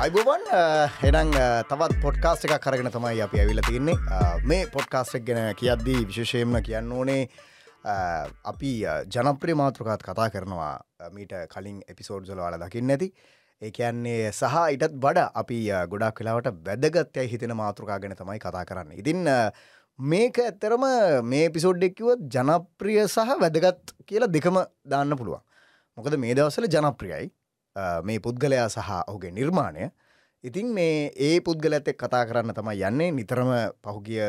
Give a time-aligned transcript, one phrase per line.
[0.00, 0.44] අයිබෝවන්
[1.00, 1.32] හෙනං
[1.68, 4.20] තවත් පොඩ්කාස්ට එකක් කරගෙන තමයි අපි ඇවිල තින්නේ
[4.50, 7.26] මේ පොඩ්කාස්ටක් ගැන කියද්දී විශේෂයෙන්ම කියන්න ඕනේ
[8.52, 8.70] අපි
[9.14, 10.70] ජනප්‍රිය මාතෘකාත් කතා කරනවා
[11.16, 13.10] මීට කලින් එපිසෝඩ් සොලවාල දකින්න ඇති.
[13.62, 15.58] ඒ කියන්නේ සහ ඉටත් බඩ අපි
[15.92, 18.96] ගොඩක් වෙලාවට වැදගත්තය හිතෙන මාතෘකා ගැන තමයි කතා කරන්න.
[18.96, 19.28] ඉතින්
[19.98, 20.86] මේක ඇත්තරම
[21.34, 24.62] මේ පිසෝඩ්ඩෙක්කිවත් ජනප්‍රිය සහ වැදගත් කියලා දෙකම
[24.94, 25.44] දාන්න පුළුවන්.
[25.98, 27.28] මොකද මේ දවසල ජනප්‍රියයි.
[28.02, 29.90] මේ පුද්ගලයා සහ ඔහුගේ නිර්මාණය
[30.44, 33.50] ඉතින් මේ ඒ පුද්ගලඇත් එක් කතා කරන්න තමයි යන්නේ නිතරම
[33.82, 34.22] පහුගිය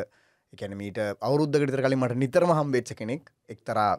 [0.54, 3.92] එකැන මීට අවුරුද්ධකටතර කලින් මට නිතරම හම්බෙච්ච කෙනෙක් එක්තරා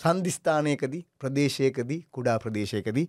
[0.00, 3.06] සන්ධිස්ථානයකදී ප්‍රදේශයකදී කුඩා ප්‍රදේශයකදී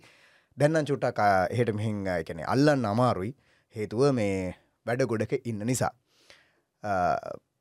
[0.58, 3.32] දැන්නන් චුට්ටක් එහෙට මෙහිං එකැනෙ අල්ලන්න අමාරුයි
[3.76, 4.56] හේතුව මේ
[4.86, 5.92] වැඩ ගොඩක ඉන්න නිසා.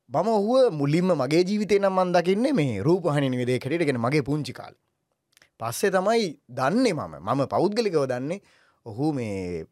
[0.09, 4.73] මම ඔහුව මුලින්ම මගේ ජීවිතය නම් මන් දකින්නේ මේ රූපහනි නිවිදේ කටටගෙන මගේ පුංචිකාල්.
[5.59, 7.15] පස්සේ තමයි දන්නේ මම.
[7.19, 8.41] මම පෞද්ගලිකව දන්නේ
[8.85, 9.65] ඔහු මේ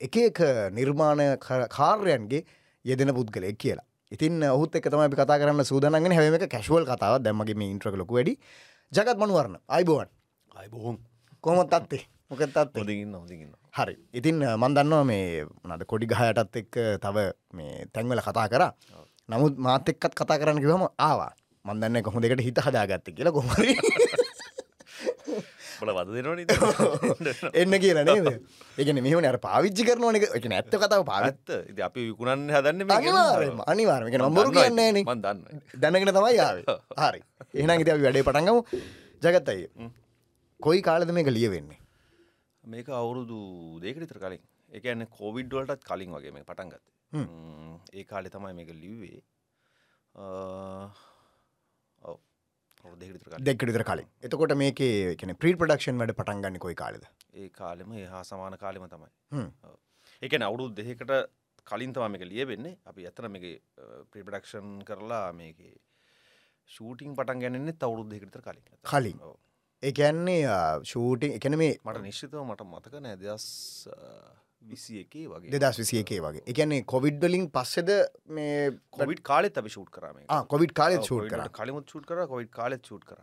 [0.00, 0.38] එක එක
[0.74, 1.38] නිර්මාණ
[1.76, 2.44] කාර්යන්ගේ
[2.84, 3.86] යෙදෙන පුද්ගලෙක් කියලා.
[4.10, 8.10] ඉතින් ඔහුත් එක තමයි කතා කරන්න සූදනගෙන හැම එක කැශුවල් කතාව දැමගේ මේ ඉන්ට්‍රක ලොක
[8.10, 8.34] වැඩි.
[8.92, 9.56] ජගත් මනුවරණ.
[9.68, 10.10] අයිබෝවන්
[10.60, 10.96] අයිබොහොම්
[11.40, 13.94] කොමත් අත්තේ මොකත් අත් හොදගන්න හොදගන්න හරි.
[14.12, 17.16] ඉතින් මන් දන්නවා මේ නද කොඩි ගහයටත් එක්ක තව
[17.54, 18.64] මේ තැන්වල කතා කර.
[19.28, 21.32] නමුත් මාත එක්කත් කතා කරන්න කිවම ආවා.
[21.64, 23.76] මන්දන්න කොහොම දෙකට හිත හදාගත්ත කියලා කොමරි
[25.80, 26.40] බල වද දෙනවන
[27.62, 28.28] එන්න කියලා නේද?
[28.78, 34.54] ඒකන මෙහම අර පාවිච්චි කරනවන එක නැත්ත කතාව පාගත් පාත්ත අපි විකුණන්න හදන්න අනිවාරම නම්බරු
[34.56, 35.40] කියන්නේ මන් දන්න
[35.84, 36.62] දැනගෙන තමයි යාව
[37.02, 37.20] හරි.
[37.54, 38.60] එහන ඉති අපි වැඩේ පටන්ගමු
[39.22, 39.90] ජගත් අයි
[40.60, 41.80] කොයි කාලද මේක ලිය වෙන්නේ
[42.64, 43.38] මේක අවුරුදු
[43.84, 44.42] දෙකරිතර කලින්.
[44.70, 46.86] එකන්න කෝවිඩ්වලටත් කලින් වගේ මේ පටන් ගත්ත.
[47.92, 49.20] ඒ කාලෙ තමයි මේක ලිව්වේ
[53.02, 54.08] දෙකරිතර දෙක්කටිතර කලින්.
[54.26, 54.80] එතකොට මේක
[55.20, 57.04] කන ප්‍රී ප්‍රඩක්ෂන් වැඩ පටන්ගන්න කොයි කාලද?
[57.34, 59.10] ඒ කාලෙම හා සමාන කාලෙම තමයි.
[60.22, 61.12] එකන අවුරුදු දෙකට
[61.70, 63.46] කලින් තම මේක ලිය වෙන්නේ අපි ඇතන මේක
[64.12, 65.60] ප්‍රිපඩක්ෂන් කරලා මේක
[66.70, 68.64] ෂූටිං පටන් ගැනෙන්නේ අවුරුදු දෙකටතර කලින්.
[68.92, 69.18] කලින්.
[69.82, 70.42] ඒකැන්නේ
[70.90, 73.46] ෂූටිං එකන මේ මට නිශ්චිතව මට මතක නෑ දෙදස්
[74.62, 77.90] විසි එකේ වගේ දෙදස් විසිය එකේ වගේ එකන්නේ කොවිඩ්ඩලින් පස්සෙද
[78.38, 80.22] මේ කොවිඩ් කාලෙත් අපි ෂූට් කරම
[80.54, 81.44] කොවිඩ් කාලෙත් ෂූට් කර.
[81.58, 83.18] කලිමුත් ෂූට් කර කොවිඩ් කාලෙත් ෂූට් කර.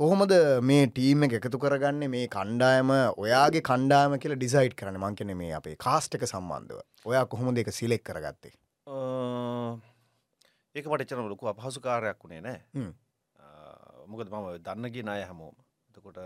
[0.00, 0.32] කොහොමද
[0.70, 2.06] මේ ටීම එක එකතු කරගන්න?
[2.14, 6.80] මේ කණ්ඩායම ඔයාගේ කණ්ඩායම කියල ඩිසයිට් කරන මංකන මේ අපේ කාස්ට එක සම්බන්ධව.
[7.10, 8.54] ඔයා කොහොම දෙක සිලෙක් කරගත්තේ?
[10.74, 12.60] ඒක මට එච්චන ලොකු අපහසු කාරයක් වුණේ නෑ.
[14.10, 15.56] මොකද මම දන්නගේ නාය හැමෝම.
[15.90, 16.18] එතකොට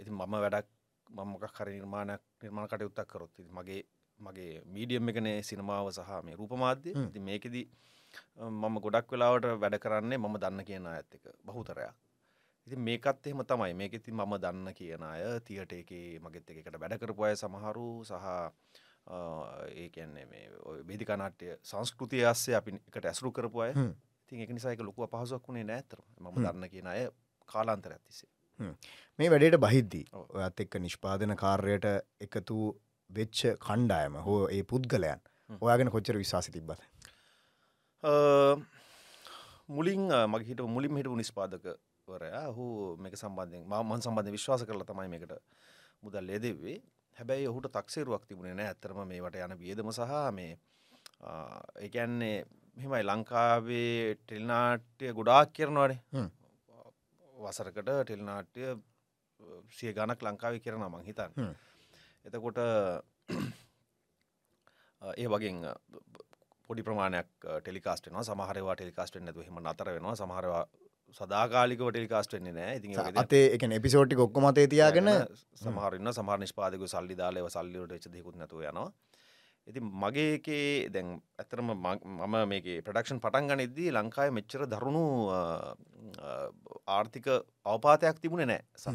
[0.00, 0.68] ඉති මම වැඩක්
[1.10, 3.82] මමක හර නිර්මාණයක් නිර්මාණ කටයුත්තක් කරොත් ඉතින් මගේ
[4.20, 6.92] මගේ මීඩියම් එකනේ සිනමාව සහ මේ රූපමාධ්‍ය.
[7.12, 7.66] ති මේකෙදී
[8.50, 11.94] මම ගොඩක් වෙලාවට වැඩ කරන්නේ මම දන්න කියන ඇත්ත එක බහුතරයක්.
[12.66, 13.72] ඉති මේකත් එහෙම තමයි.
[13.74, 15.90] මේක ඉතින් මම දන්න කියන අය තියට එක
[16.20, 18.14] මගෙත් එකට වැඩ කරපු අය සමහරු සහ
[19.74, 20.44] ඒ කියන්නේ මේ
[20.84, 23.72] බේදිකනාට්‍ය සංස්කෘතිය අස්සේ අපි එකට ඇසුරු කරපු අය.
[23.72, 23.94] හ්ම්.
[24.28, 27.08] තින් එක නිසාක ලොකු අපහසුවක් වුණේ නෑතර ම දන්න කියන අය
[27.48, 28.30] කාලාන්තර ඇතිසේ
[29.18, 30.04] මේ වැඩට බහිද්දී.
[30.14, 31.86] ඔයත් එක්ක නිෂ්පාදන කාර්යට
[32.20, 32.58] එකතු
[33.10, 35.20] වෙච්ච කණ්ඩායම හෝ ඒ පුද්ගලයන්.
[35.60, 36.80] ඔයාගෙන කොච්චර විශවාසි තිබ්බත
[39.68, 42.64] මුලින් මගේ හිට මුලින් හිටපු නිස්පාදකවරයා හු
[42.98, 45.34] මේක සම්බන්ධයෙන් මන් සම්බන්ධ විශ්වාස කරල තමයි මේකට
[46.02, 46.78] මුදල් ලේදෙවේ
[47.16, 50.52] හැබැයි ඔහුට තක්සේරුවක් තිබුණේ නෑ ඇතරම මේට යන වියදම සහ මේ
[51.80, 52.36] ඒකන්නේ
[52.76, 56.00] මෙමයි ලංකාවේ ටෙල්නාට්‍ය ගොඩාක් කරනවානේ.
[57.40, 58.74] වසරකට ටෙල්නාට්‍ය
[59.70, 61.32] සිය ගණක් ලංකාවේ කරන මං හිතන්න.
[61.36, 61.54] හ්ම්.
[62.24, 62.58] එතකොට
[65.02, 65.74] ඒ වගේ
[66.70, 70.16] පොඩි ප්‍රමාණයක් ටෙලිකාස්ටන සමහරවා ටෙලිකාස්ටෙන් නැතු හෙම අතර වෙනවා.
[70.16, 70.64] සමහරවා
[71.20, 75.10] සදාකාලික ටෙලිකාස්ටෙන්නේ නෑ වගේ අතේ එක එපිසෝටි ඔක්කොමතේ තියාගෙන
[75.56, 78.88] සමහරන්න සමහර නිස්පාදක සල්ලි දාලව සල්ලිට එච දෙකුත් නැතුව යනවා
[79.70, 81.08] ඉති මගේකේ දැන්
[81.38, 85.04] ඇතරම මම මේක ප්‍රඩක්ෂන් පටන් ගනිද්දී ලංකාය මෙච්චර දරුණු
[86.86, 87.26] ආර්ථික
[87.64, 88.62] අවපාතයක් තිබුණ නෑ.
[88.76, 88.88] සහ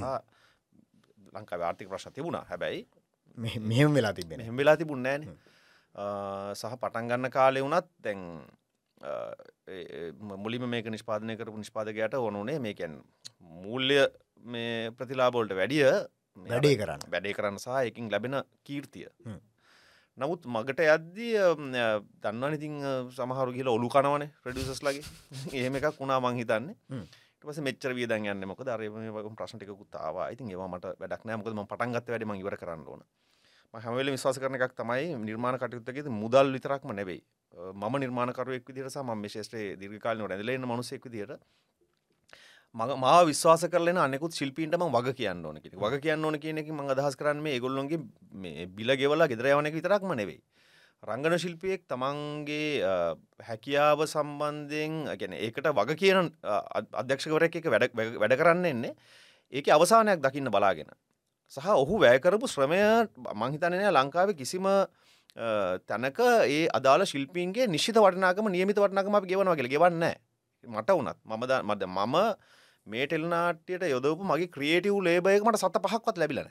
[1.36, 2.46] ලංකා ආර්ථික ප්‍රශ් තිබුණා.
[2.50, 2.88] හැබැයි
[3.38, 5.24] මෙ- මෙහෙම වෙලා තිබෙන මෙහෙම වෙලා තිබුණ නෑන.
[6.54, 8.22] සහ පටන් ගන්න කාලෙ වුණත් දැන්
[10.44, 13.02] මුලිම මේක නිෂ්පාදනය කරපු නිෂ්පාදකයට ඕනුනේ මේකැන්
[13.42, 13.98] මූල්‍ය
[14.54, 15.84] මේ ප්‍රතිලාබෝල්ට වැඩිය
[16.38, 17.02] මේ වැඩේ කරන්න.
[17.12, 19.08] වැඩේ කරන්න සහ එකින් ලැබෙන කීර්තිය.
[19.26, 19.40] හ්ම්.
[20.18, 21.32] නමුත් මගට යද්දී
[22.24, 22.76] දන්න ඉතින්
[23.12, 25.04] සමහරු කියල ඔලු කනවන ප්‍රඩියසස් ලගේ
[25.54, 26.76] ඒම එකක් වුණා මංහිතන්නේ.
[27.42, 32.56] පස මෙච්චර වියදන් යන්න මොක දරම ප්‍රශ්ටිකුත්තාව ඉතින් ඒවාමට වැඩක් නෑමකද ම පටන්ගත් වැඩම ඉවර
[32.58, 33.04] කරන්න ඕන.
[33.74, 37.22] හැමල විශවාස කරන එකක් තමයි නිර්මාණ කටයුත්තගේ මුදල් විතරක්ම නෙවෙයි.
[37.74, 41.40] මම නිර්මාණකරුවෙක් විදිරස ම ශේෂ්‍රේ දිර්කාලන රැඳලන්න මනුසෙක් විදිට
[42.76, 46.82] මග මා විශ්වාස කරලන අනෙකුත් ශිල්පීන්ටම වග කියන්න ඕන කියෙන වග කියන්න ඕන කියනෙක ම
[46.94, 48.00] අදහස් කරන්න මේ ගොල්ලොන්ගේ
[48.34, 50.42] මේ බිල ගෙවලා ගෙදරයවනෙක විතරක්ම නෙවෙයි.
[51.04, 52.84] රංගන ශිල්පියෙක් තමන්ගේ
[53.48, 56.32] හැකියාව සම්බන්ධයෙන් ගැන ඒකට වග කියන
[57.02, 58.94] අධ්‍යක්ෂකවරek එක වැඩ වැඩ කරන්න එන්නේ.
[59.54, 60.92] ඒක අවසානයක් දකින්න බලාගෙන.
[61.52, 62.82] සහ ඔහු වැෑකරපු ශ්‍රමය
[63.36, 64.68] මංහිතනය ලංකාව කිසිම
[65.88, 70.06] තැනක ඒ අදාළ ශිල්පීන්ගේ නිශ්ිත වටනාකම නියමිත වටනකම අපි ගෙවනවාගේ ගෙවන්න
[70.64, 72.16] මට වනත් මමද මද මම
[72.88, 76.50] මේ ටෙල්නාට්‍යයට යොදවපු මගේ ක්‍රියටව් ලේබයකමට සත පහක්වත් ලැබිලන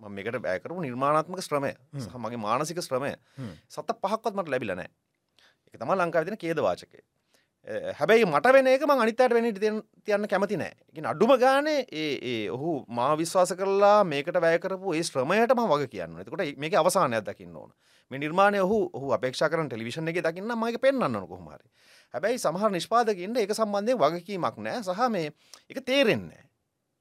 [0.00, 1.72] ම මේකට බෑකරපු නිර්මාණත්මක ශ්‍රමය.
[1.96, 3.12] සහ මගේ මානසික ශ්‍රමය.
[3.68, 4.88] සත පහක්වත් මට ලැබිලනෑ
[5.68, 7.00] එක තම ලංකාවිදින කේදවාචකය
[7.94, 9.48] හැබැයි මට වෙන එක අනිතට වෙන
[10.04, 15.88] තියන්න කැමති නෑ අඩුම ගානේ ඒ ඔහු මා විශ්වාස කරලා මේකට වැෑකරපු ඒ ශ්‍රමයටම වග
[15.88, 17.72] කියන්න එතකොට මේක අවසානයක් දකින්න ඕන.
[18.10, 21.64] මේ නිර්මාණය හු හු අපේක්ෂ කරන ටෙලිවිෂන් එක දකින්න මගේ පෙන්න්න කොහමරි
[22.14, 24.82] හැබැයි සමහර නිෂ්පාදකින්ට එක සම්බන්ධය වගකීමක් නෑ.
[24.82, 25.32] සහ මේ
[25.70, 26.44] එක තේරෙන්නේ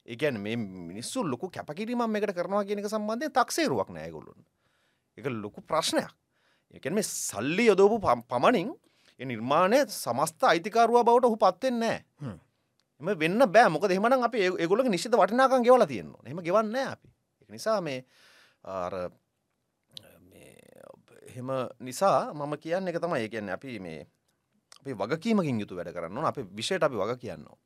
[0.05, 4.39] ඒගැන මේ මිනිස්සු ලොකු කැපකිරීමම් එකට කරනවා කියනක සම්බන්ධය තක්සේරුවක් නෑගොලුන්
[5.17, 6.11] එක ලොකු ප්‍රශ්නයක්.
[6.73, 7.99] එකන මේ සල්ලි යොදෝපු
[8.29, 8.73] පමණින්
[9.19, 11.99] නිර්මාණය සමස්ත අයිතිකාරුව බවට ඔහු පත්වෙන් නෑ.
[13.01, 13.69] එම වෙන්න බෑ.
[13.69, 17.07] මොක දෙමන අප ඒගොල නිශ්ිත වටිනාකන් ගෙවල තියෙනවා එම ගෙවන්න අපි.
[17.49, 18.05] නිසා මේ
[21.29, 21.49] එහෙම
[21.79, 23.23] නිසා මම කියන්න එක තමයි.
[23.23, 24.07] ඒ කියන්න අපි මේ
[24.85, 27.57] අපි වගකීමකින් යුතු වැඩ කරන්න අප විෂයට අපි වග කියන්නවා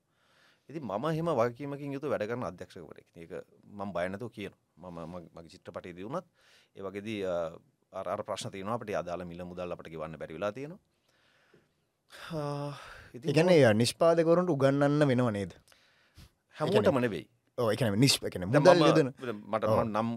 [0.69, 3.31] ඉති මම හෙම වගකීමකින් යුතු වැඩ කරන අධ්‍යක්ෂකවරෙක් ඒක
[3.68, 4.98] මම බයනතු කියන මම
[5.36, 6.25] මගේ චිත්‍රපටි දියුණත්
[6.75, 7.19] ඒ වගේදී
[7.92, 8.94] අර ප්‍රශ්න තියනවා අපට.
[8.95, 10.80] අදාළ මිල මුදල් අපට ගවන්න බැරිවෙලා තියෙනවා.
[13.13, 15.51] ඉගැන නිෂ්පාදකවරුන්ට උගන්නන්න වෙනව නේද?
[16.56, 17.25] හැමෝට මනවෙයි
[17.57, 20.10] ඕ නිෂ්ප කන මට නම්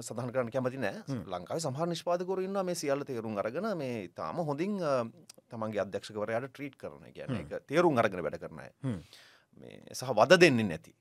[0.00, 1.02] සඳහන් කරන්න කැමති නෑ.
[1.34, 4.78] ලංකාව සහර නිෂ්පාදකරන්න මේ සියල්ල තේරුම් අරගෙන මේ තාම හොඳින්
[5.50, 8.68] තමන්ගේ අධ්‍යක්ෂකවරයට ට්‍රීට් කරන කියන එක තේරුම් අරගෙන වැඩ කරනය
[9.60, 10.94] මේ සහ වද දෙන්නේ නැති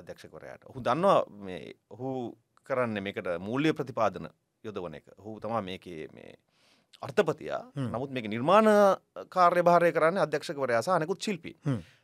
[0.00, 0.64] අධ්‍යක්ෂකවරයට.
[0.70, 1.18] ඔහු දන්නවා
[1.48, 2.32] මේ ඔහු
[2.66, 4.30] කරන්න මේකට මූල්‍ය ප්‍රතිපාදන
[4.64, 5.06] යොදවන එක.
[5.24, 6.34] හු තමා මේකේ මේ
[7.02, 7.62] අර්ථපතියා.
[7.74, 8.68] නමුත් මේක නිර්මාණ
[9.28, 11.52] කාර්ය භාරය කරන්න අධ්‍යක්ෂකවරයා සහ අනෙකුත් ශිල්පි.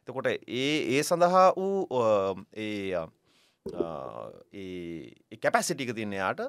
[0.06, 1.86] තකොට ඒ ඒ සඳහා වූ
[2.56, 3.06] ඒ
[3.72, 6.44] ඒ කැපැසිටික තින්න යාට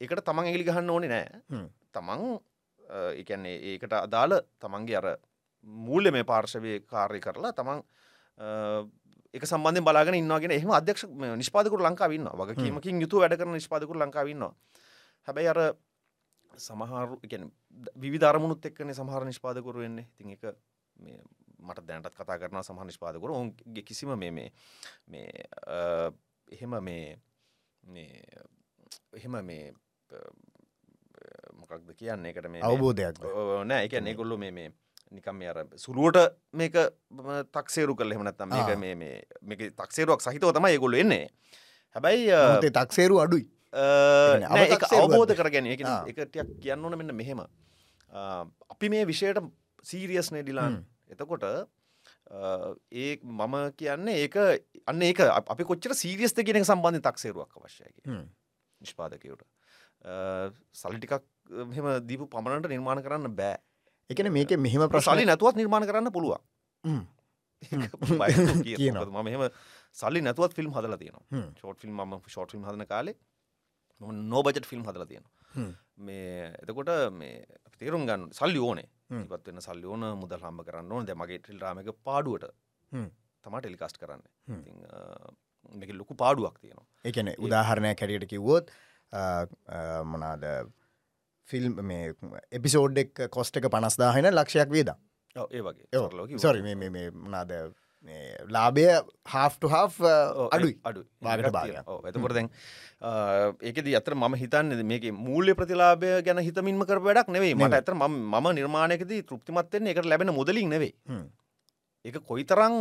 [0.00, 1.28] එකට තමන් එලි ගහන්න ඕනේ නෑ.
[1.92, 2.22] තමන්
[3.20, 5.08] එකන්නේ ඒකට අදාළ තමන්ගේ අර
[5.66, 7.82] මූල්‍ය මේ පාර්ශවය කාර්ය කරලා තමන්
[9.34, 14.52] එක සම්බන්ධ බලාගෙන ඉන්නවාගෙන එහම අධ්‍යක්ෂ නිෂ්පාදකුර ලංකාවන්න වගේ කීමකින් යුතු වැඩ කරන නිෂ්පාදකුර ලංකාවන්නවා
[15.28, 15.60] හැබැයි අර
[16.58, 17.18] සමහරු
[17.96, 20.06] විධර්මුණුත් එක්කන සමහර නිෂ්පාදකුරු වෙන්නේ.
[20.16, 20.44] තින් එක
[21.58, 23.34] මට දැනටත් කතා කරන සමහ නිෂ්පාදකුරු.
[23.34, 25.28] ඔුන්ගේ කිසිම මේ මේ
[26.48, 27.18] එහෙම මේ
[29.14, 29.72] එහෙම මේ
[31.54, 33.20] මොකක්ද කියන්න එකට මේ අවබෝධයක්
[33.64, 34.72] නෑ එක ඒගොල්ලු මේ
[35.12, 36.76] නිකම් අර සුළුවට මේක
[37.52, 41.28] තක්සේරු කල හෙමනත්තම් මේ මේ මේක තක්සේරුවක් සහිතව තමයි ඒගොල්ලු එන්නේ.
[41.96, 43.44] හැබැයි තක්සේරු අඩුයි.
[44.94, 47.44] අවබෝධ කරගැන එක එකටයක් කියන්න ඕන මෙන්න මෙහෙම.
[48.70, 49.42] අපි මේ විෂයට
[49.84, 51.44] සීරියස් නේඩිලාන් එතකොට
[52.26, 54.36] ඒ මම කියන්නේ ඒක
[54.86, 58.02] අන්න ඒක අපි කොච්චර සීරියස්ත කියෙන සම්බන්ධ තක්සේරුවක් අවශ්‍යයකි
[58.80, 59.44] නිෂ්පාදකයට.
[60.74, 61.22] සල්ටිකක්
[61.70, 63.58] මෙම දීපු පමණට නිර්මාණ කරන්න බෑ.
[64.10, 66.42] එකන මේක මෙහෙම ප්‍රසාලි නැතුවත් නිර්මාණ කරන්න පුළුවන්.
[69.12, 69.44] ම මෙහම
[69.96, 73.16] සල්ලි නැතුවත් ෆිල්ම් හදල තියෙන ෂෝට් ෆිල්ම් ම ෂෝට් ෆිල්ම් හදන කාලේ
[74.26, 75.24] නෝබජට ෆිල්ම් හදල තියෙන
[75.98, 77.44] මේ එතකොට මේ
[77.80, 81.06] තේරුම් ගන්න සල්ලි ඕනේ ඉපත්වෙන්න සල්ලි ඕන මුදල් හම්බ කරන්න ඕන.
[81.08, 82.50] ද මගේ ටෙල් රාමක පාඩුවට
[83.44, 84.22] තම ටෙලිකාස්ට කරන්න.
[85.80, 86.86] මේක ලොකු පාඩුවක් තියෙනවා.
[87.04, 88.72] එකන උදාහරණය කැරියට කිව්වොත්
[90.12, 90.44] මොනාද
[91.48, 92.14] ෆිල්ම් මේ
[92.58, 94.90] එපිසෝඩ් එක් කොස්ට එක පනස්දාහෙන ලක්ෂයක් වේද
[95.36, 96.38] ඒ වගේ.
[96.38, 97.52] සොරි මේ මනාද
[98.54, 98.84] ලාබය
[99.34, 99.86] හාෆ්ට හා
[100.50, 100.74] අඩුයි.
[100.84, 102.50] අඩු වාගට බාග ඇතකොට දැන්
[103.68, 108.52] ඒකද අතර ම හිතන්න මේක මූල්‍ය ප්‍රතිලාබය ගැන හිතමින්ම කර වැඩක් නෙවේ මට ඇතර ම
[108.58, 110.92] නිර්මාණයකද තෘප්තිමත්වෙන් එකට ලැබෙන මුදලින් නෙවේ
[112.04, 112.76] ඒක කොයි තරං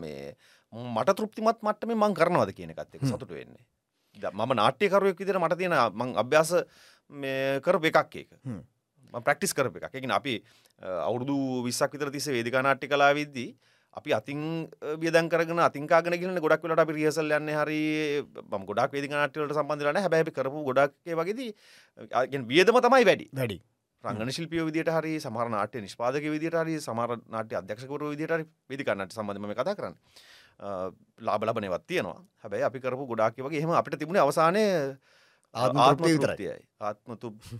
[0.00, 0.34] මේ
[0.72, 3.64] මට තෘප්තිමත් මට්ටම මං කරනවද කියන එකත් සතුට වෙන්නේ.
[4.16, 6.52] මම නාට්‍යකරුවක් විදිර මට තියෙන මං අභ්‍යාස
[7.64, 8.30] කර එකක් ඒක.
[9.12, 9.94] ප්‍රක්ටිස් කරප එකක්.
[10.00, 10.34] එකන අපි
[10.80, 11.36] අවුරදු
[11.68, 13.52] විස්සක් විතර තිස වේදිකා නාට්‍ය කලා විද්දී
[13.92, 14.68] අපි අතින්
[14.98, 17.82] බියදන් කරන අතිකාගෙන ගෙන ගොඩක් වලට අපි රියසල් යන්න හරි
[18.24, 21.40] බම් ගොඩක් වේදි නාටවලට සම්බන්ධරන හැබැ කරපු ගොඩක් වගේද
[22.48, 23.28] වියදම තමයි වැඩි.
[23.32, 23.58] වැඩි.
[24.04, 29.52] රංගන ශිල්පිය විදිට හරි සමහර නාට්‍ය නිෂ්පාදක විදිට හරි සමර නාට්‍ය අධ්‍යක්ෂකරු විදිට විදිකන්නට සම්බඳම
[29.52, 29.94] කතා කරන්න.
[31.20, 32.18] ලාබලබනවත් තියෙනවා.
[32.38, 34.64] හැබැයි අපි කරපු ගොඩක් වගේ හෙම අපිට තිබුණ අවසානය
[35.54, 36.58] ආත්ම විතරයි.
[36.80, 37.16] ආත්ම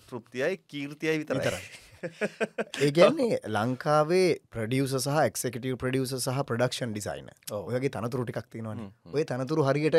[0.08, 1.62] තෘප්තියයි කීර්තියයි විතරයි.
[2.86, 7.32] ඒගැන්නේ ලංකාවේ ප්‍රඩියස සහ එක්කටව ප්‍රඩියස සහ ප්‍රඩක්ෂන් ඩිසයින.
[7.52, 8.86] ඔයගේ තනතුරු ටිකක් තියෙනවන.
[9.12, 9.98] ඔය තනතුරු හරියට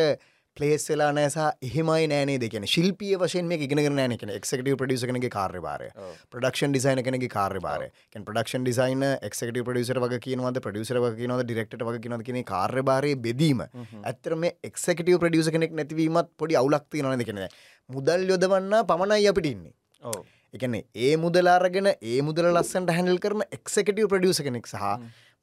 [0.58, 5.32] පලේස් වෙලා නෑසා එහෙමයි නෑනේ දෙකන ශිල්පිය වශයෙන් මේ ඉගෙන නෑන කෙන එක්කටව ප්‍රඩියස කනගේ
[5.36, 5.88] කාර්යභාරය.
[6.32, 7.88] ප්‍රඩක්ෂන් ඩිසයින කෙනගේ කාර්යභාරය.
[8.14, 10.60] කැන් ප්‍රඩක්ෂන් ඩිසයින එක්කට ප්‍රඩියසර වගේ කියනවද?
[10.60, 13.64] ප්‍රඩියසර වගේ නවද ඩිරෙක්ට වගේ කියනද කියන කාර්යභාරය බෙදීම.
[14.04, 17.50] ඇත්තර මේ එක්කටව ප්‍රඩියස කෙනෙක් නැතිවීමත් පොඩි අවුලක්ති නොද කෙනෙ
[17.90, 19.74] මුදල් යොදවන්න පමණයි අපිට ඉන්නේ
[20.04, 20.24] ඔව්.
[20.54, 24.84] එකන ඒ මුදලාරගෙන ඒ මුදල ලස්සන්ට හැඳල් කරන එක්කටව ප්‍රඩියස කෙනෙක් සහ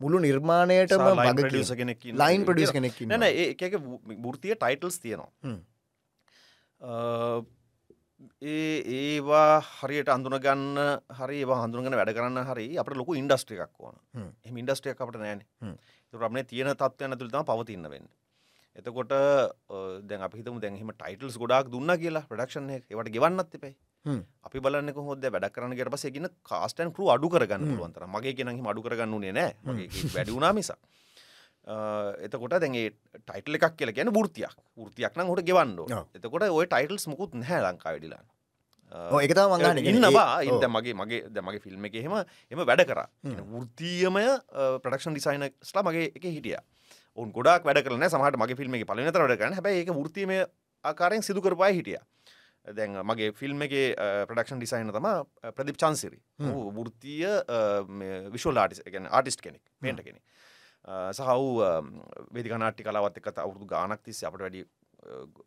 [0.01, 0.19] මුළු
[1.21, 2.73] වග producer කෙනෙක් ලයින් ප්‍රඩියස්.
[2.73, 3.63] කෙනෙක් නැන ඒක
[4.35, 5.31] ෘතිය ටයිටල්ස් තියෙනවා
[8.43, 10.81] ඒ ඒවා හරියට අඳුනගන්න
[11.19, 13.97] හරි ඒවා හඳුනගෙන වැඩ කරන්න හරි අපට ලොකු ඉන්ඩස්ට්‍රිය එකක් ඕන.
[14.47, 15.41] එම ඉන්ඩස්ට්‍රියක් අපට නෑන.
[16.13, 18.07] රමණ තියෙන තත්වයන තුළතම පවතින්න වෙන්න
[18.81, 19.13] එතකොට
[20.09, 23.55] දැන් අපිතම දැන්හිම ටයිටල්ස් ගොඩක් දුන්න කියලා ප්‍රඩක්ෂන් ඒවට ගෙවන්නත්
[24.05, 24.21] හ්ම්.
[24.49, 28.65] අපි බලන්න හොද වැඩ කරන ට පස ගෙන කාස්ටන් කරු අඩු කරගන්න පුළුවන්තර මගේ කෙනහි
[28.73, 29.51] අඩු කරගන්න නේ.
[30.17, 30.79] වැඩුනා මිසා
[32.27, 34.55] එතකොට දැගේ ටයිටල් එකක් කියල ගැන ෘතියක්
[34.89, 35.79] ෘතියක් නම් හොට ගෙවන්න.
[36.17, 38.25] එතකොට ඔය ටයිටල්ස් මුකුත් නැහැ ලංකා වෙඩිලා
[39.23, 43.01] එකතා මංගන ඉන්නවා ඉද මගේ මගේ ද මගේ ෆිල්ම් එක හෙම එම වැඩ කර.
[43.63, 44.25] ෘතියමය
[44.83, 46.59] ප්‍රඩක්ෂන් ඩිසයින ස්ලා මගේ එක හිටිය
[47.17, 50.33] ඔන් ගොඩක් වැඩ කරන සමහට මගේ ෆිල්ම් එක පලනත වැඩ කරන හැබයි එක ෘතියම
[50.85, 51.99] ආකාරයෙන් සිදු කරපයි හිටිය.
[52.77, 53.73] දැන් මගේ ෆිල්ම් එක
[54.29, 55.09] ප්‍රඩක්ෂන් ඩිසයින තම
[55.57, 56.19] ප්‍රදිප් චන්සිරි.
[56.89, 57.25] ෘතිය
[58.35, 60.21] විශල් ආටිස් ගැන ආටිස්ට කෙනෙක් පේට කෙනෙ
[61.17, 61.65] සහව්
[62.37, 64.63] වෙදිකනාටි කලාවත් එක අවුදු ගානක් තිස්ස අපට වැඩි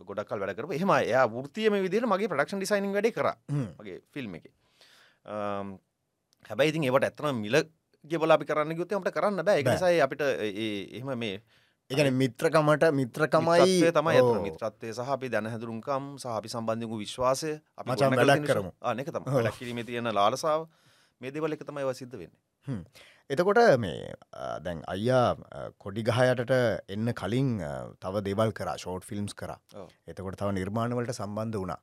[0.10, 0.74] ගොඩක්ල් වැඩ කරපු.
[0.74, 3.32] එහෙම එයා ෘතියම විදිර මගේ ප්‍රඩක්ෂන් ඩිසයිනින් වැඩ කර.
[3.80, 4.52] මගේ ෆිල්ම් එක.
[6.50, 7.62] හැබැයි ඉතින් ඒවට ඇත්තන මිල
[8.06, 9.60] ගෙබල අපි කරන්න ගුත්තමට කරන්න බෑ.
[9.64, 11.36] එකසයි අපිට එහෙම මේ
[11.92, 14.22] එකන මිත්‍රකමට මිත්‍රකමයි තමයි.
[14.48, 18.72] මිත්‍රත්වය සහ අපි දැන හැදුරුම්කම් සහපි සම්බන්ධයකු විශ්වාසය අපි ගොඩනගලා වැඩක් කරමු.
[18.94, 19.34] ඒක තමයි.
[19.38, 20.68] වැඩක් කිරීමේ තියෙන ලාලසාව.
[21.22, 22.84] මේ දේවල් එක තමයි ඒවා සිද්ධ වෙන්නේ.
[23.30, 24.12] එතකොට මේ
[24.66, 26.52] දැන් අයියා කොඩි ගහයටට
[26.96, 27.54] එන්න කලින්
[28.04, 29.56] තව දෙවල් කර ෂෝට් ෆිල්ම්ස් කර.
[30.08, 31.80] එතකොට තව නිර්මාණවලට සම්බන්ධ වුණා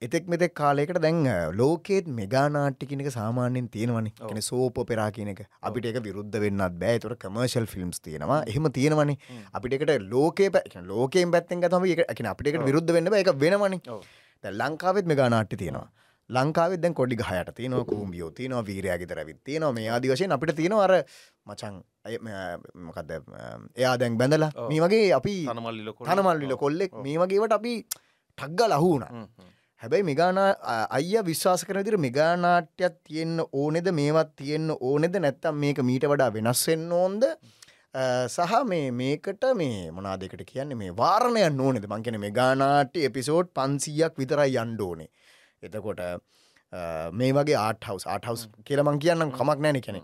[0.00, 1.18] එතෙක් මෙතෙක් කාලයකට දැන්
[1.56, 4.12] ලෝකේත් මෙගානාට්ටිකිනක සාමාන්‍යෙන් තියෙනවනි.
[4.28, 6.98] කෙන සෝප පෙරා කියනක අපිට එක විරුද්ධ වෙන්නත් බෑ.
[6.98, 8.42] තුර කමර්ශල් ෆිල්ම්ස් තියෙනවා.
[8.46, 9.16] එහෙම තියෙනවනි.
[9.30, 9.42] හ්ම්.
[9.54, 10.50] අපිට ලෝකේ
[10.92, 12.62] ලෝකෙන් පැත්තෙන් ගතම එක අපිට.
[12.64, 13.80] විරුද්ධ වෙන්න එක වෙනවනි.
[14.44, 15.88] ලංකාවෙත් මෙගානාට්ටි තියෙනවා.
[16.30, 19.72] ලංකාවෙත් දැන් කොඩි ගහයට තියෙනවා කූම්බියෝ තියෙනවා වීරයාගේ තරවිත් තියෙනවා.
[19.72, 20.94] මේ ආදි වශයෙන් අපිට තියෙනවා අර
[21.46, 24.50] මචං අය ම- මොකක්ද ම, එයා දැන් බැඳලා.
[24.68, 25.34] මේ වගේ අපි
[26.08, 26.92] තනමල්ලිල කොල්ලෙක්.
[27.02, 27.74] මේ වගේවට අපි
[28.38, 29.06] ටක්ග ලහුුණ.
[29.82, 30.50] හැබැයි මෙගානා
[30.90, 36.92] අය විශ්වාස කර දිර මෙගානාට්‍යයක් තියෙන්න්න ඕනෙද මේවත් තියෙන්න්න ඕනෙද නැත්තම් මේක මීට වඩා වෙනස්වෙන්න
[36.92, 37.24] ඕන්ද?
[38.28, 40.76] සහ මේ මේකට මේ මොනාදකට කියන්නේ?
[40.76, 41.86] මේ වාරණයන් ඕනෙද?
[41.86, 45.10] මංකෙන මෙගානාට්‍ය එපිසෝඩ් පන්සීයක් විතරයි යන්්ඩෝනේ
[45.62, 46.00] එතකොට
[47.12, 50.00] මේ වගේ ආට හවස් ආට හවස් කියලමං කියන්නම් කමක් නෑන කැනෙ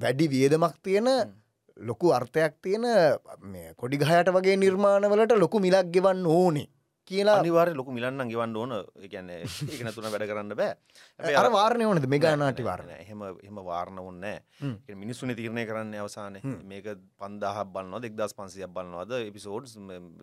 [0.00, 1.08] වැඩි වියදමක් තියෙන
[1.76, 2.86] ලොකු අර්ථයක් තියෙන
[3.44, 6.66] මේ කොඩි ගහයට වගේ නිර්මාණවලට ලොකු මිලක් ගෙවන්න ඕනේ
[7.08, 8.74] කියලා අනිවාර්ය ලොකු මිලන්න ගවන්න ඕන.
[9.06, 10.74] එකන්න එකන තුන වැඩ කරන්න බෑ.
[11.42, 12.08] අර වාරණය ඕනද?
[12.14, 12.98] මෙගානාටි වාරණය.
[13.04, 14.74] එහෙම එහෙම වාරණ ඔන්නෑ හ්ම්.
[15.02, 16.42] මිනිස්සුන තිරණය කරන්න අවසානය.
[16.44, 16.58] හ්ම්.
[16.72, 16.90] මේක
[17.22, 19.72] පන්දාහ බලන්නවද එක්දස් පන්සියක් බලන්නවද එපිසෝඩ්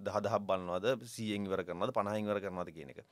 [0.08, 3.04] දහදහ බලන්නවද සියෙන් වර කරනද පනහින් වර කරනද කියන එක.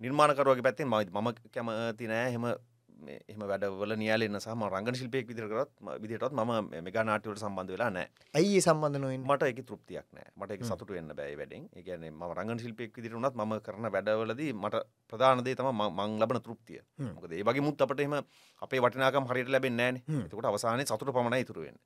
[0.00, 2.34] නිර්මාණකරුවගේ පැත්තෙන් මම කැමති නෑ.
[2.34, 2.50] හෙම
[2.98, 5.70] මේ එහම වැඩවල නියාලන්න සම රංගන ශිල්පයක් විදිරකරත්
[6.02, 6.52] විදිටත් ම
[6.86, 8.60] මෙග නාටවට සම්බන්ධ වෙලා නෑ ඇයි
[8.98, 11.68] නොයින් මට එක තෘප්තියක් නෑ මට එක සතුට වෙන්න බැයි වැඩෙන්.
[11.74, 16.80] එකන ම රංගන ශිල්පයක් විදිරුණත් ම කරන වැඩවලදී මට ප්‍රධානදේ තම මං ලබන තෘප්තිය.
[17.14, 18.18] මොකද ඒ වගේ මුත් අපට එම
[18.62, 20.24] අපේ වටිනාකම් හරියට ලැබෙන් නෑන හ්ම්.
[20.26, 21.78] එතකොට අවසානය සතුට පමණ ඉතුරුවෙන්.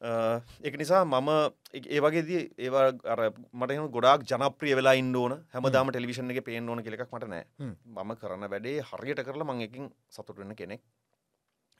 [0.00, 1.28] එක නිසා මම
[1.72, 3.20] ඒ- ඒ වගේදී ඒවා අර
[3.52, 5.32] මට ගොඩක් ජනප්‍රිය වෙලා ඉන්න ඕන.
[5.52, 7.44] හැමදාම ටෙලිවිෂන් එක පේන්න ඕන කෙලෙක් මට නෑ.
[7.58, 10.82] මම කරන වැඩේ හරියට කරලා මං එකින් සතුට වෙන්න කෙනෙක්.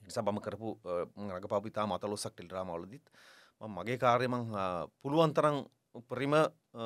[0.00, 0.78] නිසා බම කරපු
[1.30, 3.04] රග පපිතා මතලොස්සක් ටෙල්රාමවලදිත්
[3.61, 4.44] මගේ කාර්යමං
[5.02, 6.35] පුළුවන් තරම් උපරිම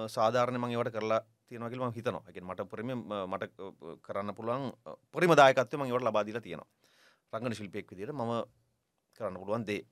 [0.09, 2.23] සාධාරණ මං ඒවට කරලා තියෙනවකිල්ම හිතනවා.
[2.29, 2.91] එක මට පරිම
[3.27, 3.55] මට
[4.03, 4.73] කරන්න පුළුවන්
[5.13, 6.69] පරිම දායකත්ව මං ඒවට ලබාදිලා තියෙනවා.
[7.33, 8.33] රංගන ශිල්පයෙක් විදිට මම
[9.15, 9.83] කරන්න පුළුවන් දේ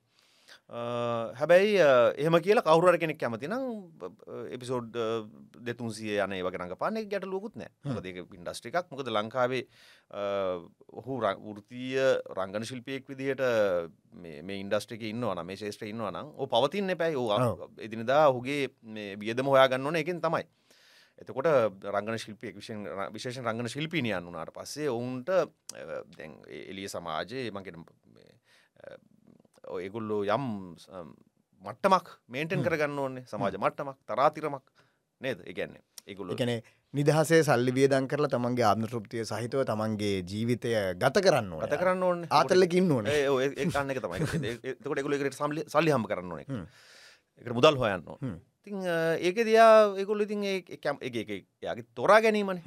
[0.69, 1.77] හැබැයි
[2.17, 3.63] එහෙම කියලා කවුර කෙනෙක් කැමතිනම්
[4.51, 4.93] එපිසෝඩ්
[5.61, 7.71] දෙතුන්සිය යන වගනඟ පානෙක් ගැට ලොකුත් නෑ.
[8.01, 9.63] දෙක ඉන්ඩස්ට්‍රිකක් මොකද ලංකාවේ
[10.93, 11.97] ඔහු වෘතිය
[12.35, 13.43] රංගන ශිල්පයෙක් විදිහට
[14.13, 17.67] මේ- ඉන්ඩස්ට්‍රික ඉන්නවන මේ ශේෂත්‍ර ඉන්නවනම් ඕ පවතින්න එපැයි ඔව්.
[17.79, 20.45] එදිනදා හුගේ මේ වියදම හොයා ගන්නවන එකින් තමයි.
[21.19, 21.47] එතකොට
[21.85, 25.29] රංගන ශිල්පිය විශේෂ රංගන ශිල්පිනියන් වනාට පස්සේ ඔවුන්ට
[26.47, 27.83] එලිය සමාජයේ මගෙන
[29.77, 30.43] ඒගුල්ලෝ යම්
[31.63, 34.65] මට්ටමක් මේන්ටෙන් කරගන්න ඕන්නේ සමාජ මට්ටමක් තරාතිරමක්
[35.21, 35.39] නේද?
[35.45, 36.51] එකන්නේ ඒගුල්ල එකන
[36.93, 40.71] නිදහසේ සල්ලි වියදන් කරලා තමන්ගේ ආත්මතෘප්තිය සහිතව තමන්ගේ ජීවිතය
[41.01, 42.23] ගත කරන්න ඕන ගත කරන්න ඕන.
[42.37, 43.09] ආතල්ලකින්න ඕන.
[43.09, 44.19] ඒන්න එක තමයි.
[44.73, 46.65] එතකොට එකුලෙකට සම්ලි සල්ලි හම කරන්න ඕන.
[47.41, 48.37] එකට මුදල් හොයන්න හ්ම්.
[48.65, 48.87] ඉතින්
[49.27, 51.15] ඒක දියා ඒකුල්ල ඉතින් ඒකම් එක
[51.61, 52.63] යාගේ තෝරා ගැනීමන.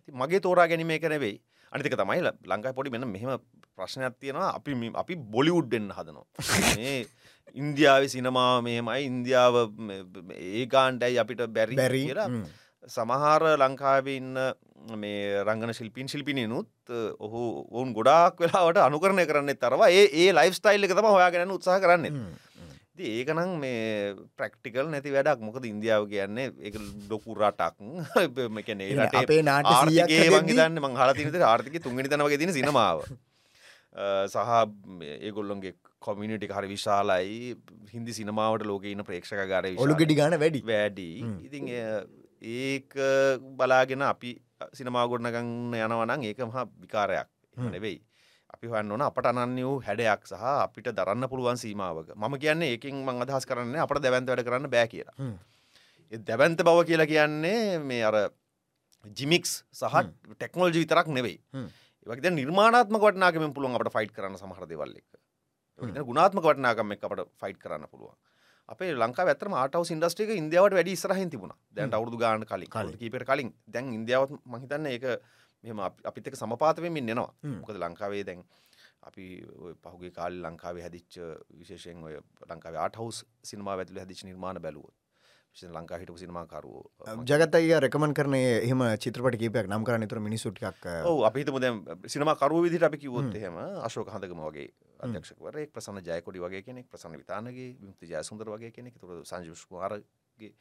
[0.00, 1.36] ඉතින් මගේ තෝරා ගැනීම එක නෙවෙයි
[1.72, 3.38] අනිතික තමයි ලංකායි පොඩි මෙන්න මෙහෙම
[3.76, 4.54] ප්‍රශ්නයක් තියෙනවා.
[4.58, 6.26] අපි අපි බොලිවුඩ්ඩෙන් හදනවා.
[6.76, 7.06] මේ
[7.56, 9.54] ඉන්දියාව සිනමා මෙහෙමයි ඉන්දියාව
[10.54, 12.02] ඒකාන්ටයි අපිට බැරි බැරි.
[12.88, 14.36] සමහර ලංකාවේ ඉන්න
[14.96, 16.68] මේ රංගන ශිල්පීන් ශිල්පිනිනුත්
[17.20, 21.80] ඔහු ඔවුන් ගොඩාක් වෙලාවට අනුකරණය කරන්න තරවා ඒ ඒ ලයිෆ් ස්ටයිල් එක තම හොයාගෙන උත්සාහ
[21.80, 22.16] කරන්න.
[22.98, 25.40] ඒකනම් මේ ප්‍රක්ටිකල් නැති වැඩක්.
[25.40, 27.76] මොකද ඉන්දියාව කියන්නේ ඒ ඩොකු රටක්.
[28.92, 33.04] එන අපේ හදද්දී- වංගේතන්න මං හලතිනට ආර්ථික තුන්ගනි තනවගේ තින සිනමාව.
[34.28, 34.36] සහ
[35.20, 37.56] ඒගොල්ලොන්ගේ කොමිනිටි හරි විශාලයි.
[37.92, 40.62] හින්දි සිනමාවට ලෝක ඉන්න ප්‍රේක්ෂක ගාර ඔලු ගෙඩි ගාන වැඩි.
[40.62, 41.08] වැඩි
[41.68, 42.06] එය-
[42.42, 42.94] ඒක
[43.56, 44.36] බලාගෙන අපි
[44.74, 47.28] සිනමාගොඩනගන්න යනවනං ඒක මහා විකාරයක්.
[47.56, 47.98] නෙවෙයි
[48.60, 49.02] අපි හන්න ඕන.
[49.02, 52.12] අපට අනන්‍ය වූ හැඩයක් සහ අපිට දරන්න පුළුවන් සීමාවක.
[52.14, 55.16] මම කියන්නේ ඒකින් මං අදහස් කරන්න අපට දැවන්ත වැඩ කරන්න බෑ කියලා.
[56.12, 58.16] ඒ දැවන්ත බව කියලා කියන්නේ මේ අර
[59.16, 60.12] ජිමික්ස් සහ හ්ම්.
[60.36, 61.40] ටෙක්නෝජි විතරක් නෙවෙයි.
[62.04, 65.08] ඒවක නිර්මාණත්ම වටනාකම පුළුවන් අපට ෆයිට් කරන්න සමහර දෙවල් එක
[66.04, 68.16] ගුණාත්ම වටනාකම එක් අපට ෆයිට් කරන්න පුළුවන්.
[68.68, 71.56] අපේ ලංකා ඇතරම ආටව ඉන්ඩස්ට්‍රික ඉන්දියාවට වැඩි ඉස්රහින් තිබුණ.
[71.72, 72.68] දැන්ට අවුදු ගාන කලින්.
[73.00, 73.54] කීපට කලින්.
[73.66, 75.06] දැන් ඉන්දියාවත් මහිතන්න ඒක
[75.64, 77.32] මෙම අපිත් එක සමපාතවමින් එනවා.
[77.56, 78.44] මොකද ලංකාවේ දැන්
[79.02, 79.26] අපි
[79.82, 81.20] පහුගේ කාල ලංකාවේ හැදිච්ච
[81.52, 82.16] විශේෂයෙන් ඔය
[82.48, 84.88] ලංකාව ආටහවස් සිනමා ඇතුළ හැදිච නිර්මාණ බැලුව
[85.56, 91.58] ලංකා හිටපු සිනමාකරුව ජගතයි රකමන් කරන එහම චිත්‍රපට කීපයක් නම් කරන්න තුර මිනිසුට්ක් ඔව අපිහිතම
[91.58, 94.68] දැම් සිනමාකරුව විදිට අපි කිවොත් එහෙම අශෝක හඳකම වගේ
[95.00, 100.52] අධ්‍යක්ෂකවරේ ප්‍රසන්න ජයකොඩි වගේ කෙනෙක් ප්‍රසන්න විතානගේ විමුක්ති ජයසුන්දර වගේ කෙනෙක් තුර සංජිෂ්කුවාරගේ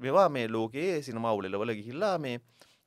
[0.00, 2.36] මේවා මේ ලෝකයේ සිනමා උලෙලවල ගිහිල්ලා මේ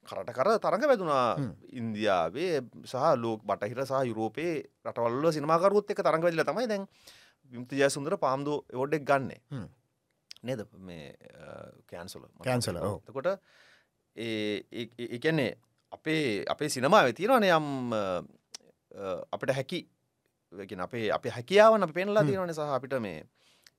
[0.04, 1.28] කරට කර තරඟ වැදුනා.
[1.72, 6.84] ඉන්දියාවේ සහ ලෝක බටහිර සහ යුරෝපයේ රටවල්ල සිනමාකරුත් එක තරඟ වෙදිල තමයි දැන්
[7.52, 9.42] විමුක්ති ජයසුන්දර පාම්දු එවොඩ්ඩෙක් ගන්නේ.
[10.44, 11.16] නේද මේ
[11.88, 12.24] කෑන්සොල
[12.80, 13.00] ඔව්.
[13.04, 13.40] තකොට
[14.16, 15.52] ඒකන්නේ
[15.92, 17.68] අපේ අපේ සිනමාව තියෙනවන යම්
[19.32, 19.80] අපිට හැකි
[20.80, 22.24] අපේ අප හැකියාවන අප පෙන්ලා.
[22.24, 23.24] තියෙනවන සහ අපිට මේ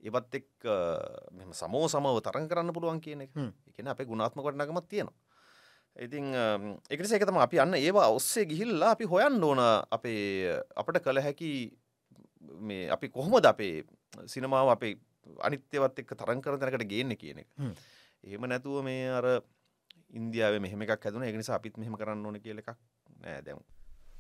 [0.02, 0.76] ඒවත් එක් අ,
[1.32, 3.30] මෙහෙම සමෝ සමව තරන් කරන්න පුළුවන් කියන එක.
[3.68, 5.14] එකන අපේ ගුණාත්ම කොටනකමත් තියෙනවා
[5.96, 6.35] ඉතින්
[6.90, 11.50] එකට සේකතම අපි අන්න ඒවා ඔස්සේ ගිහිල්ලා අපි හොයන් ඕන අපේ අපට කළ හැකි
[12.61, 13.85] මේ අපි කොහොමද අපේ
[14.26, 14.98] සිනමාව අපේ
[15.40, 17.48] අනිත්‍යවත් එක්ක තරන් කර තැනකට ගේන්න කියන එක.
[17.59, 17.74] හ්ම්.
[18.24, 19.26] එහෙම නැතුව මේ අර
[20.11, 21.22] ඉන්දියාව මෙහෙම එකක් හැදුන.
[21.22, 22.74] එක නිසා අපිත් මෙහෙම කරන්න ඕන කියල එකක්
[23.22, 23.62] නෑ දැම්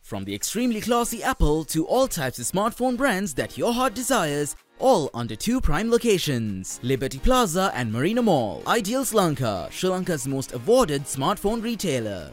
[0.04, 4.54] From the extremely classy Apple to all types of smartphone brands that your heart desires,
[4.78, 8.62] all under two prime locations Liberty Plaza and Marina Mall.
[8.66, 12.24] Ideal Sri Lanka, Sri Lanka's most awarded smartphone retailer.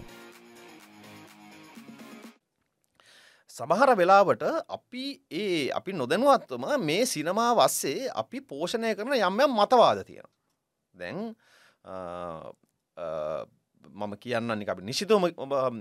[3.55, 10.27] සමහර වෙලාවට අපි ඒ අපි නොදැනුවත්වම මේ සිනමා වස්සේ අපි පෝෂණය කරන යම්යම් මතවාද තියෙන.
[10.95, 11.17] දැන්
[11.85, 11.95] අ,
[12.97, 13.07] අ,
[13.83, 15.25] මම කියන්න නික අපි නිශිතවම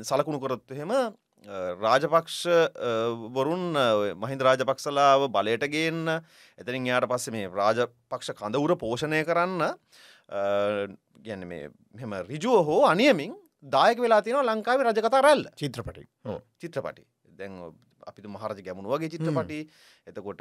[0.02, 1.00] සලකුණු කරොත් එහෙම අ,
[1.48, 6.20] රාජපක්ෂ ඔය මහින්ද රාජපක්ෂලාව බලයටගේන්න
[6.58, 9.76] එතනින් යාට පස්සේ මේ රාජපක්ෂ කඳවුර පෝෂණය කරන්න
[11.24, 15.46] ගැන මෙම රිජුව හෝ අනියමින් දායක වෙලා තියෙන ලංකාවේ රජකතා රැල්ල.
[15.56, 16.04] චිත්‍රපටි.
[16.60, 17.06] චිත්‍රපටි.
[17.38, 17.56] දැන්
[18.06, 19.58] අපි මහරජ ගැමුණු වගේ චිත්‍රපටි
[20.06, 20.40] එතකොට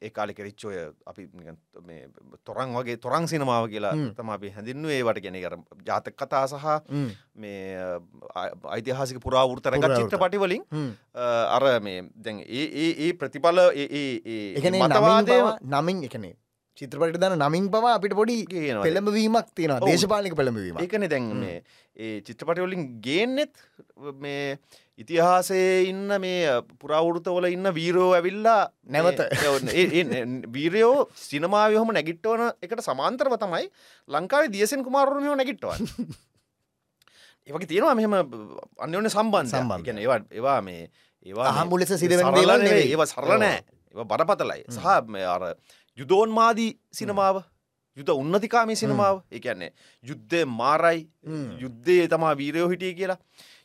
[0.00, 1.28] ඒ කාලෙ කෙරිච්චෝය අපි
[2.44, 3.94] තොරන් වගේ තොරං සිනමාව කියලා.
[4.14, 6.66] තම අපි හැඳින්නුවේ ඒවට ගැන කර ජාතක කතා සහ
[7.36, 7.78] මේ
[8.34, 10.02] අ- ඓතිහාසික පුරාවෘතරක පුරාවෘත.
[10.02, 10.62] චිත්‍රපටි වලින්
[11.50, 12.66] අර මේ දැන් ඒ
[12.98, 14.04] ඒ ප්‍රතිඵල ඒ
[14.56, 15.40] එකන මතවාදය
[15.70, 16.34] නමින් එකනේ
[16.78, 18.36] චිත්‍රපට දන නමින් පවා අපිට පොඩි.
[18.82, 19.72] පෙළඹවීමක් තියෙන.
[19.84, 21.26] දේශපාලික පෙළඹවීම ඒකන දැන්.
[21.36, 21.56] මේ
[21.96, 23.52] ඒ චිත්‍රපටවලින් ගේන්නෙත්
[24.16, 24.58] මේ
[25.00, 28.62] ඉතිහාසයේ ඉන්න මේ පුරාවෘතවල ඉන්න වීරෝ ඇවිල්ලා
[28.94, 29.20] නැවත.
[30.56, 33.70] වීරයෝ සිනමාවහම නැගිට්ටවන එකට සමාන්තරව තමයි
[34.08, 35.86] ලංකාවේ දියසෙන් කුමාරුණයෝ නැගිට්ටවන්
[37.48, 38.14] ඒවගේ තියෙනවා මෙහම
[38.78, 39.84] අන්‍යෝන සම්බන්ධ සම්බන්ධ.
[39.86, 40.82] ගැන ඒවා ඒවා මේ
[41.26, 42.68] ඒවා අහම්බු ලෙස සිදුවෙන සරල දේවල් නෙවෙයි.
[42.68, 42.90] නෙවෙයි.
[42.92, 43.58] ඒවා සරලනෑ
[43.94, 44.86] ඒවා බරපතලයි සහ
[45.36, 45.44] අර
[45.98, 47.40] යුදෝන්මාදී සිනමාව
[47.96, 49.70] යුද උන්නතිකාමී සිනමාව ඒකන්නේ
[50.04, 51.00] යුද්ධය මාරයි.
[51.62, 53.18] යුද්ධයේ තමා වීරයෝ හිටිය කියලා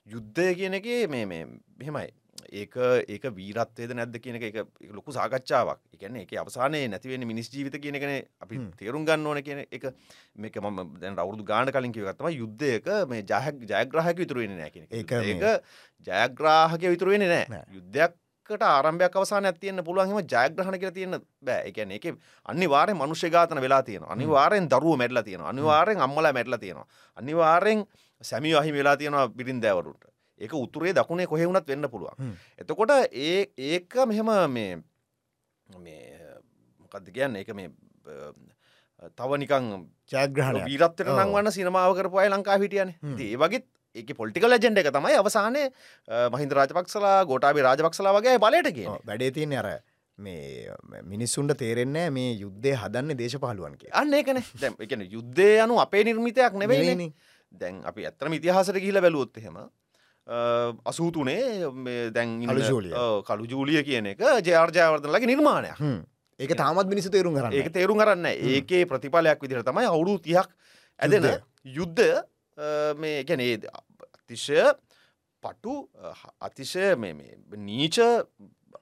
[0.08, 2.12] යුද්ධය කියන එක මේ මෙහෙමයි.
[2.52, 2.76] ඒක
[3.10, 4.58] ඒක වීරත්වයද නැද්ද කියන එක
[4.92, 5.80] ලොකු සාකච්ඡාවක්.
[5.94, 8.60] එකන එක අවසානයේ නැතිවෙන මිනිස් ජීවිත කියන කන අපි.
[8.78, 9.88] තේරුම් ගන්න ඕන කියන එක.
[10.36, 15.12] මේක ම දැන් රවුදු ගාන කලින් කිවත්තම යුද්ධයක මේ ජයක් ජයග්‍රහක විතුරුවෙන නෑ කියන ඒක
[15.12, 15.64] මේ- ඒක
[16.08, 17.66] ජයග්‍රාහක විතුරුවෙන නෑ.
[17.72, 18.14] යුද්ධයක්
[18.50, 21.62] එකට ආරම්භයක් අවසාන ඇතියන්න පුළුවන්ම ජයග්‍රහණ කර තියෙන බෑ.
[21.66, 22.06] එකන එක
[22.46, 26.86] අනිවාරය මනුෂ්‍ය ගාතන වෙලා තියෙන අනිවාරයෙන් දරුව මැඩල තියෙන අනිවාරයෙන් අම්මල මැඩල තියෙනවා.
[27.18, 27.86] අනිවාරයෙන්
[28.22, 30.04] සැමි අහි වෙලා තියෙනවා පිරින් දෑවරුට
[30.42, 32.36] ඒක උතුරේ දකුණේ කොහෙවුණත් වෙන්න පුළුවන්.
[32.58, 34.76] එතකොට ඒ ඒක මෙහෙම මේ
[35.68, 36.04] මේ
[36.80, 37.36] මොකක්ද කියන්න?
[37.36, 37.70] එක මේ
[39.16, 39.72] තව නිකං
[40.12, 41.16] ජයග්‍රහණ වීරත්තට ඔව්.
[41.16, 42.94] නංවන්න සිනමාව කරපුය ලංකා හිටියන.
[43.20, 43.64] ඒ වගේ
[43.96, 45.66] ඒක පොලිටිකල් ජෙන්ඩ එක තමයි අවසානය
[46.36, 49.70] මහින්ද රාජපක්ෂලා ගෝටාබි රාජපක්ෂලා වගේ බලයට කිය වැඩේ තියන්නේ අර
[50.18, 50.74] මේ
[51.04, 54.42] මිනිස්සුන්ට තේරෙන්නේ මේ යුද්ධය හදන්න දේශපාලුවන් කිය අන්න ඒකන.
[54.62, 57.08] දැම් එකන යුද්ධය යනු අපේ නිර්මිතයක් නෙවෙයි
[57.52, 59.58] දැන් අපි ඇත්තම ඉතිහාසට කියල බැලුවොත් එහෙම
[60.86, 61.42] අසූතුනේ
[62.12, 63.84] දැන් කළු ජූලිය.
[63.84, 65.80] කියන එක ජයාර්ජයවර්තනලගේ නිර්මාණයක්.
[66.40, 70.50] ඒක තාමත් මිනිසු තේරුම් කරන්න ඒක තේරුම් කරන්න ඒකේ ප්‍රතිඵලයක් විදිර තමයි අවුරු තියක්
[71.00, 71.42] ඇදෙන.
[71.64, 72.24] යුද්ධ
[72.98, 73.60] මේ ගැනේ
[74.16, 74.60] අතිශය
[75.44, 75.90] පටු
[76.42, 76.96] අතිශය
[77.60, 78.00] නීච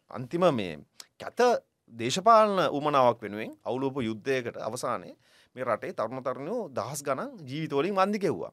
[0.10, 0.80] අන්තිම මේ
[1.19, 5.12] කැත දේශපාලන උමනාවක් වෙනුවෙන් අවුලූප යුද්ධයකට අවසානය
[5.55, 8.51] මේ රටේ තරුණ තරණයෝ දහස් ගණන් ජීවිතවලින් වන්දි කෙව්වා.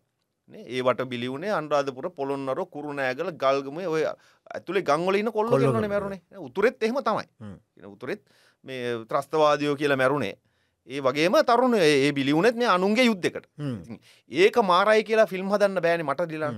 [0.51, 5.89] නේ, ඒවට බිලිවුණේ අන්රාධපුර පොළොන්නර කුරුණෑගල ගල්ගම ඔය ඇතුළේ ගංවලන්න කොල්ල කරන.
[5.95, 6.23] මැරුණේ.
[6.49, 7.27] උතුරෙත් එහෙම තමයි.
[7.95, 8.23] උතුරෙත්
[8.65, 10.35] මේ ත්‍රස්තවාදයෝ කියලා මැරුණේ.
[10.89, 13.47] ඒ වගේම තරුණ ඒ බිලිවුනෙත් මේ අනුන්ගේ යුද්ධකට
[14.31, 16.53] ඒක මාරයි කියලා ෆිල්ම් හදන්න බෑනි මට දිලා.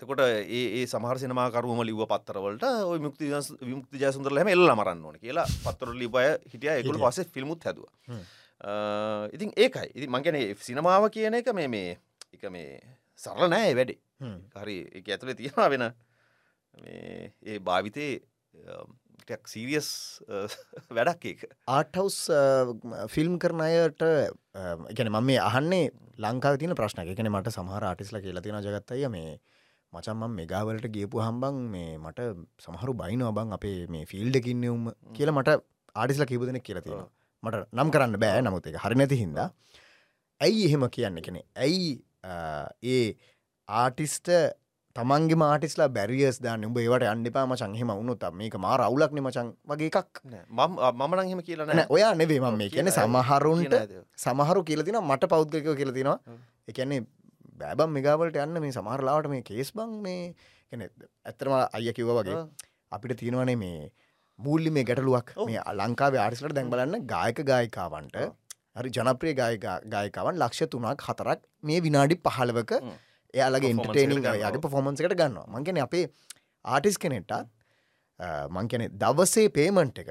[0.00, 5.18] තකොට ඒ ඒ සමහර සිනමාකරුවම ලිව පත්තරවලට ඔය මුක්ති විමුක්ති ජයසුන්දරල හැම එල්ල මරන්න ඕන
[5.24, 6.70] කියලා පත්තර ලිබය හිටිය.
[6.76, 7.10] එකකුල හිටියා.
[7.12, 7.88] පස්සේ ෆිල්මුත් හැදුව.
[8.60, 9.90] ඉතින් ඒකයි.
[9.94, 11.98] ඉති මංගැන සිනමාව කියන එක මේ මේ
[12.34, 12.80] එක මේ
[13.18, 13.96] සරල නෑ වැඩි.
[14.56, 15.86] හරි එක ඇතුළේ තියෙනවා වෙන
[16.80, 18.20] ඒ භාවිතයේ
[19.20, 19.88] ටක් සීරියස්
[20.90, 21.44] වැඩක් ඒක.
[21.68, 22.18] ආටවස්
[23.14, 24.04] ෆිල්ම් කරන අයට
[24.96, 29.38] ගැන මම මේ අහන්නේ ලංකාව තින ප්‍රශ්න එකන මට සමහර ආටිස්ල කියලා තියෙන ජගත්තය මේ
[29.92, 32.28] මචම්මම් මෙගාවලට ගියපු හම්බං මේ මට
[32.64, 35.56] සමහරු බයිනව බං අපේ මේ ෆිල්ඩකින්නවුම් කියලා මට
[35.96, 37.08] ආටිස්ල කිවදනෙක් කියලා තියෙන
[37.42, 39.48] මට නම් කරන්න බෑ නමුත් එක හරි නැති හින්දා.
[40.40, 41.90] ඇයි එහෙම කියන්න කෙනෙ ඇයි
[42.94, 43.04] ඒ
[43.68, 44.28] ආටිස්ට
[44.96, 46.64] තමන්ගේ මාටිස්ලා බැරිියස් දාන්න?
[46.68, 50.20] උඹ ඒවට අන්ඩපා මචන් හෙම උනුත් මේක මාර අවුලක්න මචන් වගේ එකක්.
[50.58, 51.86] මම මම නංහෙම කියලා නෑ.
[51.94, 53.74] ඔයා නෙවේ මම මේ කියන සමහරුන්ට
[54.24, 56.18] සමහරු කියලතින මට පෞද්ගකව කියලතිනවා.
[56.70, 57.00] එකන්නේ
[57.60, 60.20] බෑබම් මෙගාවලට යන්න මේ සමහරලාට මේ කේස් බං මේ
[61.26, 62.44] ඇත්තරම අය කිව්ව වගේ.
[62.96, 63.92] අපිට තියෙනවනේ මේ
[64.44, 65.28] මුල්ලි මේ ගැටලුවක්.
[65.46, 68.16] මේ ලංකාවේ ආරිස්ලට දැන් බලන්න ගායක ගායිකාවන්ට.
[68.76, 72.72] හරි ජනප්‍රිය ගායක- ගායිකාවන් ලක්ෂ තුනක් හතරක් මේ විනාඩි පහලවක.
[73.34, 73.70] එයාලගේ
[74.18, 74.36] ගන්නවා.
[74.36, 76.04] යාගේ පොෆොමන්ස් එකට ගන්නවා මංගෙන අපේ
[76.64, 77.48] ආටිස් කෙනෙට්ටත්
[78.50, 80.10] මංකැනෙ දවසේ පේමන්ට් එක.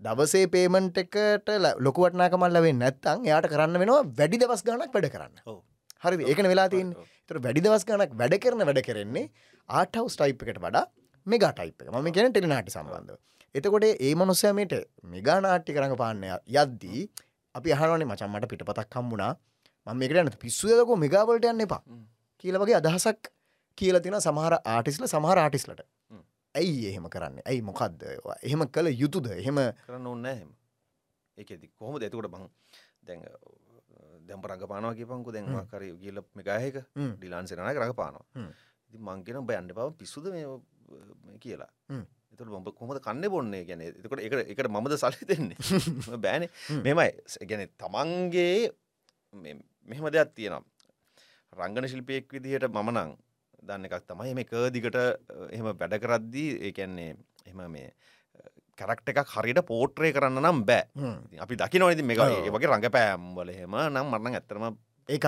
[0.00, 5.34] දවසේ පේමන්ට් එකට ල- ලොකුවටනාකමල් ලවෙන් නැත්තං එයාට කරන්න වෙනවා වැඩි දවස් ගණක් වැඩ කරන්න.
[6.04, 7.04] හරි ඒකන වෙලා තින් ඔව්.
[7.28, 9.24] තර වැඩි දවස් ගණක් වැඩ කරන වැඩ කරන්නේ
[9.68, 10.84] ආටවස් ටයිප් එකට වඩා
[11.26, 13.18] මෙගා ටයිප් එක ම කියන ටෙලිනාට සම්බන්ධ
[13.54, 17.02] එතකොට ඒ මනුස්සයමට මෙගානාට්ටි කරඟ පාන්නය යද්දී
[17.54, 19.32] අපි අහනවනේ මචම්මට පිටපතක් කම්මුණා
[19.86, 22.02] මම මේකට යන පිස්සුදකෝ මෙගාවලට යන්න එපා හ්ම්.
[22.38, 23.30] කියල වගේ අදහසක්
[23.78, 25.80] කියල තින සමහර ආටිස්ල සමහර ආටිස්ලට.
[26.54, 28.04] ඇයි එහෙම කරන්න ඇයි මොකක්ද?
[28.42, 30.50] එහෙම කළ යුතුද එහෙම කරන්න ඕන්න හෙම
[31.38, 32.44] ඒකෙදි කොහොම දෙතකොට බං
[33.02, 33.24] දැන්
[34.28, 35.66] දැම් රඟ පානවාගේ පංකු දැන් හ්ම්.
[35.66, 37.10] කර ගිල්ල මෙගායක හ්ම්.
[37.16, 38.52] ඩිලාන්සෙනක රඟ පානවා හ්ම්.
[38.90, 40.30] ඉති මංගෙන බයන්ඩ පව පිස්සුද
[41.40, 41.72] කියලා.
[42.38, 43.64] එතුට බඹ කොහොමද කන්න බොන්නේ?
[43.66, 45.58] ගැන එතකොට එක එකට මමද සලි දෙන්නේ.
[46.24, 46.46] බෑන.
[46.68, 46.82] හ්ම්.
[46.86, 48.70] මෙමයි ගැන තමන්ගේ
[49.34, 50.62] මෙහෙම දෙයක් තියෙනවා.
[51.52, 53.16] රංගන ශිල්පයෙක් විදිහට මමනං
[53.60, 54.98] දන්න එකක් තමයි මේ කදිකට
[55.50, 57.16] එහෙම වැඩ කරද්දී ඒකැන්නේ
[57.50, 57.90] එම මේ
[58.78, 60.86] කැරක්ට එකක් හරියට පෝට්‍රේ කරන්න නම් බෑ.
[60.94, 61.42] හ්ම්.
[61.42, 62.20] අපි දකි නොනති මේ.
[62.38, 64.70] ඒ වගේ රඟ පෑම්වල එහෙම නම් මරන්න ඇත්තරම
[65.08, 65.26] ඒක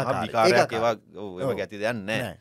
[0.70, 1.58] ඒවා.
[1.58, 2.38] ගැති දෙයක් නෑ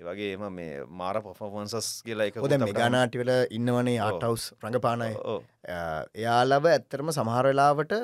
[0.00, 0.08] නෑ.
[0.08, 3.98] ඒ වගේ එම මේ මාර පොෆෝන්සස් කියලා එක ඔද මෙගානාටිවල ඉන්නවනේ.
[4.00, 5.10] ආටවස් රඟපානය
[6.16, 7.94] එයාලව ඇත්තරම සමහරලාවට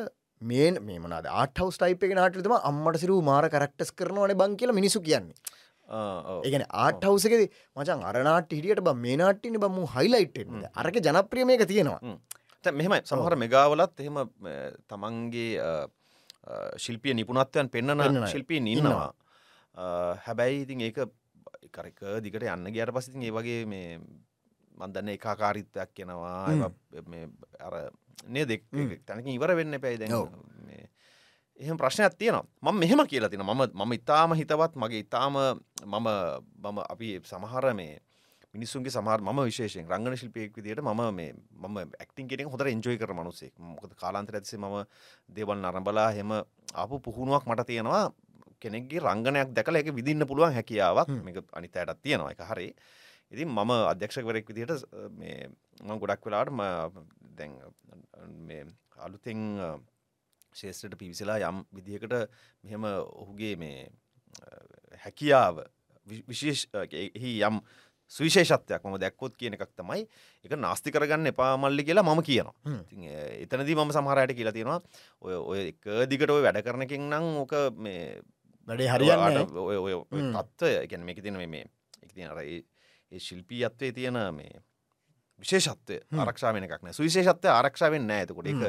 [0.42, 5.00] මේ මේ මනද ආටවස් ටයිප එක නාටතම අම්මට සිරු මාර කරක්ටස් කරනවන බං කියලා මිනිසු
[5.00, 5.35] කියන්නේ.
[6.44, 7.42] ඒගන ආටවසකද
[7.76, 10.40] මචන් අරනාට හිටියට බ මේ නාට්ටින බම හයිලයිට්
[10.74, 12.00] අරක ජනප්‍රියම එක තියෙනවා.
[12.64, 13.02] මෙහෙමයි.
[13.04, 14.18] සමහර මෙගාවලත් එහෙම
[14.88, 15.76] තමන්ගේ
[16.78, 19.12] ශිල්පිය නිපුණත්වයන් පෙන්න්නන පෙන්නන ශිල්පීන් ඉන්නවා.
[20.26, 20.98] හැබැයි ඉතින් ඒක
[21.77, 24.01] කරක දිකට යන්න ගයාට පසිතින් ඒ වගේ මේ
[24.77, 26.71] මන්දන්න ඒකාකාරිත්වයක් කෙනවා
[27.07, 27.29] මේ
[27.61, 27.75] අර
[28.27, 28.69] නේ දෙක්.
[29.07, 30.29] තැනක ඉවර වෙන්න පැයි දැ ඔව්.
[31.61, 32.45] එහෙම ප්‍රශ්නයක් තියෙනවා.
[32.62, 35.37] මම මෙහෙම කියලා තින මම මම ඉතාම හිතවත් මගේ ඉතාම
[35.85, 36.09] මම
[36.65, 38.01] මම අපි සමහර මේ
[38.55, 43.12] මිනිස්සුන්ගේ සමහර ම විශේෂෙන් රංගන ශිල්පයෙක් විදිට ම මේ මම ඇක්ටින් කෙනෙ හොඳ එන්ජෝයි කර
[43.12, 44.85] මනුසේ මොකද කාලාන්තර ඇතිසේ ම
[45.29, 46.33] දේවල් නරඹලා හෙම
[46.75, 48.05] අපපු පුහුණුවක් මට තියෙනවා
[48.61, 51.09] කෙනෙක්ගේ රංගනයක් දැකල එක විදින්න පුළුවන් හැකියාවක්.
[51.25, 52.33] මේක අනිතයටත් තියෙනවා.
[52.33, 52.69] එක හරි.
[53.33, 54.85] ඉතින් මම අධ්‍යක්ෂකවරෙක් විදිහට
[55.19, 55.49] මේ
[55.83, 56.51] මං ගොඩක් වෙලාට
[57.37, 57.59] දැන්
[58.47, 58.66] මේ
[58.99, 59.40] අලුතෙන්
[60.55, 62.14] ශේෂත්‍රට පිවිසලා යම් විදිහකට
[62.64, 63.90] මෙහෙම ඔහුගේ මේ
[65.05, 65.64] හැකියාව
[66.07, 66.69] විශේෂ
[67.42, 67.61] යම්
[68.12, 70.07] සවිශේෂත්වයක් ම දැක්කොත් කියන එකක් තමයි
[70.47, 72.55] එක නාස්ති කරගන්න එපා මල්ලි කියලා මම කියනවා.
[73.42, 74.81] එතනදී මම සමහරයට කියලා තියෙනවා
[75.23, 78.23] ඔය ඔය එක දිගට ඔය වැඩ කරනකින් නම් ඕක මේ
[78.68, 81.64] වැඩේ හරියන්න ඔය තත්ත්වය එකැන මේක තින මේ
[82.02, 84.61] එක තින අර ඒ ශිල්පී අත්වේ තියෙන මේ
[85.40, 86.94] විශේෂත්වය ආරක්ෂාවෙන එකක් නෑ.
[86.94, 88.24] සුවිශේෂත්වය ආරක්ෂාවෙන් නෑ.
[88.24, 88.62] ඇතකොට එක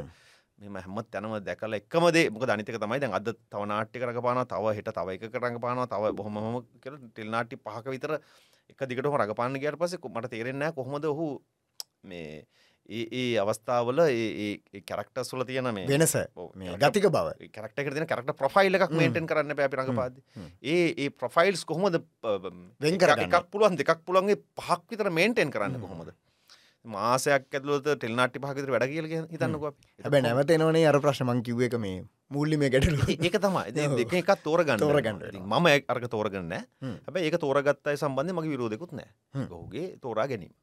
[0.57, 4.89] මෙම හැම තැනම දැකල එක්කමදේ මොක දනිතක තමයි දැන් අද තව නාට්‍ය කරගපාන තව හෙට
[4.89, 8.17] තව එක කරඟපාන තව බොහොම කර ටෙල්නාටි පහක විතර
[8.69, 11.27] එක දිගටම රඟපාන්න ගියට පස්සේ මට තේරෙන්නේ කොහොමද ඔහු
[12.03, 12.45] මේ
[12.89, 16.15] ඒ අවස්ථාවල ඒ කැරක්ටර්ස් වල තියෙන මේ වෙනස.
[16.79, 17.49] ගතික බව.
[17.51, 20.21] කැරක්ට එක තින කැරක්ට ප්‍රෆයිල් එකක් මේටෙන් කරන්න පැපි රඟපාද
[20.63, 26.13] ඒ ඒ ප්‍රෆයිල්ස් කොහොමද එකක් පුළුවන් දෙකක් පුළන්ගේ පහක් විතර මේන්ටෙන් කරන්න කොහොමද?
[26.85, 29.63] මාසයක් ඇතුලත ටෙල්නාටි පහකිතර වැඩ කියල හිතන්නක
[30.03, 33.73] හැබ නැවත එනවනේ අර ප්‍රශ්මං කිව්ව එක මේ මුල්ලි මේ ගැටලු ඒක තමයි.
[33.99, 39.09] දෙක එකක් තෝරගන්න තෝරගන්න මම අර්ක තෝරගන්න හැබ ඒක තෝරගත්තයි සම්බන්ධ මගේ විරෝධකුත් නෑ
[39.49, 40.53] ඔහුගේ තෝරා ගැනීම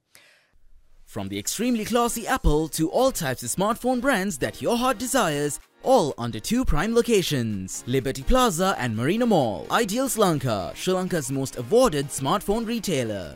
[1.14, 5.60] From the extremely classy Apple to all types of smartphone brands that your heart desires,
[5.84, 9.64] all under two prime locations Liberty Plaza and Marina Mall.
[9.70, 13.26] Ideals Lanka, Sri Lanka's most awarded smartphone retailer.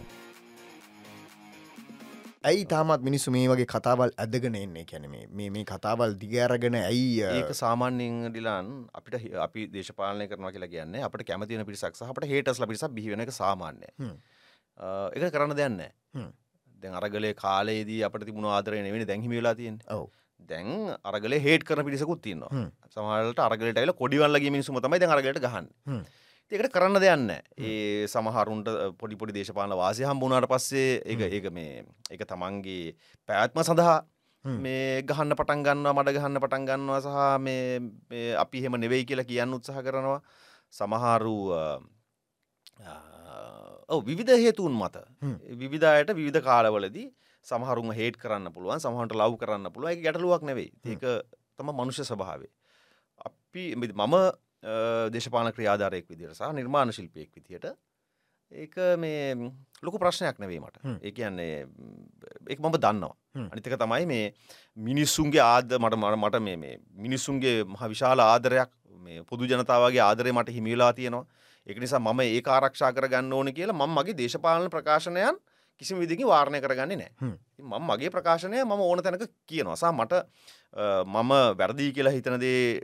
[2.49, 7.55] ඇයි තාමත් මිනිස්සු මේ වගේ කතාවල් ඇදගෙන එන්නේ කැන මේ මේ කතාවල් දිගෑරගෙන ඇයි ඒක
[7.61, 13.25] සාමාන්‍යෙන් ඩිලාන් අපිට අපි දේශපාලනය කරනවා කියලා කියන්නේ අපට කැමතින පිරිසක් අපට හේටස් පිරිස බිහිවෙන
[13.27, 13.89] එක සාමාන්‍ය
[15.15, 15.81] එක කරන්න දෙන්න
[16.79, 19.87] දැන් අරගලේ කාලයේදී අපට තිබුණ ආදරය නෙවෙයි දැන් හිමි වෙලා තියෙන්නේ.
[19.91, 20.07] ඔව්.
[20.41, 20.69] දැන්
[21.05, 26.03] අරගලේ හේට් කරන පිරිසකුත් තියෙනවා සමහරවිට අරගලට ඇවිල්ලා කොඩිවල්ලගේ මිනිස්සුම තමයි දැන් අරගලට ගහන්නේ.
[26.53, 28.69] ඒකට කරන්න දෙයන්න ඒ සමහරුන්ට
[29.01, 32.95] පොඩි පොඩි දේශපාල වාසය හම්බුණට පස්සේ ඒ ඒක මේ එක තමන්ගේ
[33.29, 33.99] පැත්ම සඳහා
[34.45, 39.55] මේ ගහන්න පටන් ගන්නවා මඩ ගහන්න පටන් ගන්නවා සහ මේ අපි හෙම නෙවෙයි කියලා කියන්න
[39.55, 40.21] උත්සාහ කරනවා.
[40.73, 41.37] සමහරු
[43.89, 44.97] ඔව විවිධ හේතුන් මත.
[45.57, 47.09] විවිධයට විවිධ කාලවලදී
[47.47, 50.73] සමහරුම හේට කරන්න පුළුවන් සමහන්ට ලව් කරන්න පුළුව එක ගැටලුවක් නෙවෙයි.
[50.85, 51.05] ඒක
[51.57, 52.51] තම මනුෂ්‍ය ස්වභාවේ
[53.21, 54.17] අපි මම
[55.13, 57.69] දේශපාන ක්‍රියාධාරයෙක් විදිර සහ නිර්මාණ ශිල්පයෙක් විදියට
[58.53, 59.51] ඒක මේ
[59.83, 61.67] ලොකු ප්‍රශ්නයක් නෙවීමට ඒ කියන්නේ
[62.49, 63.15] එක මම දන්නවා.
[63.53, 64.27] අනිතක තමයි මේ
[64.77, 68.71] මිනිස්සුන්ගේ ආද මට මට මට මේ මිනිස්සුන්ගේ මහ විශාල ආදරයක්
[69.01, 71.27] මේ පොදු ජනතාවගේ ආදරය මට හිමිලා තියෙනවා
[71.69, 75.37] එක නිසා මම ඒ ආරක්ෂා කර ගන්න ඕන කියලා මම මගේ දේශපාලන ප්‍රකාශනයන්
[75.81, 79.77] කිසිම විදිකින් වාරණය කරගන්නේ නෑ මම මගේ ප්‍රකාශනය මම ඕන තැනක කියනවා.
[79.77, 80.25] සා මට
[81.15, 82.81] මම වැරදිී කියලා හිතනදේ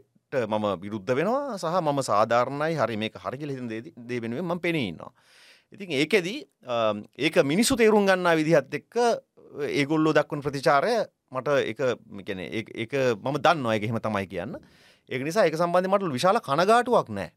[0.53, 1.59] මම විරුද්ධ වෙනවා.
[1.59, 2.75] සහ මම සාධාරණයි.
[2.81, 5.13] හරි මේක හරිගල හිතන දේ වෙනුවෙන් ම පෙනීන්නවා.
[5.73, 6.39] ඉතින් ඒකෙදී
[7.19, 8.97] ඒක මිනිස්සු තේරුම් ගන්නා විදිහත් එක්ක
[9.81, 10.95] ඒගොල්ලෝ දක්වන ප්‍රතිචාරය
[11.35, 11.79] මට එක
[12.27, 12.93] කැන ඒක
[13.25, 14.59] මම දන්න එක එහෙම තමයි කියන්න.
[15.09, 17.31] ඒක නිසා එක සම්බන්ධ මට විශාල කනගාටුවක් නෑ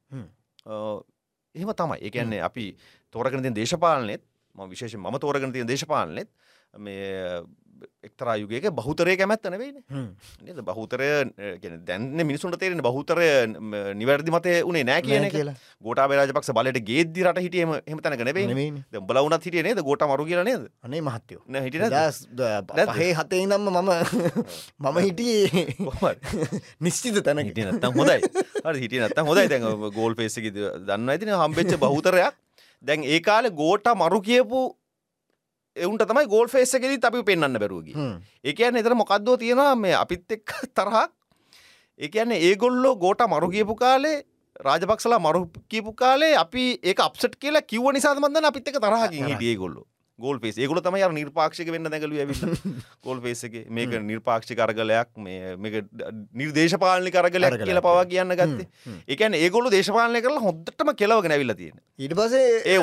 [1.58, 2.00] එහෙම තමයි.
[2.08, 2.66] ඒකන්නේ අපි
[3.14, 4.24] තෝරගෙන තිය දේශපාලනෙත්
[4.56, 6.30] ම විශේෂ ම තෝරගෙන තිය දේශපාලනෙත්
[6.78, 7.42] මේ
[8.04, 9.78] එක්තරා යුගේක බහුතරය කැමැත්ත නෙවෙයින.
[10.44, 10.60] නද?
[10.62, 11.10] බහුතරය
[11.84, 13.28] දැන්න මිනිසුන්ට තේරෙන බහුතරය
[13.96, 15.56] නිවැරදි මතය උනේ නෑ කියන කියලා.
[15.80, 18.72] ගෝට රජපක් බලට ගේද රට හිටියම හමතන නෙවෙයි
[19.04, 19.82] බලවනත් හිටිය නේද?
[19.82, 20.68] ගෝට මරු කියල නේද?
[20.84, 21.42] අනේ මහත්තයෝ.
[21.60, 21.76] හිට
[22.96, 23.92] හේ හතේ නම්ම මම
[24.86, 25.68] මම හිටියේ.
[26.82, 28.20] නිශ්චිත තැන හිටිය නත්තම් හොදයි
[28.78, 32.36] හිටිය නත්තම් හොදයි දැන් ගෝල් පේසකි දන්න ඇතින හම්බෙච්ච බහුතරයක්.
[32.84, 34.62] දැන් ඒ කාලෙ ගෝට මරු කියපු
[35.78, 38.08] එවුන්ට තමයි ගෝල් ෆේස්සකෙදී අපි පෙන්න්න බැරුවගේ.
[38.44, 41.12] ඒකයන්න එතර මොකක්දෝ තියෙනවා මේ අපිත් එක් තරහක්.
[42.00, 44.18] ඒකන්නේ ඒගොල්ලෝ ගෝට මරු කියපු කාලේ
[44.60, 49.86] රාජපක්ෂලා මරු කියපු කාලේ අපි ඒ අප්සට් කියලා කිව නිසාමන්ද අපිත් එක තරහකින් හිටිය ගොල්ලෝ
[50.20, 52.36] ගෝල් පේස් ඒගොල තමයි අර නිර්පාක්ෂක වෙන්න දැකලු ඇවි
[53.06, 55.82] ගෝල් පේසක මේක නිර්පාක්ෂි කරගලයක් මේ
[56.42, 58.68] නිර්දේශපාලනි කරගලයක් කියල පවා කියන්න ගත්තේ.
[59.16, 62.78] එකන ඒගොලු දේශපාලනය කරලා හොද්දටම කෙලවගෙන ඇවිල්ල තියෙන ඊට පසේ ඒ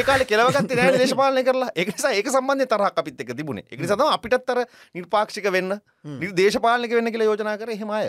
[0.00, 1.72] ඒකාල කෙලවගත් නෑ දේශපාලනය කරලා.
[1.76, 3.66] එකනිසා ඒක සම්බන්ධය තරහ අපිත් එක තිබුණේ.
[3.70, 4.62] එක සතම අපිටත්තර
[4.96, 5.76] නිර්පාක්ෂික වෙන්න
[6.22, 8.08] නිර්දේශපාලනක වෙන්න කියලා යෝජනා කර හෙමය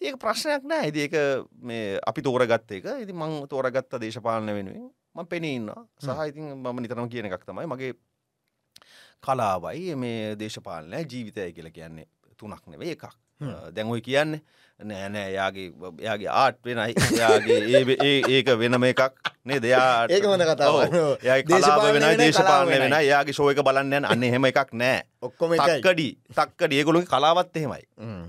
[0.00, 0.86] ඒක ප්‍රශ්නයක් නෑ.
[0.86, 1.18] ඇති ඒක
[1.58, 2.86] මේ අපි තෝරගත්ත එක.
[3.02, 7.92] ඉති මං තෝරගත්ත දේශපාලන වෙනුවෙන් ම පෙනඉන්න සහහිතින් මම නිතරම කියන එකක් තමයි මගේ
[9.24, 12.06] කලාවයි මේ දේශපාලනය ජීවිතය කියල කියන්නේ.
[12.36, 13.04] තුනක් නෙවේ එකක්.
[13.74, 14.40] දැන්ඔයි කියන්නේ
[14.80, 15.68] නෑනෑ යාගේ
[16.04, 16.94] යාගේ ආට් වෙනයි.
[17.18, 20.76] යාගේ ඒක වෙනම එකක් නේ දෙයා ඒක වන කතාව
[21.48, 25.04] කලාව වෙන දේශපාලනය වෙන යාගේ ශෝයක බලන්නයන් අන්න එහෙම එකක් නෑ.
[25.22, 26.72] ඔක්කොම තක්කඩි තක්කඩ.
[26.72, 27.86] ඒගොලු කලාවත් එහෙමයි.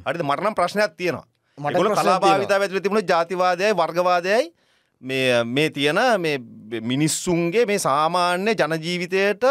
[0.08, 0.23] හරිද?
[0.23, 1.28] මටනම් ප්‍රශ්නයක් තියෙනවා.
[1.58, 4.54] මට කලාභාවිත ඇතුල තිබුණ ජාතිවාදයයි වර්ගවාදයයි
[5.02, 6.38] මේ මේ තියෙන මේ
[6.82, 9.44] මිනිස්සුන්ගේ මේ සාමාන්‍ය ජනජීවිතයට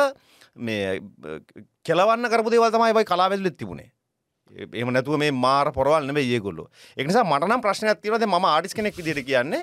[0.56, 1.00] මේ
[1.84, 3.90] කෙලවන්න කරපු දේවල් තමයි වයි කලාවෙල්ලෙත් තිබුණේ
[4.50, 6.68] එම නැතුව මේ මාර පොරවල් නෙවෙයි ඒගොල්ලෝ.
[6.96, 9.62] ඒක නිසා මට නම් ප්‍රශ්නයක් තියෙනවා දැන් මම ආටිස් කෙනෙක් විදිහට කියන්නේ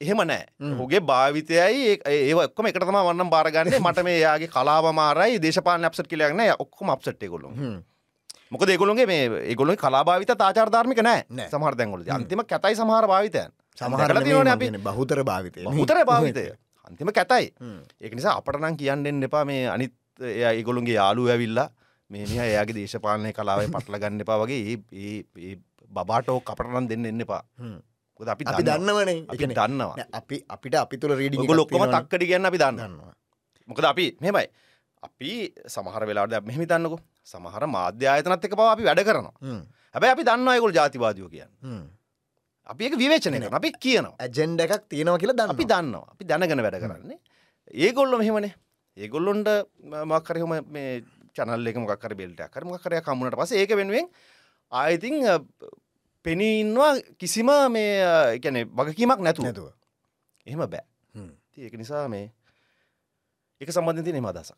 [0.00, 0.46] එහෙම නෑ.
[0.72, 3.80] ඔහුගේ භාවිතයයි ඒ- ඔක්කොම එකට තමයි වන්නම් බාරගන්නේ.
[3.80, 6.54] මට මේ යාගේ කලාව මාරයි දේශපාලන අප්සෙට් කියලා නෑ.
[6.58, 7.52] ඔක්කොම අප්සෙට් ඒගොල්ලෝ.
[8.50, 11.24] මොකද ඒගොල්ලෝගේ මේ ඒගොල්ලෝගේ කලා භාවිත ආචාර ධාර්මික නෑ.
[11.50, 12.10] සමහර තැන්වලදී.
[12.14, 13.50] අන්තිම කැතයි සමහර භාවිතයන්.
[13.78, 14.10] සමහර
[14.86, 16.44] බහුතර භාවිතය බහුතර භාවිතය.
[16.86, 17.46] අන්තිම කැතයි.
[18.02, 19.94] ඒක නිසා අපට නම් කියන්න එන්න එපා මේ අනිත්
[20.34, 21.68] එයා ඒගොල්ලොන්ගේ යාළුවෝ ඇවිල්ලා
[22.10, 25.54] මේ මිනිහා එයාගේ දේශපාලනය කලාවේ පටල ගන්න එපා වගේ ඒ
[25.90, 27.42] බබාටෝ කපට නම් දෙන්න එන්න එපා.
[28.20, 30.06] අපි අපි දන්නවනේ අපි දන්නවා.
[30.20, 33.12] අපි අපිට අපි තුළ රීඩි ඔයගොල්ලෝ ඔක්කොම තක්කඩි කියන්න අපි දන්නවා.
[33.68, 34.48] මොකද අපි මෙහෙමයි.
[35.02, 35.30] අපි
[35.74, 37.00] සමහර වෙලාවට දැන් මෙහෙම හිතන්නකෝ.
[37.32, 39.36] සමහර මාධ්‍ය ආයතනත් එක්ක පවා අපි වැඩ කරනවා.
[39.94, 41.78] හැබැයි අපි දන්නවා ඒගොල්ලෝ ජාතිවාදියෝ කියන්නේ.
[42.68, 43.36] අපි විවේචනය.
[43.58, 44.16] අපි කියනවා.
[44.24, 46.06] ඇජෙන්ඩ එකක් තියෙනවා කියලා දන්න අපි දන්නවා.
[46.14, 47.18] අපි දැනගෙන වැඩ කරන්නේ.
[47.84, 48.54] ඒගොල්ල මෙහෙමනේ
[48.96, 49.48] ඒගොල්ලොන්ට
[50.12, 51.02] මක්කරහම මේ
[51.36, 54.08] චනල් එක මොක්කර බෙල්ට කර මොකරය කමුණට පස ඒක වෙනුවෙන්
[54.72, 55.22] ආයතින්
[56.24, 57.92] පෙනීන්වා කිසිම මේ
[58.38, 59.70] එකන වගකීමක් නැතු නැතුව.
[60.46, 60.84] එහෙම බෑ.
[61.56, 62.32] ඒක නිසා මේ
[63.60, 64.56] එක සම්බන්ධ නෙම අදසක්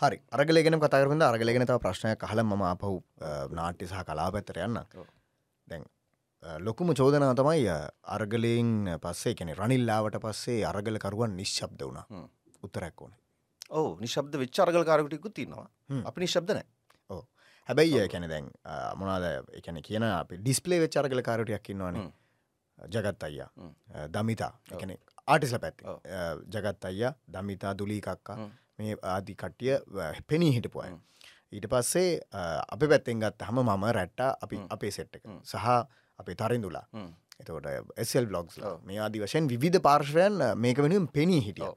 [0.00, 0.18] හරි.
[0.32, 3.02] අරගලගෙන කතරද අරගලගෙන තව ප්‍රශ්නයක් කහල ම අපහු
[3.58, 4.80] නාට්‍ය සහ කලා පැත්තර යන්න.
[5.68, 5.84] දැන්
[6.58, 7.66] ලොකුම චෝදනා තමයි
[8.16, 8.70] අරගලයෙන්
[9.02, 12.06] පස්සේ කෙනෙ රනිල්ලාවට පස්සේ අරගලකරුවන් නිශ්ශබ්ද වුණා.
[12.62, 13.12] උත්තරැක් ඕන
[13.70, 15.68] ඕ නිශබ්ද වෙච්චාර්ගල කාරකටිකුත් තින්නවා.
[16.04, 16.66] අපි නිශබ්ද නෑ
[17.68, 18.50] හැබැයි කැන දැන්
[19.00, 19.24] මොනාද
[19.58, 21.96] එකන කියන අපි ඩිස්පලේ වෙච්චාර්ගල කාරටයක් ඉන්නවාන.
[22.94, 23.50] ජගත් අයියා
[24.14, 24.52] දමිතා.
[24.74, 24.92] එකන
[25.26, 25.98] ආටිස්ල ඔව්.
[26.54, 28.36] ජගත් අයියා දමිතා දුලීකක්කා.
[28.78, 29.78] මේ ආදි කට්ටිය
[30.26, 30.98] පෙනී හිටපුය හ්ම්.
[31.52, 32.20] ඊට පස්සේ
[32.76, 34.56] අපි පැත්තෙන් ගත් හම මම රැට්ට අපි.
[34.70, 35.40] අපේ සෙට් එක හ්ම්.
[35.44, 35.66] සහ
[36.22, 37.10] අපේ තරින්දුලා හ්ම්.
[37.40, 37.68] එතකොට
[38.04, 38.58] එසල් බ්ලොග්ස්.
[38.88, 41.72] මේ ආදි වශයෙන් විධ පාර්ශවයන් මේක වෙනුවෙන් පෙනී හිටිය.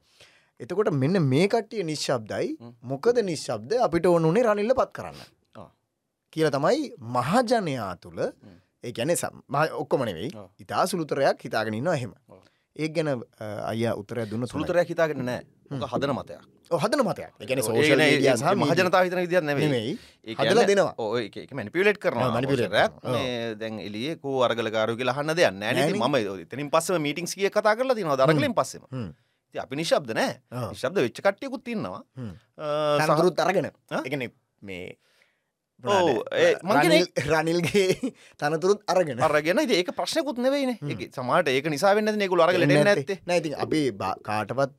[0.59, 2.75] එතකොට මෙන්න මේ කට්ටිය නිශ්ශබ්දයි හ්ම්.
[2.83, 5.19] මොකද නිශ්ශබ්ද අපිට ඕනුනේ රනිල්ල පත් කරන්න.
[6.33, 8.57] කියල තමයි මහජනයා තුළ හ්ම්.
[8.83, 9.15] ඒ ගැන
[9.75, 10.49] ඔක්කොමනෙවෙයි ඔව්.
[10.59, 12.41] ඉතා සුළුතරයක් හිතාගෙනන්න එහෙම ඔව්.
[12.75, 15.41] ඒ ගැන අය උත්තරය දුන්න සුළුතර සුළුතරයක් හිතාගෙන නෑ
[15.85, 19.93] හදන මතයක් හදන මතයක් ඒ සෝෂල් ඒ මහජනතාව හිතන විදිහක් නෙවෙයි
[20.41, 20.93] හදලා දෙනවා.
[20.97, 22.91] ඔව් ඒක ඒක මැනිපියුලේට් කරනවා ඔව්, manipulate අවසරයක්.
[22.95, 23.13] කරනවා.
[23.13, 26.25] මේ දැන් එළියේ කෝ අරගලකාරයෝ කියලා අහන්න දෙයක් නැහැ නේද නෑනේ.
[26.25, 29.09] මම එතනින් පස්සෙම මීටින්ග්ස් ගිය කතා කරලා තියෙනවා අරගලෙන් පස්සෙම හ්ම්.
[29.55, 30.33] අපි නිශ්ශබ්ද නෑ.
[30.51, 32.31] නිශ්ශබ්ද වෙච්ච කට්ටියකුත් ඉන්නවා හ්ම්.
[32.57, 32.65] අ,
[32.97, 33.69] සහ- තනතුරුත් අරගෙන?
[34.03, 34.23] එකන
[34.61, 34.95] මේ මං
[37.25, 39.19] රනිල්ගේ තනතුරුත් අරගෙන.
[39.21, 39.59] අරගෙන.
[39.71, 40.77] ඒක ප්‍රශ්නකුත් නෙවෙයිනේ.
[40.83, 42.27] ඒක සමහරට ඒක නිසා වෙන්නේ නැතිනේ.
[42.27, 43.19] ඒගොල්ලෝ අරගලට එන්නේ නැත්තේ.
[43.25, 43.81] නැති අපි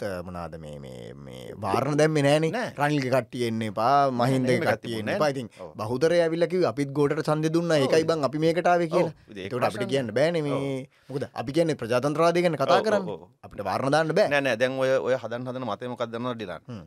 [0.02, 2.48] අ, මොනාද මේ වාරණ දැම්ම නෑන.
[2.76, 5.28] රනිල්ග කට්ටිය එන්න එපා මහින්ද එහෙම එකක් කට්ටිය එන්න තිබුණේ එපා.
[5.28, 5.36] නෑ.
[5.36, 5.70] ඉතින් ඔව්.
[5.76, 7.72] බහුදර ඇවිල්ලකිව අපිත් ගෝට සන්ද දුන්න.
[7.78, 9.12] එකයි බං අපි මේකටාව කියලා.
[9.12, 9.30] ඔව්.
[9.30, 9.88] ඉතින් ඒක තට අපිට.
[9.88, 13.04] කියන්න බෑන මේ මොකද අපි කියන්නේ ප්‍රජාතන්ත්‍රවාදය ගැන කතා කරන්න.
[13.42, 14.28] අපිට වාරණ දාන්න බෑ.
[14.36, 16.62] නෑ දැන් ඔය ඔය හදන් හදන මතය මොකක්ද දන්නවද ඩිලන්?
[16.66, 16.84] හ්ම්.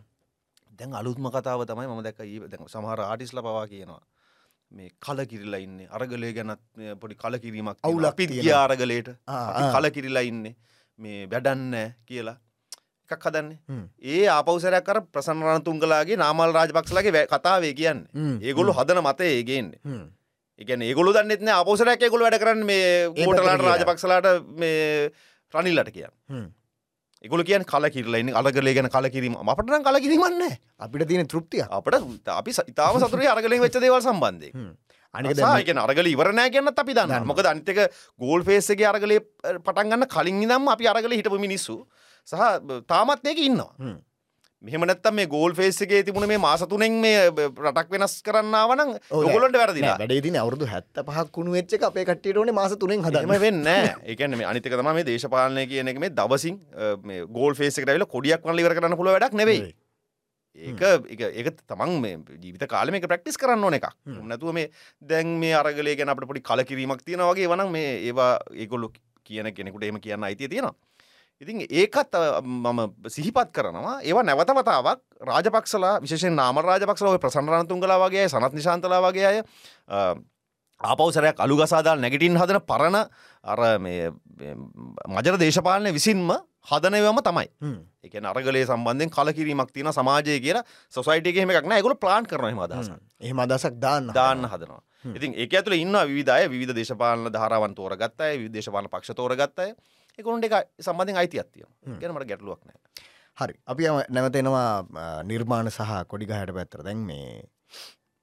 [0.79, 1.87] දැන් අලුත්ම කතාව තමයි
[2.23, 4.01] ඊ- දැන් සමහර ආටිස්ලා පවා කියනවා.
[4.71, 5.87] මේ කලකිරිලා ඉන්නේ.
[5.91, 8.11] අරගලය ගැනත් මේ පොඩි කලකිරීමක් තියෙනවා.
[8.43, 9.09] ගිය අරගලයට.
[9.75, 10.55] කලකිරිලා ඉන්නේ.
[10.99, 12.37] මේ වැඩන්නෑ කියලා.
[13.09, 13.57] එකක් හදන්නේ.
[14.03, 18.07] ඒ ආපෞසරයක් කර ප්‍රසන්න රණතුංගලාගේ නාමල් රාජපක්ෂලාගේ කතාවේ කියන්නේ.
[18.13, 18.37] හ්ම්.
[18.41, 19.79] ඒගොල්ලෝ හදන මතේ ඒ ගේන්නේ.
[19.83, 20.05] හ්ම්.
[20.59, 21.57] ඒ කියන්නේ ඒගොල්ලෝ දන්නේ නැහැ.
[21.57, 23.09] ආපෞසරයක් ඒගොල්ලෝ වැඩ කරන්නේ මේ
[23.57, 23.57] කියලා.
[23.67, 25.11] රාජපක්ෂලාට මේ
[25.53, 26.49] රනිල්ලට කියන්නේ
[27.19, 27.25] හ්ම්.
[27.25, 28.35] ඒගොල්ලෝ කියන්නේ කලකිරිලා ඉන්නේ.
[28.35, 29.35] අරගලය ගැන කලකිරීම.
[29.53, 30.59] අපිට නම් කලකිරීමක් නැහැ.
[30.79, 31.63] අපිට තියෙන තෘප්තිය.
[31.69, 34.75] අපට අපි ඉතාම සතුරේ අරගලෙන් වෙච්ච දේවල් සම්බන්ධයෙන්.
[35.13, 35.39] අනික
[35.85, 37.25] අරගල ඉවරණෑ කියන්නත් අපි දන්න දන්නවා.
[37.25, 37.79] මොකද අනිතක
[38.19, 39.19] ගෝල් ෆේස්සගේ අරගලේ
[39.65, 41.85] පටන් ගන්න කලින් ඉදම් අපි අරගල හිටපු මිනිස්සු.
[42.27, 42.35] සහ
[42.87, 43.73] තාමත් ඒක ඉන්නවා
[44.63, 48.81] මෙහම නැත්තම් මේ ගෝල් ෆේස්සගේ තිබුණ මේ මාසතුනෙන් මේ රටක් වෙනස් කරන්නාවන
[49.19, 49.93] ඔගොලොන්ට වැරදිලා.
[50.01, 54.35] වැඩේ තින අවුරදු හැත්ත පහක් කුණු වෙච්ච අපේ කට්ටියට ඕනේ මාස තුනෙන් හදම වෙන්න ඒකන
[54.41, 56.01] මේ අනිතක තම මේ දේශපාලනය කියන එක.
[56.03, 56.57] මේ දවසින්
[57.37, 59.71] ගෝල් ෆේසක රැවිල කොඩියක් වල ඉවර කරන්න පුළුව වැඩක් නෙවෙයි.
[60.57, 60.83] ඒක
[61.15, 63.87] එක ඒක තමන් මේ ජීවිත කාලම එක ප්‍රක්ටිස් කරන්න ඕන එකක්.
[64.33, 64.67] නැතුව මේ
[65.13, 68.91] දැන් මේ අරගලය ගැන අපට පොඩි කලකිරීමක් තියෙන වගේ වනම් මේ ඒවා ඒගොල්ලු
[69.23, 70.75] කියන කෙනෙකුට එම කියන්න අයිතිය තියෙනවා
[71.41, 74.01] ඉතින් ඒකත් මම සිහිපත් කරනවා.
[74.01, 79.37] ඒවා නැවතවතාවක් රාජපක්ෂලා විශේෂෙන් නාම රාජපක්ෂල ඔය ප්‍රසන්නරන්තුන්ගලා වගේ සනත් නිශාන්තලා වගේ අය
[80.81, 82.97] ආපවසරයක් අලු ගසාදාල් නැගටින් හදන පරණ
[83.43, 83.59] අර
[85.09, 86.31] මජර දේශපාලනය විසින්ම
[86.65, 87.47] හදනවම තමයි.
[88.03, 90.63] එක අරගලේ සම්බන්ධෙන් කලකිරීමක් තියෙන සමාජය කියලා.
[90.89, 94.81] සොසයිටගේ එකක් නෑ ගොල ප්ලාන් කරන මදස එහෙම අදසක් දාන්න දාන්න හදනවා.
[95.07, 99.71] ඉතින් ඒක ඇතුළ ඉන්න විවිධය විධ දේශපාලන ධාරවන් තෝරගත්තයි විදේශපාලන පක්ෂ තෝරගත්තය
[100.21, 100.55] එකුණට එක
[100.85, 101.65] සම්බඳධෙන් අයිතියත්තිය
[102.01, 102.79] ගැනමට ගැටලුවක් නෑ.
[103.37, 103.55] හරි.
[103.71, 103.83] අපි
[104.15, 107.43] නැවතෙනවා නිර්මාණ සහ කොඩිග හැට පැත්තර දැන් මේ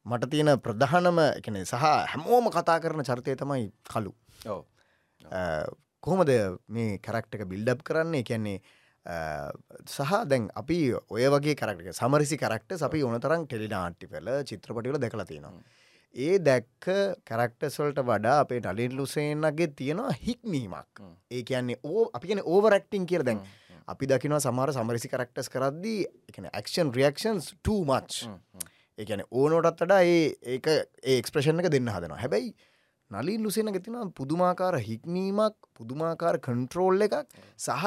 [0.06, 4.12] මට තියෙන ප්‍රධානම එකන සහ හැමෝම කතා කරන චරිතය තමයි කලු
[6.02, 6.32] කොහොමද
[6.68, 8.22] මේ කරක්ටක බිල්ඩප් කරන්නේ?
[8.22, 8.58] කියන්නේ
[9.86, 10.78] සහ දැන් අපි
[11.14, 15.75] ඔය වගේ කරක්ට සමරිසි කරක්ට අපි ඕනතරම් ටෙලිනාට්ටි පෙල චිත්‍රපටිවල දැකලා තියෙනවා
[16.16, 16.86] ඒ දැක්ක
[17.26, 21.02] කරක්ටස්වල්ට වඩා අපේ නලින් ලුසේනගේ තියෙනවා හික්මීමක්.
[21.30, 23.40] ඒ කියන්නේ ඕ අපි කියන ඕවරක්ටිං කියර දැන්.
[23.86, 25.98] අපි දකිනවා සමහර සමරිසි කරක්ටස් කරද්දී
[26.30, 28.22] එකන ක්ෂන් රියක්ෂන්ස් මච්
[28.98, 30.66] ඒකන ඕනොටත් වඩා ඒ ඒක
[31.14, 32.20] ඒක්ස්ප්‍රෂණ එක දෙන්න හදනවා.
[32.22, 32.54] හැබැයි
[33.10, 37.18] නලින් ලුසෙන ගෙතින පුදුමාකාර හික්මීමක් පුදුමාකාර කන්ට්‍රෝල් එකක්
[37.58, 37.84] සහ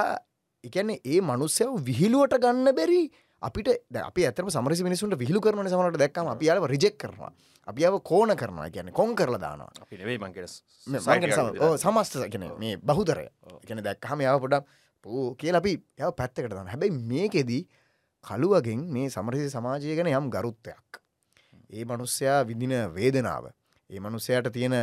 [0.64, 3.02] එකන්නේ ඒ මනුස්්‍යව විහිලුවට ගන්න බැරි
[3.42, 6.28] අපිට අපි ඇතම සමරසි මිනිසුන්ට විහිලු කරන සමට දැක්කම.
[6.28, 7.32] අපි යාව රිජෙක් කරනවා.
[7.68, 8.70] අපි අව කෝන කරනවා.
[8.70, 9.72] ගැන කොන් කරලා දානවා.
[9.82, 13.28] අපි නෙවෙයි මංගෙට මේ මංගෙන සම- ඔව්, සමස්ත කියන මේ බහුතරය.
[13.64, 14.66] එකන දැක්හම යාව පොඩක්
[15.06, 17.62] පූ කියල අපි යව පැත්තකට දන්න හැබැයි මේකෙදී
[18.26, 21.00] කළුවගෙන් මේ සමරසි සමාජය ගැන යම් ගරුත්තයක්
[21.70, 23.46] ඒ මනුස්්‍යයා විදින වේදනාව
[23.90, 24.76] ඒ මනුස්සයට තියෙන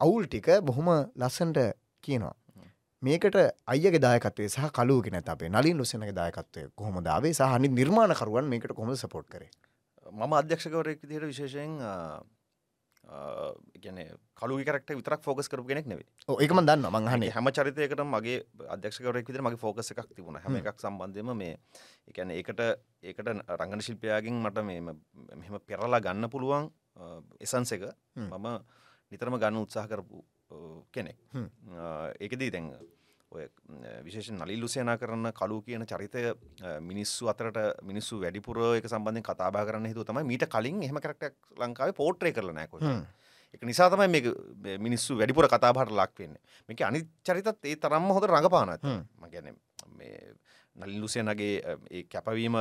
[0.00, 1.58] අවුල් ටික බොහොම ලස්සන්ට
[2.04, 2.34] කියනවා
[3.02, 3.36] මේකට
[3.66, 9.28] අයගේ දායකත්වය සහ කලුවගෙන අපේ නලින් ලුසනගේ දායකත්වය කොහොම දාවේ සහනි නිර්මාණකරුවන් මේකට කොම සපෝට්
[9.28, 9.50] කරේ?
[10.06, 11.76] මම අධ්‍යක්ෂකවරයෙක් විදිහට විශේෂයෙන්
[13.76, 13.98] ගැන
[14.34, 18.38] කලු කරක්ට විතරක් ෆෝකස් කරපු කෙනෙක් නෙවේ ඕ එකම දන්න මංහනේ හැම චරිතයකට මගේ
[18.68, 20.38] අධ්‍යක්ෂකවරෙක් විදිර මගේ ෆෝකස් එකක් තිබුණ.
[20.38, 21.58] හැම එකක් සම්බන්ධයම මේ
[22.08, 22.60] එකන ඒකට
[23.02, 26.72] ඒකට රංගන ශිල්පයාගෙන් මට මෙහෙම පෙරලා ගන්න පුළුවන්
[27.40, 27.84] එසන්ස එක.
[28.16, 28.48] මම
[29.12, 30.24] නිතරම ගන්න උත්සාහ කරපු
[30.92, 31.16] කෙනෙක්.
[32.20, 32.70] ඒකදී දැන්
[33.32, 33.44] ඔය
[34.06, 36.22] විශේෂ නලිල්ලු සේනා කරන්න කලු කියන චරිතය
[36.80, 41.96] මිනිස්සු අතරට මිනිස්සු වැඩිපුර එක සම්බන්ධෙන් කතාබා කරන්න හිතු තමයි මීට කලින් එහම කරටක් ලංකාවේ
[42.00, 42.80] පෝට්‍රේ කරලනෑකො
[43.54, 44.08] එක නිසා තමයි
[44.62, 46.36] මේ මිනිස්සු වැඩිපුර කතාබහට ලක් වෙන්න
[46.68, 48.82] මේක අනි චරිතත් ඒ තරම්ම හොඳ රඟපානත්.
[49.20, 49.56] මගැන
[49.98, 50.34] මේ
[50.76, 52.56] නලිල්ලුසේනගේ ඒ කැපවීම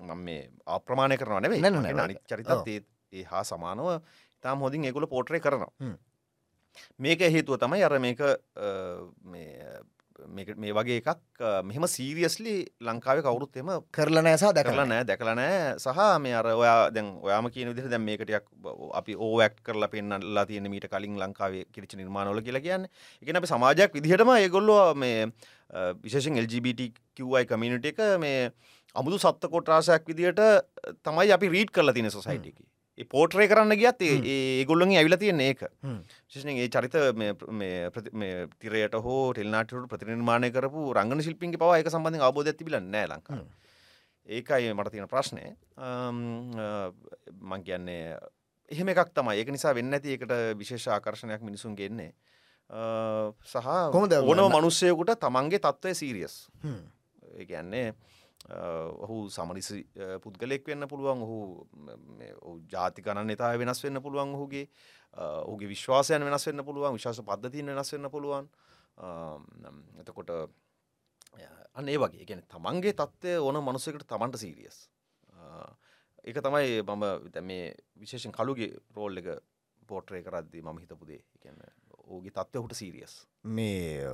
[0.00, 1.60] මම මේ ආප්‍රමාණය කරන නෙවේ.
[2.04, 2.86] අනි චරිතත්.
[3.12, 3.88] ඒ හා සමානව
[4.44, 5.72] තාම් හොඳින් ඒකුල පෝට්‍රේ කරනවා.
[6.98, 8.20] මේක හේතුව තමයි අර මේක
[10.60, 15.04] මේ වගේ එකක් මෙහෙම සීරියස්ලි ලංකාවේ කවුරුත් එම කරලනෑසා දැකලා දැකලා නෑ.
[15.04, 15.78] දැකලා නෑ.
[15.78, 18.44] සහ මේ අර ඔයා දැන් ඔයාම කියන විදිහට දැන් මේකටයක්
[18.94, 22.84] අපි ඕවැක්් කරලා පෙන්න්නලා තියෙන මීට කලින් ලංකාවේ කිරිච නිර්මාණවල කියලා කියන්න.
[23.22, 28.50] එකන අපි සමාජයක් විදිහටම ඒගොල්ලෝ මේ අ, විශේෂෙන් LGBTQI කමිනිට එක මේ
[28.94, 30.44] අමුදු සත්ත කොට්‍රාසයක් විදිහට
[31.00, 32.60] තමයි අපි රීඩ් කරලා තින සොසයිටක
[33.04, 35.62] පෝට්‍රේ කරන්න ගියත් ඒ- ඒ ගොල්ලොන් ඇවිල තියෙන ඒක.
[36.28, 36.94] ශෂන ඒ චරිත
[38.60, 43.40] තිරයට හෝ ටෙල්නාටට ප්‍රතිනිර්මාණය කරපු රංගන ශිල්පින්ගේ පවා එක සම්බඳධ අවබෝධ තිබිල නෑ ලංකා.
[44.26, 45.44] ඒකයි මට තියෙන ප්‍රශ්නය
[47.42, 48.18] මං කියන්නේ
[48.70, 49.36] එහෙම එකක් තමයි.
[49.38, 52.12] ඒක නිසා වෙන්න ඇති එකට විශේෂ ආකර්ශණයක් මිනිසුන් ගෙන්නේ
[53.42, 54.12] සහ කොහොමද?
[54.14, 56.36] ඕනව මනුස්සයකුට තමන්ගේ තත්ත්වය සීරියස්.
[57.38, 57.94] ඒ කියන්නේ
[58.48, 61.22] ඔහු සමනිසි අ, පුද්ගලෙක් වෙන්න පුළුවන්.
[61.22, 61.66] ඔහු
[62.16, 64.66] මේ ඔහු ජාතිකණන් එතා වෙනස් වෙන්න පුළුවන් ඔහුගේ
[65.16, 68.48] අ, ඔහුගේ විශ්වාසයන් වෙනස් වෙන්න පුළුවන් විශවාස පද්ධතින් වෙනස් වෙන්න පුළුවන්.
[68.98, 70.30] අ, නම් එතකොට
[71.74, 72.24] අන්න ඒ වගේ.
[72.26, 74.78] ගැන තමන්ගේ තත්ත්වය ඕන මනුස්සකට තමන්ට සීරියස්
[76.24, 79.28] ඒක තමයි මම දැන් මේ විශේෂෙන් කළුගේ රෝල් එක
[79.88, 81.62] පෝට්‍රේ කරද්දී මම හිතපුදේ කියන්න
[82.08, 83.14] ඕගේ තත්ත්වය හුට සීරියස්
[83.44, 84.10] මේ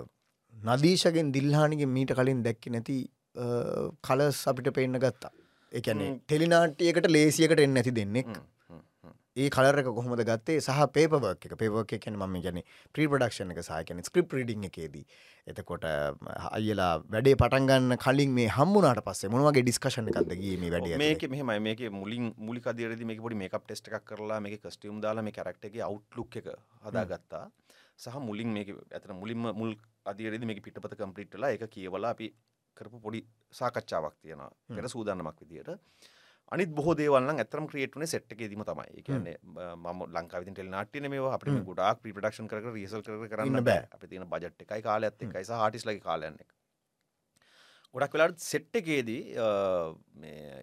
[0.54, 2.98] නදීශගෙන් දිල්හානිගේ මීට කලින් දැක්කි නැති
[4.08, 5.32] කලස් අපිට පෙන්න්න ගත්තා.
[5.72, 6.20] එකන්නේ හ්ම්.
[6.26, 8.36] ටෙලිනාට්ටියකට ලේසියකට එන්න ඇති දෙන්නෙක්
[9.36, 10.60] ඒ කලර එක කොහොමද ගත්තේ?
[10.64, 11.54] සහ පේපවක් එක.
[11.60, 12.60] පේවක් කියන මම ගැන
[12.96, 15.04] ප්‍රීපඩක්ෂණ එක සායකන ස්ක්‍රිප් රිඩිං එකේදී.
[15.50, 15.84] එතකොට
[16.58, 21.84] අයලා වැඩේ පටන්ගන්න කලින් මේ හම්මුණට පස්සේ මොනවගේ ඩිස්කශන එකක්දගේ මේ වැඩිය මේක මෙහම මේක
[21.98, 26.40] මුලින් මුලි අදරද මේ පොඩි මේක ටෙස්ට එකක් කරලා මේ කස්ටියම් දාලා මේ කරක්ටගේ අවට්ලුක්
[26.40, 26.48] එක
[26.88, 27.44] හදාගත්තා.
[27.98, 29.76] සහ මුලින් මේක ඇතන මුලින්ම මුල්
[30.06, 32.32] අදිරදි මේ පිටපත කම්පිට්ටලා එක කියවලා අපි
[32.76, 33.20] කරපු පොඩි
[33.52, 35.70] සාකච්ඡාවක් තියෙන පෙර සූදානමක් විදියට.
[36.52, 39.02] අනිත් බොහ දේවල්න්න ඇතරම් ක්‍රියට්නේ සෙට් එක දීම තමයි.
[39.02, 39.36] කියන්නේ
[39.76, 43.88] ම ලංකාවිති ටෙල් නාට්‍යන මේ අප ගොඩක් ප්‍රිපඩක්ෂන් කර රිසල් කර කරන්න බෑ.
[43.92, 46.50] අපි තියෙන බජට් එකයි කාලයත් එකයි සහ ආටිස්ලගේ කාලයන්න එක.
[47.94, 49.22] ගොඩක් වෙලාට සෙට් එකේදී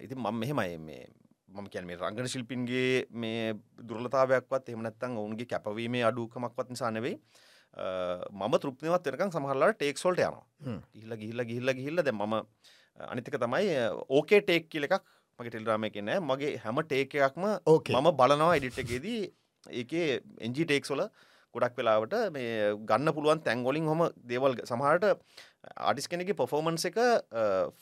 [0.02, 1.04] ඉතින් මම මෙහෙමයි මේ
[1.48, 3.54] මම කියන මේ රංගන ශිල්පින්ගේ මේ
[3.88, 7.18] දුරලතාවයක්වත් එහෙම නැත්නම් ඔවුන්ගේ කැපවීමේ අඩුකමක්වත් නිසා නෙවෙයි.
[7.18, 10.44] අ, මම තෘප්තිමත් වෙනකන් සමහරලාට ටේක්ස් වලට යනවා.
[10.94, 12.34] ගිහිල්ලා ගිහිල්ලා ගිහිල්ලා දැන් මම
[13.10, 13.70] අනිත් එක තමයි
[14.18, 15.06] ඕකේ ටේක් කියලා එකක්
[15.38, 16.20] මගේ ටෙලිග්‍රාම් එකේ නෑ.
[16.30, 17.46] මගේ හැම ටේක් එකක්ම.
[17.98, 19.22] මම බලනවා එඩිට් එකේදී.
[19.66, 21.08] ඒකේ එන්ජි ටේක්ස් වල
[21.54, 24.00] ගොඩක් වෙලාවට මේ ගන්න පුළුවන් තැන්ගොලින් හොම
[24.30, 25.04] දේවල් සමහරට
[25.88, 26.98] ආඩිස් කෙනෙගේ පොෆෝමන්ස් එක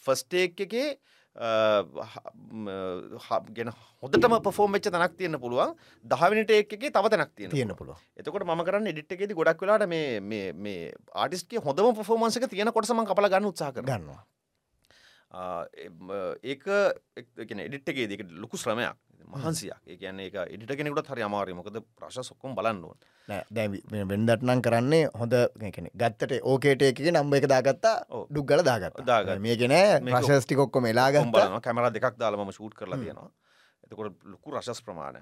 [0.06, 0.88] ෆස්ටේක් එකේ
[3.52, 3.70] ගෙන
[4.02, 5.72] හොදටම පොෆෝම් වෙච්ච තැනක් තියෙන පුළුවන්.
[6.04, 9.88] දහවිනිට එක් එකේ තව තැනක් තියෙන තියෙන පුළුව එතකොට ම කරන්න එඩිට් එකේදී ගොඩක් වෙලාට
[9.88, 13.98] මේ ආටිස්ගේ හොඳම පොෆෝමන්ස් එක තියෙන කොටසම කපල ගන්න උත්සාහ කරනවා.
[13.98, 14.22] ගන්නවා.
[15.32, 16.12] ආ, එම,
[16.44, 16.68] ඒක
[17.48, 18.92] එඩිට්ගේ දෙක ලොකු ශ්‍රමයක්
[19.34, 19.78] මහන්සියක්.
[19.86, 21.52] ඒ කියන්නේ එක එඩිට කෙනෙකුට හරි අමාරය.
[21.58, 22.98] මොකද ප්‍රශ සොක්කොම් බලන්නුවන්
[24.12, 25.34] වෙන්ඩටනම් කරන්නේ හොඳ
[26.02, 28.26] ගත්තට ඕකේට එක නම්බ එක දාගත්තා ඔව්.
[28.30, 29.38] ඩුක්ගල දාගත් දාගත්තා.
[29.46, 33.30] මේකෙන මේක ප්‍රශස්ටිකොක්කොම එලාගත්තා බලන කැමර දෙකක් දාලම ෂූට් කරලා තියෙනවා
[33.92, 35.20] එතකොට ලොකු රශස් ප්‍රමාණය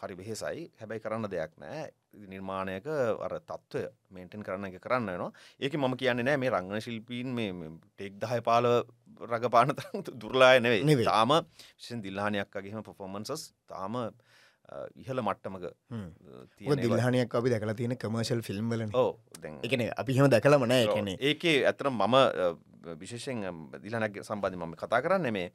[0.00, 0.66] හරි වෙහෙසයි.
[0.80, 1.86] හැබැයි කරන්න දෙයක් නෑ
[2.26, 2.86] නිර්මාණයක
[3.20, 7.50] අර තත්ත්වය මේන්ටෙන් කරන්න එක කරන්න නවා ඒක මම කියන්නේ නෑ මේ රංගන ශිල්පීන් මේ
[7.90, 8.66] ටෙක් දහය පාල
[9.26, 9.72] රගපාන
[10.14, 10.82] දුරලාය නෙවේ.
[11.04, 15.64] තාම විශෂෙන් දිල්හානයක් වගේම පොෆෝමන්සස් තාම අ, ඉහළ මට්ටමක.
[16.84, 21.90] දිල්හනයක් අපි දැකලා තියෙන කමර්ශල් ෆිල්ම් දැන් එකන අපි හෙම දැකලම නෑ එකන ඒකේ ඇතර
[21.90, 22.16] මම
[22.98, 23.40] විශේෂෙන්
[23.82, 25.48] දිලනක් සම්බන්ධ මම කතා කරන්න මේ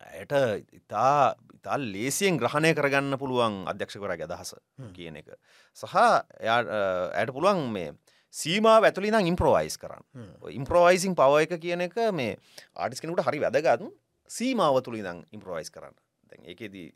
[0.00, 0.32] ඇයට
[0.78, 4.54] ඉතා ඉතා ලේසියෙන් ග්‍රහණය කරගන්න පුළුවන් අධ්‍යක්ෂකර අදහස
[4.96, 5.28] කියන එක.
[5.76, 7.92] සහ ඇයට පුළුවන් මේ
[8.34, 10.02] සීමා ඇතුලි නම් ඉම්ප්‍රෝවයිස් කරන්න.
[10.60, 12.38] ඉම්ප්‍රෝවයිසින් පව එක කියන එක මේ
[12.74, 13.86] ආටිස් කෙනෙකුට හරි වැදගත්
[14.30, 15.94] සීමාව තුළි දං ඉම්ප්‍රෝවයිස් කරන්න.
[16.28, 16.86] දැන් ඒකේදී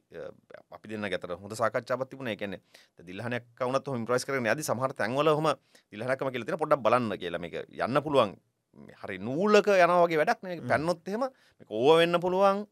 [0.75, 2.35] අපි දෙන්න ගැතර හොඳ සාකච්ඡාවක් තිබුණා.
[2.35, 2.61] ඒ කියන්නේ
[3.07, 5.49] දිල්හනයක් වුණත් ඔහොම ඉම්ප්‍රෝවයිස් කරගෙන යද්දි සමහර තැන්වල ඔහොම
[5.93, 7.43] දිල්හනක්ම කියලා තියෙන පොඩ්ඩක් බලන්න කියලා.
[7.45, 8.35] මේක යන්න පුළුවන්.
[8.79, 11.25] මේ හරි නූලක යනවා වගේ වැඩක් පැන්නොත් එහෙම
[11.69, 12.67] ඕව වෙන්න පුළුවන්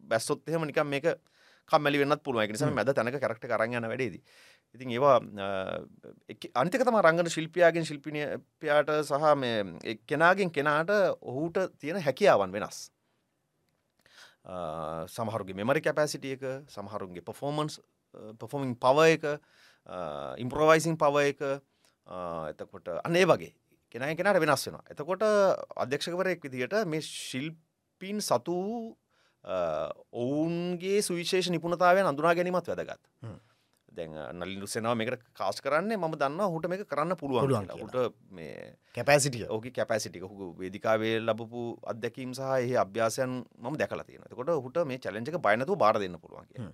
[0.00, 1.06] බැස්සොත් එහෙම නිකන් මේක
[1.70, 2.52] කම්මැලි වෙන්නත් පුළුවන්.
[2.52, 4.22] නිසා මැද තැනක කැරක්ටර් අරන් යන වැඩේදී.
[4.74, 5.48] ඉතින් ඒවා අ,
[6.28, 10.90] එක්- අනිතික තමයි රංගන ශිල්පියාගෙන් ශිල්පිනියාට සහ මේ එක් කෙනාගෙන් කෙනාට
[11.22, 12.90] ඔහුට තියෙන හැකියාවන් වෙනස්.
[15.08, 17.80] සමහරුගේ මෙමරි කැපෑසිටිය එක සමහරුන්ගේ පොෆෝමන්ස්
[18.38, 19.24] පොෆෝමිං පව එක
[20.38, 21.40] ඉම්ප්‍රෝවයිසින් පව එක
[22.50, 23.52] එතකොට අනේ වගේ.
[23.90, 24.84] කෙනයි කෙනට වෙනස් වෙනවා.
[24.90, 25.22] එතකොට
[25.76, 28.56] අධ්‍යක්ෂකවරයෙක් විදිහට මේ ශිල්පීන් සතු
[29.46, 33.02] ඔවුන්ගේ සුවිශේෂ නිපුණතාවයන් අඳුනා ගැනීමත් වැදගත්.
[33.96, 37.68] නලින්දු සෙනවා මේකට කාස් කරන්නේ මම දන්න හුට මේක කරන්න පුළුවන්.
[37.74, 44.26] හුට මේ කැපෑසිටිය ඕක කැපසිටික හු වේදිකාවේ ලබපු අත්දැකීම් සහ එහි අභ්‍යාසයන් මම දැකලා තියෙන
[44.34, 46.66] කොට හුට මේ චලෙන්ජක බයනතු බාර දෙන්න පුළුවන් කිය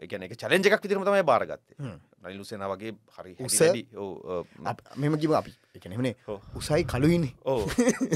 [0.00, 1.76] එකන එක චලෙන්ජ එකක් විදිරම තමයි බාරගත්තේ.
[2.22, 3.36] නයිලු සෙන වගේ හරි
[4.96, 6.14] මෙම කිව අපි එකනෙමනේ.
[6.54, 7.62] උසයි කලුයිනි ඕ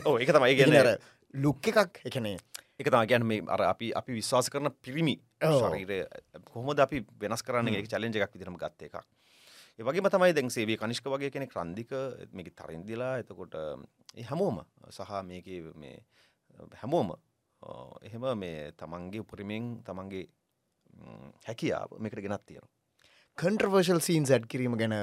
[0.07, 0.99] ඕ එක තමයි ගැන
[1.35, 2.03] ලුක් එකක්.
[2.05, 2.37] එකනේ
[2.81, 5.17] එක තම ගැන මේ අර අපි අපි විශ්වාස කරන පිරිමි.
[5.41, 6.01] ශරීරය.
[6.51, 7.75] කොහොමද අපි වෙනස් කරන්න?
[7.75, 9.05] එක චලෙන්ජ එකක් විදිරම ගත්ත එකක්.
[9.79, 11.91] ඒවගේ තමයි දැන් සේවේ කනිෂ්ක වගේ කෙනෙක් රන්දික
[12.33, 13.55] මේක තරින්දිලා එතකොට
[14.29, 15.99] හැමෝම සහ මේක මේ
[16.83, 17.11] හැමෝම
[18.03, 20.25] එහෙම මේ තමන්ගේ උපරිමෙන් තමන්ගේ
[21.49, 22.67] හැකියාව මේකට ගෙනත් තියෙන
[23.39, 24.95] කන්ට්‍රවර්ශල් සීන් සැඩ් කිරීම ගැන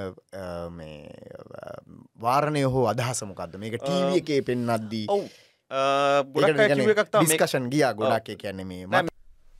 [2.25, 5.25] වාරණය හෝ අදහසමකක්ද මේක ටීව එකේ පෙන්න්නද්දී ඔව්
[5.71, 9.07] ඩිස්කෂන් ගියා ගොඩක් කියන්නේ මේ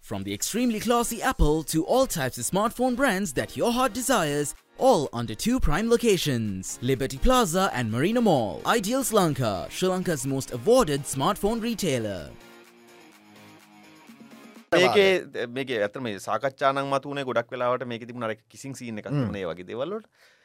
[0.03, 4.49] From the extremely classy Apple to all types of smartphone brands that your heart desires,
[4.78, 8.62] all under two prime locations Liberty Plaza and Marina Mall.
[8.66, 12.22] Ideal Lanka, Sri Lanka's most awarded smartphone retailer.
[14.72, 15.07] මේකේ
[15.55, 20.05] මේක ඇතම සාකච්ඡාන මතුනේ ගොඩක් වෙලාවට මේක තිබුණ අර කිසිං සීන එකක් නේ වගේ දේවල්ලට
[20.05, 20.41] ඒ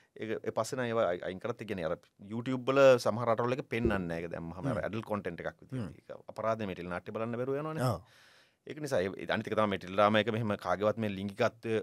[0.53, 1.97] පස්සන ඒව අයිකරත් ගෙන අර
[2.33, 7.85] YouTubeබල සමහරටල එක පෙන්න්න එක දැම ඇඩල් කොටෙන්ට එකක් අපරාධ මෙටිල් නාට්‍ය බලන්න බැරුව යනවනේ.
[7.85, 8.01] ඔව්.
[8.67, 9.01] ඒක නිසා
[9.31, 11.81] අනිතික තම මෙටිල්ලාම එක මෙහෙම කාගවත් මේ ලිංගිකත්වය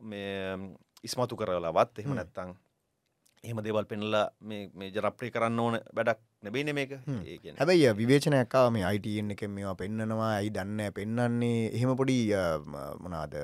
[0.00, 0.56] මේ
[1.04, 2.56] ඉස්මතු කරලාවත් එහෙම නැත්තං
[3.46, 6.92] එහෙම දේවල් පෙනලා මේ ජනප්‍රී කරන්න ඕන වැඩක් නැබේන මේක.
[7.58, 12.16] හැබැයි විවේචනයක්කාව මේ අයිටන් එක මේවා පෙන්න්නනවා ඇයි දන්න පෙන්න්නන්නේ එහෙම පොඩි
[13.00, 13.36] මොනාද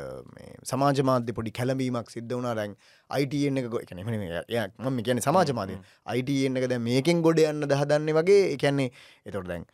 [0.71, 2.55] සමාජ මාධ්‍ය පොඩි කැලබීමක් සිද්ධ වුණා.
[2.55, 2.77] දැන්
[3.11, 4.03] අයිටන් එක ගො- එකන
[4.91, 5.79] ම කියන සමාජ මාධය.
[6.07, 8.43] අයිටන් එක දැ මේකෙන් ගොඩ යන්න දහදන්නේ වගේ.
[8.55, 8.91] එකන්නේ
[9.27, 9.67] එතොට දැන්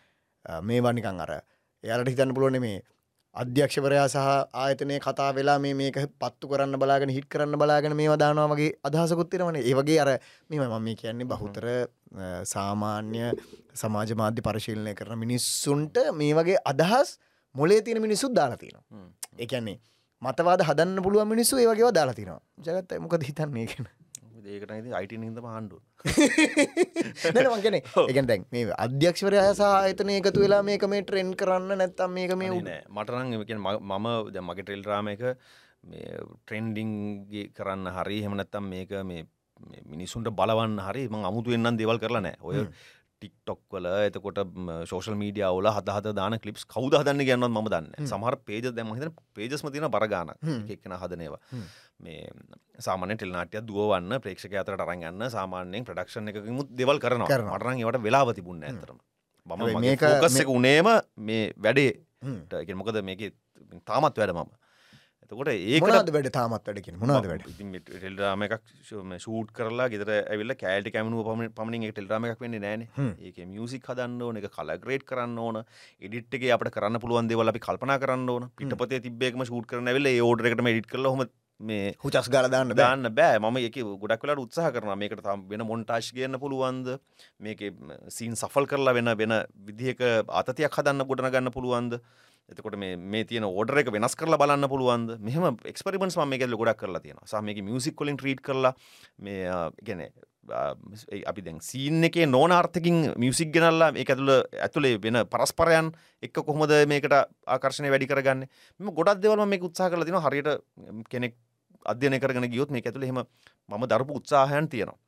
[0.63, 1.33] මේ වනිකං අර
[1.85, 2.79] එයාලට හිතන්න පුළුවන මේ
[3.39, 8.49] අධ්‍යක්ෂවරයා සහ ආයතනය කතා වෙලා මේ මේක පත්තු කරන්න බලාගෙන හිට කරන්න බලාගෙන මේ වදානවා
[8.49, 10.11] වගේ අදහසකුත්තිරවන ඒ වගේ අර
[10.51, 11.67] මෙම මම මේ කියන්නේ බහුතර
[12.45, 13.23] සාමාන්‍ය
[13.75, 17.15] සමාජ මාධ්‍ය පරිශීලනය කරන මිනිස්සුන්ට මේ වගේ අදහස්
[17.55, 18.87] මොලේ තියෙන මිනිස්සුත් දාලා තියෙනවා.
[18.91, 19.09] හ්ම්.
[19.39, 19.79] එකන්නේ
[20.23, 23.89] මතවාද හදන්න පුළුව මිනිස්සු ඒ වගේ දාලා තිනවා ජගත්ත මොකද හිතන්නේ කියෙන
[24.49, 25.81] ඒකට ඉතින් අයිටන් හිදම ආණ්ඩුව
[27.55, 32.35] මගෙන එකන් දැන් මේ අධ්‍යක්ෂවරය සහ ආයතන එකතු වෙලා මේක මේ ට්‍රෙන්් කරන්න නැත්තම් මේක
[32.43, 32.83] මේ නෑ.
[32.89, 35.25] මටනං මම ද මගේ ටෙල් රාම එක
[35.85, 39.25] මේ ට්‍රෙන්ඩිංගේ කරන්න හරි හෙමනැත්තම් මේක මේ
[39.87, 42.39] මිනිසුන්ට බලවන්න හරි ම අමුතු එන්නම් දේවල් කරලා නෑ.
[42.41, 42.57] ඔය
[43.19, 44.39] ටික්ටොක් වල එතකොට
[44.87, 49.17] ශෝෂල් මීඩිය වල හදහත දාන කලිප් කවද හදන්න ගන්නත් ම දන්න සමහර පේජ දැම හිත
[49.35, 50.31] පේජස්ම තින බරගාන
[50.75, 51.41] එක්කෙන හදනේවා
[52.01, 52.31] මේ
[52.79, 57.25] සාමාන ටෙල් නාටය දුවන්න ප්‍රේක්ෂක අතරට අරගන්න සාමාන්‍යයෙන් ප්‍රඩක්ෂණ එකමුත් දෙවල් කරන.
[57.25, 58.99] මටරන් ඒවට වෙලාව තිබුන්න ඇතරම
[59.47, 60.03] මම මේක- මේක
[60.39, 60.89] එක උනේම
[61.19, 61.93] මේ වැඩේ.
[62.63, 63.23] එක මොකද මේක
[63.85, 64.51] තාමත් වැඩ මම.
[65.23, 67.43] එතකොට ඒක මොනාද වැඩ තාමත් වැඩකින් මොනාද වැඩ?
[67.87, 72.85] ටෙල්රාම එකක් ෂූට් කරලා ගෙදර ඇවිල්ල කෑල්ටි කැමනුව පම පමණින් ටෙල්රාම එකක් වෙන්නේ නෑන
[73.21, 75.59] ඒක මියසික් හදන්න ඕන එක කලග්‍රේට් කරන්න ඕන
[76.03, 78.49] එඩිට්ගේ අපට කරන්න පුළුවන් දෙවල අපි කල්පනා කරන්න ඕන.
[78.57, 81.27] පිටපතේ තිබේකම ෂූට් කරන වෙල ඕඩරකට ඩිට කල හොම
[81.61, 83.39] මේ හුචස් ගලදාන්න දාන්න බෑ.
[83.39, 86.99] මම එක ගොඩක් වෙලා උත්සාහ කරන මේකට තම් වෙන මොන්ටාශ් කියන්න පුළුවන්ද?
[87.41, 87.61] මේක
[88.09, 89.35] සීන් සෆල් කරලා වෙන වෙන
[89.67, 91.99] විදිහක අතතියක් හදන්න ගොඩන ගන්න පුළුවන්ද?
[92.49, 95.19] එතකොට මේ තියෙන ඕඩර එක වෙනස් කරලා බලන්න පුළුවන්ද?
[95.19, 98.75] මෙහම එක්ස්පරිමෙන්ස් ම මේකල ගොඩක් කරලා තියෙන සමක මියසික් කොලින් ට්‍රීට් කරලා
[99.19, 99.51] මේ
[99.83, 100.07] ගැන
[101.29, 105.91] අපි දැන් සීන් එකේ නෝනාර්ථකින් මියසික් ගෙනල්ලා ඒ ඇතුළ ඇතුළේ වෙන පරස්පරයන්
[106.23, 107.19] එක් කොහොමද මේකට
[107.57, 108.47] ආකර්ශණය වැඩි කරගන්න?
[108.81, 110.55] මෙම ගොඩක් දෙවල්ම මේ උත්සා කල තින හරියට
[111.11, 111.37] කෙනෙක්
[111.85, 113.21] අධ්‍යනය කරගෙන ගියොත් මේ ඇතුළ හෙම
[113.69, 114.99] ම දරපු උත්සාහයන් තියෙනවා.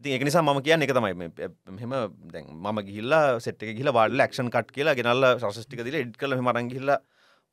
[0.00, 1.92] ඉතින් ඒක නිසා මම කියන්න එක තමයි මෙහෙම
[2.32, 6.18] දැන් මම ගිහිල්ලා සෙට් එක ගිහිල්ලා වාඩිලා ඇක්ෂන් කට් කියලා ගෙනල්ලා සොසස් ටික දීලා එඩිට්
[6.20, 6.98] කරලා මෙහෙම අරන් ගිහිල්ලා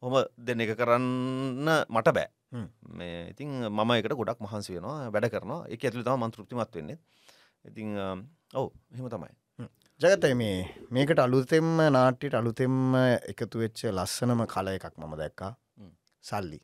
[0.04, 2.28] ඔහම දෙන්න එක කරන්න මට බෑ.
[3.00, 5.62] මේ ඉතින් මම එකට ගොඩක් මහන්සි වෙනවා වැඩ කරනවා.
[5.72, 7.00] ඒක ඇතුළේ තමයි මම තෘප්තිමත් වෙන්නේ.
[7.66, 7.96] ඉතින්
[8.60, 9.32] ඔව් එහෙම තමයි.
[10.02, 10.60] ජගතයි මේ
[10.92, 13.00] මේකට අලුතෙම්ම නාට්‍යයට අලුතෙම්ම
[13.32, 15.56] එකතු වෙච්ච ලස්සනම කල එකක් මම දැක්කා.
[16.24, 16.60] සල්ලි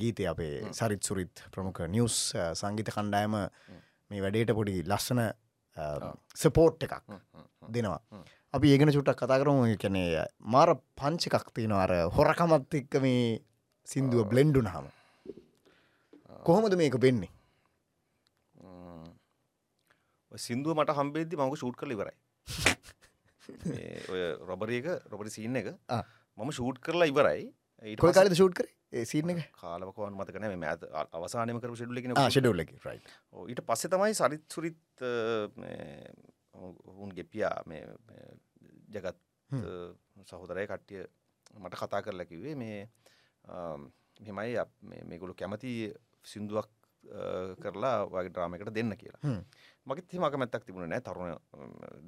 [0.00, 2.16] ගීතය අපේ සරිත් සුරිත් ප්‍රමුඛ නිවස්
[2.60, 3.34] සංගීත කණ්ඩායම
[4.10, 5.20] මේ වැඩේට පොඩි ලස්සන
[6.42, 6.94] සපෝට් එකක්
[7.74, 8.00] දෙනවා.
[8.56, 9.60] අපි ඒගෙන චුට්ටක් කතා කරම.
[9.82, 13.22] කැනේ මාර පංච එකක් තියෙන අර හොරකමත් එක්ක මේ
[13.92, 14.86] සින්දුව බ්ලෙන්ඩුන හම
[16.48, 17.32] කොහොමද මේක වෙන්නේ?
[20.44, 22.16] සිින්දුව මට හම්බේදදි මංක ෂූට් කල ඉවරයි.
[24.12, 25.74] ඔය රොබරියක රොබරි සීන්න එක
[26.38, 27.42] මම ෂූට් කරලා ඉවරයි.
[28.00, 29.40] කාලද ෂූට් කර සිීන එක?
[29.60, 30.84] කාලවකවන් මතකන මේ ඇත
[31.16, 32.64] අවසානම කර ෂඩුලෙන ෂඩුල්ල
[33.48, 35.04] ඊට පස්සෙ තමයි සරිත් සුරිත්
[37.02, 37.82] උන් ගෙපියා මේ
[38.92, 39.18] ජගත්
[40.28, 41.02] සහෝදරය කට්ටිය
[41.58, 42.78] මට කතා කරලා කිවේ මේ
[44.20, 44.56] මෙමයි
[45.08, 45.92] මේගොලු කැමති
[46.24, 46.70] සිින්දුවක්
[47.62, 49.38] කරලා වගේ ඩ්‍රාමකට දෙන්න කියලා.
[49.86, 51.34] මගත් හිමක මැත්තක් තිබුණ නෑ තරුණ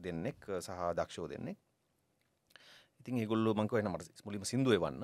[0.02, 1.58] දෙන්නෙක් සහ දක්ෂෝ දෙන්නෙක්
[3.04, 5.02] ඉතින් ඒගොල්ල මංක වෙන මට මුලිම සිින්දුව වන්න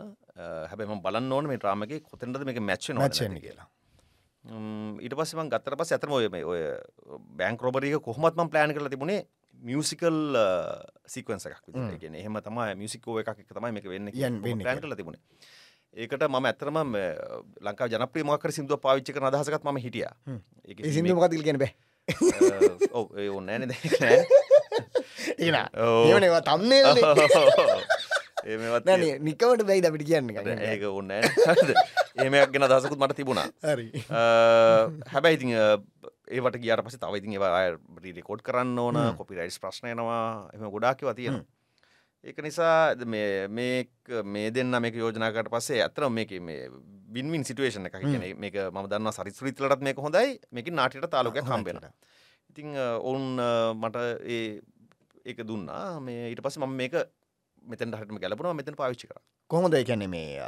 [0.73, 3.67] හැබැම බලන්න ඕන මේ ට්‍රාමගේ කොතෙන්ටද මේ මැච්ච මචන කියලා.
[5.05, 6.61] ඊට පස්සම ගත්තර පස් ඇතම ඔය මේ ඔය
[7.37, 9.27] බෑංක් රෝබරික කොහොමත්ම ප්ලෑන් කරලා තිබුණේ
[9.69, 10.17] මියසිකල්
[11.15, 11.67] සිකවන්ස එකක්
[12.01, 15.21] ගෙන එහෙම තම මියසිකෝ එකක් තමයි මේක වෙන්න ප්ලෑන් කරලා තිබුණේ.
[15.93, 16.79] ඒකට ම ඇතරම
[17.69, 20.09] ලංකා ජනප්‍රී මකර සිින්දුව පාවිච්චි කර අදහසකත් ම හිටිය.
[20.65, 21.77] ඒ සිින්දුව කතිල් කියෙන බෑ.
[22.97, 23.13] ඔව
[25.39, 26.83] ඒ ඔන්නෑන ඒනවා තම්න්නේ
[28.45, 28.89] ඒමත්
[29.21, 33.49] නිකවට බැයි අපිට කියන්න ඒක ඔන්න ඒමයක් ගෙන දසකුත් මට තිබුණා.
[35.13, 35.55] හැබැයි ඉතින්
[36.31, 37.63] ඒවට ගියට පස තව ඉතින් ඒවා
[38.11, 41.43] රිකෝඩ් කරන්න ඕන කොපි රයිස් ප්‍රශ්නයනවා එම ගොඩාකිව තියෙන
[42.25, 43.49] ඒක නිසා මේ
[44.25, 46.69] මේ දෙන්න මේක යෝජනාකට පස්සේ ඇතර මේක මේ
[47.11, 51.81] වින්වින් සිටුවේෂන එක කියන මේක ම දන්න සරිස්ෘතිලටත් මේක හොඳයි මේක නාටට තාලුක හම්බෙන
[52.51, 53.41] ඉතිං ඔවුන්
[53.77, 54.61] මට ඒ
[55.25, 56.01] ඒක දුන්නා.
[56.07, 56.95] මේ ඊට පස්ස මම මේක
[57.63, 58.57] මෙතන් හටම ගැලපුණ.
[58.61, 59.19] මෙතන පාවිච්චි කර.
[59.51, 59.75] කොහොමද?
[59.81, 60.39] එකැන මේ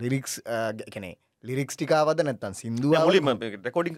[0.00, 3.30] ලිරික්ස් කැනේ ලිරික්ස් ටිකාවද නැත්තන් සිින්දුව මුලිම
[3.68, 3.96] රෙකෝඩිං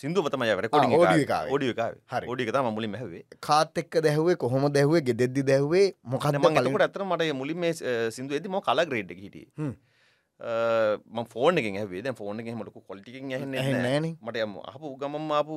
[0.00, 2.26] සිින්දුව තම රෙකෝඩිං හරි.
[2.28, 7.34] ෝඩික තම මුලින් හැවේ කාත් එක්ක දැහුවේ කොහොම දැහුවේ ගෙදෙද්දි දැහුවේ මොකද මට ඇතර මට
[7.40, 7.74] මුලින් මේ
[8.16, 9.48] සිින්දුව ඇති ම කලා ග්‍රේඩ් හිටිය.
[11.16, 13.52] ම ෆෝන එක වේ ෆෝන එක මටක කොල්ටිකින් න
[14.20, 15.54] මට යම අපපු ගමම් ආපු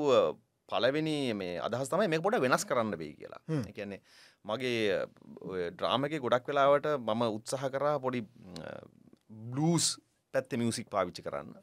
[0.70, 3.41] පලවෙනි මේ අදහස් තමයි මේ පොට වෙනස් කරන්න වෙයි කියලා.
[3.72, 4.01] එකන්නේ
[4.45, 5.05] මගේ
[5.76, 8.24] ඩ්‍රාමක ගොඩක් වෙලාවට මම උත්සාහ කරා පොඩි
[9.53, 9.88] බ්ලස්
[10.34, 11.53] පැත්ත මියසික් පාවිච්චි කරන්න.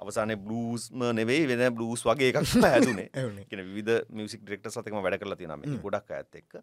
[0.00, 3.08] අවසාන බ්ලස්ම නෙවෙයි වෙන බ්ලස් වගේ එකක් හැදුනේ.
[3.50, 6.62] කියෙන විධ මියසික් ඩෙක්ට සතකම වැඩ කරලා තිනම ගොඩක් ඇත්ත එක්ක.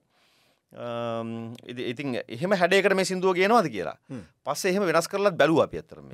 [1.91, 3.97] ඉතින් එහෙම හැඩේකට මේ සිින්දුව ගෙනවාද කියලා?
[4.45, 6.11] පස්ස එහෙම වෙනස් කරලත් බැලුව අපි ඇතරම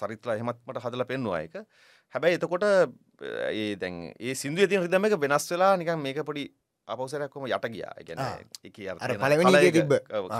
[0.00, 1.56] සරිත්ලා එහෙමත්මට හදල පෙන්වා එක
[2.14, 6.44] හැබැයි එතකොට ඒ දැන් ඒ සිින්දුව තින රිදම එක වෙනස් වෙලා නිකන් මේක පොඩි
[6.88, 7.94] අපවසරයක්කොම යට ගියා.
[8.06, 8.18] ගැන
[8.64, 8.76] එක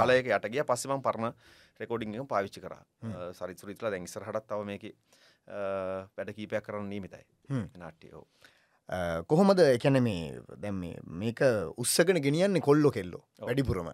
[0.03, 0.65] කලයක යට ගිය.
[0.67, 1.35] පස්සම පරණ
[1.81, 2.75] රෙකෝඩිං පාවිච්චි කර.
[3.39, 4.85] සරිත් සුරිත්ලා දැන් ඉස්සර හටත් තව මේක
[6.17, 7.25] වැඩ කීපයක් කරන්න නීමිතයි
[7.79, 8.25] නාට්‍යයෝ
[9.31, 9.61] කොහොමද?
[9.61, 10.79] එකැන මේ දැම්
[11.23, 11.41] මේක
[11.83, 13.91] උත්සකන ගෙනියන්නේ කොල්ලො කෙල්ලෝ වැඩිපුරම.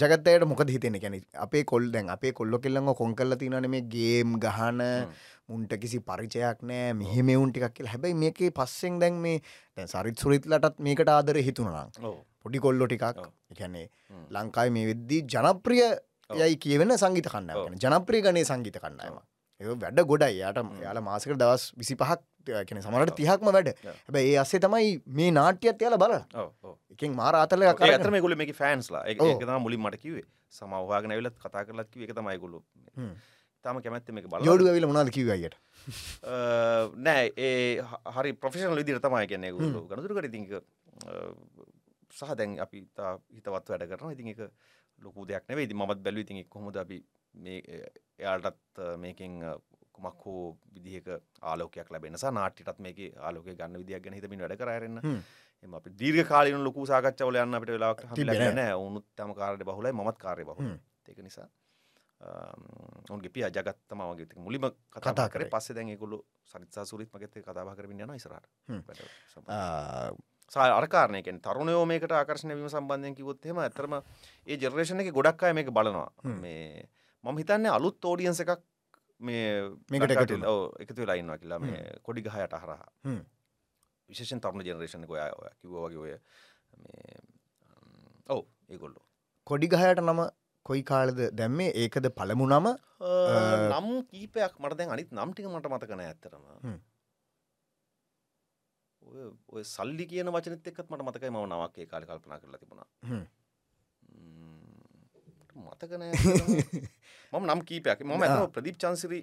[0.00, 4.38] ජගත්තයට මොක හිතෙන කැන අපේ කොල් දැන් අපේ කොල්ලො කෙල්ලඟ කොන් කල්ල තිනන මේ ගේම්
[4.46, 4.80] ගහන
[5.48, 7.92] මුන්ට කිසි පරිචයක් නෑ මෙහෙමවුන් ටිකක් කියල.
[7.92, 9.42] හැබැයි මේකේ පස්සෙන් දැන් මේ
[9.76, 11.92] දැන් සරිත් සුරිත්ලටත් මේකට ආදර හිතුනනම්
[12.42, 13.24] පොඩි කොල්ලො ටිකක්.
[13.52, 13.86] එකැනේ
[14.30, 15.86] ලංකායි මේ වෙද්දී ජනප්‍රිය
[16.30, 19.20] යයි කියවෙන සංගීත කන්න ජනප්‍රිය ගනේ සංගීත කන්නයම
[19.60, 20.40] ඒ වැඩ ගොඩයි.
[20.42, 22.20] යට යාල මාසක දවස් විසි පහක්
[22.64, 23.70] කෙන සමට තිහක්ම වැඩ.
[23.84, 26.16] හැබ ඒ අස්සේ තමයි මේ නාට්‍යත් යාල බල
[26.92, 29.04] එකින් මාරාතල ඇතම ගොල මේ ෆෑන්ස්ලා.
[29.06, 32.62] එකත මුලින් මට කිවේ සමවාගෙන ඇවිලත් කතා කරලත් කිව එක තමයිගොලු
[33.64, 35.56] තම කැමැත්ත මේක බල යෝඩු ඇවිල මොනාද කිවයට
[37.06, 37.82] නෑ ඒ
[38.16, 40.54] හරි ප්‍රෆෙෂනල් විදිර තමයි කියන්නේ ගුලු ගනතුරකට ඉතික
[42.10, 44.42] සහ දැන් අපි තා හිතවත් වැඩ කරන ඉතින් එක
[44.98, 49.42] ලොකු දෙයක් නෙවේ ඉති මත් බැලු ඉතින් කොහොද අපි මේ එයාටත් මේකින්
[49.92, 51.08] කුමක් හෝ විදිහක
[51.42, 55.20] ආලෝකයක් ලැබෙන නාට්‍යටත් මේක ආලෝක ගන්න විදියක් ගැන හිතමින් වැඩ කරන්න හ්ම්.
[55.64, 58.74] එම අපි දීර්ඝ කාලන ලොකු සාකච්ඡවල යන්න අපිට ලැබෙන්නේ නැහැ.
[58.74, 60.44] උනුත් තම කාර්ය බහුලයි මමත් කාර්ය.
[60.44, 60.76] හ්ම්.
[61.08, 61.48] ඒක නිසා
[63.10, 65.48] ඔන්ගේ පිය ජගත්තම වගේ මුලිම කතා කර.
[65.50, 68.82] පස්සේ දැන් ඒගොල්ලෝ සරිත්සා සුරිත් මගෙත් කතාබා කරමින් යන හ්ම්.
[69.32, 69.48] සම්බන්ධ.
[69.48, 70.10] ආ,
[70.80, 73.98] අරකාරනයකෙන් තරුණයෝ මේකට ආකර්ශණය වීම සම්බන්ධයෙන් කිව්වොත් එහෙම ඇත්තටම
[74.46, 76.10] ඒ ජෙනරේෂන් එකේ ගොඩක් අය මේක බලනවා.
[76.24, 76.40] හ්ම්.
[76.40, 76.88] මේ
[77.24, 78.62] මම හිතන්නේ අලුත් ඔඩියන්ස් එකක්
[79.20, 79.44] මේ
[79.90, 80.12] මේකට
[80.82, 82.88] එකතු වෙලා ඉන්නවා කියලා මේ කොඩි ගහයට හරහා.
[83.04, 83.20] හ්ම්.
[84.08, 86.12] විශේෂයෙන් තරුණ ජෙනරේෂන් එක ඔය ඔය කිව්වා වගේ ඔය
[88.28, 89.04] ඔව් ඒගොල්ලෝ.
[89.46, 90.20] කොඩි ගහයට නම
[90.66, 91.70] කොයි කාලද දැම්මේ?
[91.82, 92.68] ඒකද පළමු නම
[93.70, 96.44] නම් කීපයක් මට දැන් අනිත් නම් ටික මට මතක නෑ ඇත්තටම.
[96.66, 96.78] හ්ම්.
[99.54, 102.88] ඔය සල්ලි කියන වචනෙත් එක්කත් මට මතකයි මම නමක් ඒ කාලේ කල්පනා කරලා තිබුණා
[105.56, 106.12] හ්ම්.
[107.32, 108.22] ම්ම්, නම් කීපයක් මම.
[108.22, 109.20] ඇතම ප්‍රදීප් චන්සිරි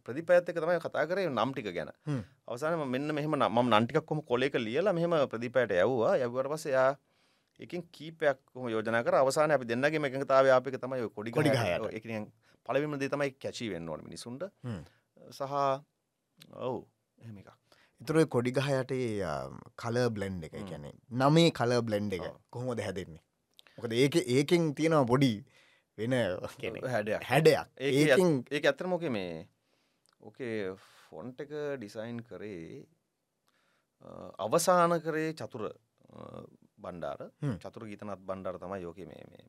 [0.00, 2.22] ප්‍රදිපඇත් එක තමයි කතා කරේ නම් ටික ගැන හ්ම්.
[2.46, 6.90] අවසානම මෙන්න මෙහම ම නන්ටිකක් කොම කොලෙක ලියලා මෙහම ප්‍රදිපයට යව්වා යව්වට පස්සේ යා
[7.60, 11.50] එකින් කීපයක් යෝජනා කර අවසාන අපි දෙන්නගේ එකතාව යාපක තමයි ඔය කොඩි කොඩි
[11.92, 12.30] එකෙන්
[12.66, 14.44] පළවෙනිම දේ තමයි කැචී වෙන්න ඕන මිනිසුන්ට.
[15.32, 15.42] සහ
[16.58, 16.76] ඔව්
[17.18, 17.50] එහෙම එකක්
[18.00, 18.92] ඉතුර කොඩි ගහයට
[19.76, 20.66] කල බ්ලෙන්් එක හ්ම්.
[20.66, 22.24] කියන්නේ නමේ කල බ්ලෙන්් එක.
[22.50, 23.22] කොහොමද හැදෙන්නේ
[23.80, 25.32] මොකද ඒක ඒකෙන් තියෙනවා පොඩි
[25.98, 26.14] වෙන
[26.86, 29.34] හැඩයක් හැඩයක් ඒක ඒකින් ඒක ඇතරමෝක මේ
[30.20, 30.56] ඕකේ
[31.02, 32.86] ෆොන්ට එක ඩිසයින් කරේ
[34.38, 35.70] අවසාන කරේ චතුර
[36.78, 37.20] බණ්ඩාර.
[37.58, 39.46] චතුර ගීතනත් බණ්ඩාර තමයි යෝක මේ මේ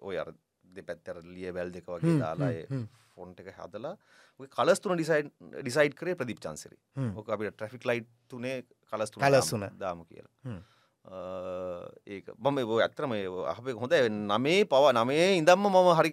[0.00, 0.32] ඔය අර
[0.64, 2.84] දෙපැත්තර ලිය බැල් දෙක වගේ දාලා හ්ම්, හ්ම්.
[3.14, 3.94] ෆොන්ට එක හදලා
[4.40, 6.76] ඔය කලස්තුන ඩිසයිඩ් ඩිසයිඩ් කරේ ප්‍රදීප් චන්සරි.
[7.16, 8.56] ඕක අපිට ට්‍රෆික් ලයිට් තුනේ
[8.92, 9.66] කලස්තු කලස් තුන.
[9.78, 10.60] දාම කියලා
[11.04, 13.12] ඒක මම ඇත්තරම
[13.52, 13.94] අපේ හොඳ
[14.30, 16.10] නමේ පව නමේ ඉදම්ම මම හරි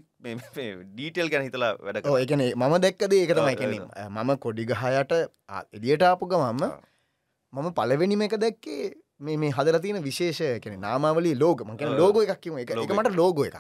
[0.94, 2.06] ඩීටෙල් ගැන හිතලා වැඩ.
[2.22, 3.74] ඒකන මම දැක්කද ඒක තමයි ඔව්, කැන
[4.12, 5.12] මම කොඩිගහයට
[5.76, 6.64] එලියට ආපු ගමම.
[7.54, 11.36] මම පලවෙනිම එක දැක්කේ මේ මේ හදර තියෙන විශේෂ කන නාමවලි
[11.68, 12.00] මකන ඔව්.
[12.00, 13.56] ලෝගෝ එකක්ම එක ලෝගෝ මට ලෝගෝ එක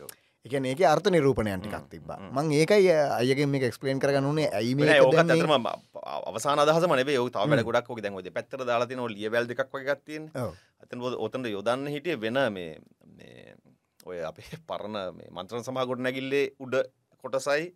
[0.00, 0.10] ඔව්.
[0.46, 2.16] එකන ඒක අර්ථ නිරූපණයන්ටිකක් හ්ම්, තිබා.
[2.32, 2.88] මං ඒකයි
[3.20, 5.36] අයගෙන් මේ එක්ස්පලේන් කරගන්නුනේ ඇයි නෑ, මේ දැම්මේ?
[5.36, 7.68] ඇත්තටම අවසාන අදහස මනේ ඔය තව වැඩ හ්ම්.
[7.68, 10.32] ගොඩක් ඔක දැන් ඔය දෙපැත්තට දාලා තියෙන ඔය ලියවැල් තියෙන්නේ.
[10.34, 10.56] ඔව්.
[10.80, 12.80] අතන ඔතන යොදන්න හිටියේ වෙන මේ
[13.16, 13.54] මේ
[14.06, 16.80] ඔය අපේ පරණ මේ මන්ත්‍රණ සභා ගොඩනැගිල්ලේ උඩ
[17.24, 17.68] කොටසයි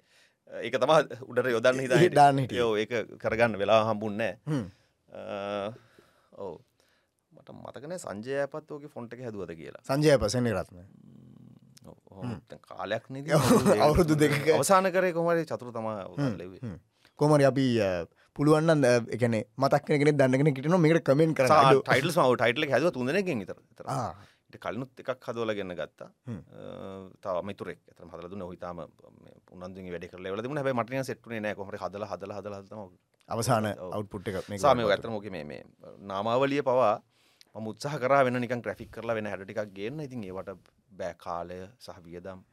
[0.50, 2.60] ඒක තමයි උඩට යොදන්න හිතා දාන්න හිටියේ.
[2.60, 4.32] යෝ ඒක කරගන්න වෙලා හම්බුන්නේ.
[6.32, 6.56] ඔව්.
[7.32, 9.84] මට මතක නැහැ සංජය අපත් ඔගේ ෆොන්ට් එක හැදුවද කියලා.
[9.84, 10.80] සංජය පසෙන රත්න
[12.62, 13.30] කාලයක් නේද?
[13.84, 14.50] අවුරුදු දෙකක.
[14.50, 15.72] අවසාන කරේ කොහොමද චතුර
[16.34, 16.60] ලෙව්වේ.
[16.60, 16.76] හ්ම්.
[17.18, 17.66] කොමරි අපි
[18.36, 22.68] පුළුවන්න එකන මතක්කෙන දැන්නගෙන කිටන මේකට කමෙන්ට කරන්න ටයිටල්ස් මව ටයිටල
[23.40, 23.86] විතර විතර.
[24.46, 26.40] ඊට කලිනුත් එකක් හදවල ගන්න ගත්තා හ්ම්.
[27.22, 31.58] තාව මිතුරෙක් ඇතම හදල දුන්න හිතාම උන්දු වැඩ කර ලවල දුන හැබයි මටිය සෙට්ුනේ නෑ
[31.58, 32.60] කොමට හදල හදල හදල
[33.28, 33.90] අවසාන ඔව්.
[33.90, 34.96] අවුට්පුට් එක මේක සාමය වලට.
[34.96, 35.62] ඇතර මොක මේ මේ
[36.04, 36.94] නාමාවලිය පවා
[37.54, 40.50] මම උත්සාහ කර වෙන නිකන් ග්‍රෆික් කරලා වෙන හැටිකක් ගන්න ඉතින් ඒවට
[40.98, 42.44] බෑ කාලය සහ වියදම්.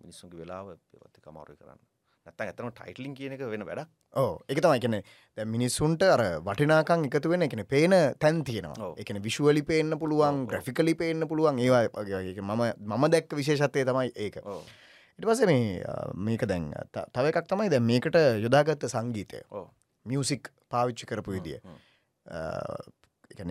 [0.00, 0.72] මිනිස්සුන්ගේ වෙලාව
[1.02, 1.80] පත් කමාරු කරන්න.
[2.26, 3.90] නැත්තන් ඇතම ටයිටලින් කියන එක වෙන වැඩක්.
[4.22, 4.78] ඕ එක තමයි.
[4.80, 4.96] එකන
[5.36, 8.90] දැ මිනිස්සුන්ට අර වටිනාකං එකතු වෙන එකන පේන තැන් තියෙනවා.
[9.02, 10.42] එකන විශුවලි පේන්න පුළුවන්.
[10.50, 12.42] ග්‍රෆිකලි පේන්න පුළුවන් ඒවා වගේ වගේ.
[12.42, 12.62] මම
[12.92, 14.42] මම දැක්ක විශේෂත්වය තමයි ඒක.
[15.18, 15.94] ඉට පස මේ
[16.28, 19.42] මේක දැන් තව එකක් තමයි දැ මේකට යොදාගත්ත සංගීතය.
[20.06, 21.60] මියසික් පාවිච්චි කරපු විදිිය.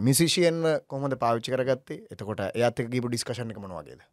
[0.10, 0.60] මිසිෂයෙන්
[0.92, 2.04] කොමද පාවිච්චි කරගත්තේ?
[2.12, 4.04] එතකොට එයත් ගීපු ඩිස්කශන එක මන වගේද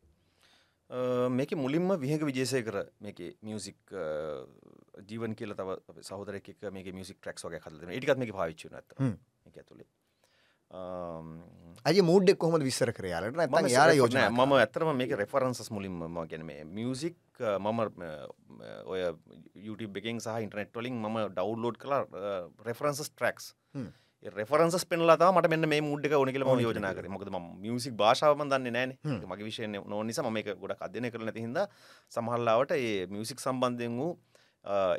[1.31, 3.79] මේක මුලින්ම විහක විජේසය කර මේක මියසික්
[5.09, 8.93] ජීවන් කියල තව සහදරක මේ මියසික් ට්‍රක්ස් වගේ හදන ඒටිකත් මේ පාවිච්ච නැත.
[9.49, 9.89] එක ඇතුළේ
[11.85, 15.97] අය මූඩ්ඩෙක් කොහොම විස්සර කරයාලට නැ යාර යෝජන මම ඇතරම මේක රෙෆරන්සස් මුලින්ම
[16.31, 17.81] ගැන මේ මියසික් මම
[18.87, 19.01] ඔය
[19.57, 22.05] YouTube එකෙන් සහ ඉන්ටනෙට් වලින් මම ඩව්ලෝඩ් කලා
[22.69, 23.53] රෙෆරන්සස් ට්‍රක්ස්.
[24.23, 27.09] රෙෆරන්ස් පෙනලා මට මෙන්න මේ මුඩ්ඩක ඕන කියල ම යෝජනා කර.
[27.11, 29.27] මොකද මියසික් භාෂාව දන්න නෑන හ්ම්.
[29.27, 31.59] මගේ විශෂය නො නිසා මේක ගොඩ අධ්‍යනය කරන හිද
[32.13, 34.19] සමහල්ලාවට ඒ මියසික් සම්බන්ධයෙන් වූ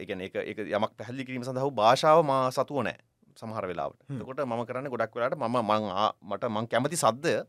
[0.04, 3.00] එක එක එක යමක් පැහල්ලි කිරීම සඳහු භාෂාව මා සතුව නෑ
[3.40, 4.00] සමහර වෙලාවට.
[4.28, 5.84] කොට ම කරන්න ගොඩක් වෙලාට ම මං
[6.30, 7.48] මට මං කැමති සද්ද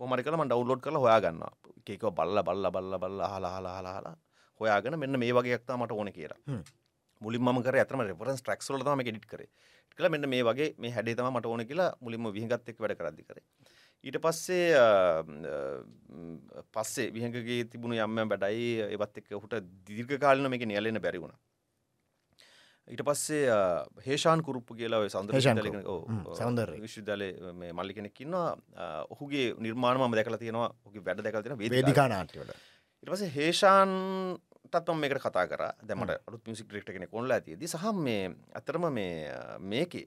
[0.00, 1.44] කොමරි කල ම ඩව්ලෝඩ් කළ හොයාගන්න
[1.86, 4.16] එකක බල්ල බල්ල බල්ල බල්ල හලා හලා හලා
[4.60, 6.58] හොයාගෙන මෙන්න මේ වගේක්තා මට ඕන කියලා.
[7.22, 9.46] මුලින් ම කර ඇතම රෙෆරන්ස් ට්‍රක්ස්ල තම ගෙඩිට කර
[9.98, 13.38] කළ මෙන්න මේ වගේ මේ හැඩේ තම මට ඕන කියලා මුලින්ම විහගත්තෙක් වැඩ කරදි කර.
[14.04, 14.66] ඊට පස්සේ
[16.74, 19.54] පස්සේ විහඟගේ තිබුණු යම්ම බැඩයි ඒවත් එක්ක හුට
[19.86, 21.32] දීර්ඝ කාලන මේක නියලෙන බැරිවුණ
[22.88, 23.44] ඊට පස්සේ
[24.06, 25.30] හේෂාන් කුරුප්පු කියලා හේෂාන්
[25.86, 26.02] ඔව්,
[26.36, 26.76] සෞන්දර්ය.
[26.82, 28.50] විශ්වවිද්‍යාලයේ මේ මල්ලි කෙනෙක් ඉන්නවා.
[28.76, 31.82] අ, ඔහුගේ නිර්මාණම දැකලා තියෙනවා ඔහුගේ වැඩ දැකලා තියෙනවා වේදිකාවේ.
[31.82, 32.52] වේදිකා නාට්‍යවල
[34.76, 35.72] මම මේකට කතා කරා.
[35.82, 38.22] දැමට අලුත් මියසික් ඩිරෙක්ටර් කෙනෙක් ඔන්ලා ඇතියදී සහ මේ
[38.54, 40.06] අතරම මේ මේකේ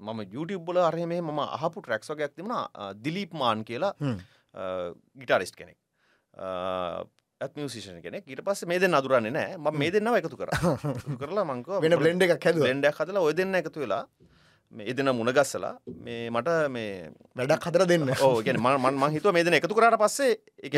[0.00, 0.20] මම
[0.66, 1.82] වල අරහෙ මේ මම අහපු
[2.36, 3.94] තිබුණා අ, දිලීප් මාන් කියලා.
[5.16, 5.76] ගිටාරිස්ට් කෙනෙක්.
[7.40, 8.24] ඇත් මියසිෂන් කෙනෙක්.
[8.26, 10.50] ඊට පස්සේ මේ දෙන්න අදුරන්නේ නෑ ම මේ දෙන්නව එකතු කර.
[11.20, 12.66] කරලා මංකව වෙන බ්ලෙන්ඩ් එකක් හැදුවා.
[12.66, 14.04] බ්ලෙන්ඩක් හදලා ඔය දෙන්න එකතු වෙලා
[14.74, 15.72] එදෙන මුණගස්සලා
[16.06, 18.08] මේ මට මේ වැඩක් හදර දෙන්න.
[18.22, 20.70] ඕ ගැන මන් මං හිතුව මේ දෙන එකතු කරට පස්සේ ඒ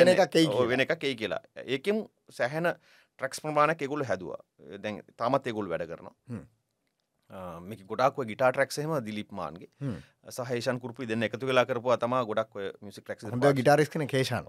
[0.68, 1.40] වෙන එකක් එයි කියලා.
[1.66, 2.68] ඒකෙන් සැහැන
[3.18, 4.40] ට්‍රක්ස් ප්‍රමාණයක් එගුල හැදවා.
[4.82, 6.14] දැන් තාමත් එගුල් වැඩ කරනවා.
[7.62, 9.68] මේක ගොඩක් ගිටා ට්‍රක්සේම දිලිප් මාන්ගේ.
[9.80, 9.96] හ්ම්.
[10.30, 14.46] සහේෂන් කුරපි දෙන්න එකතු වෙලා කරපුවා තම ගොඩක් මිසික් ට්‍රක් හොඳ ගිටාරිස් කන කේෂාන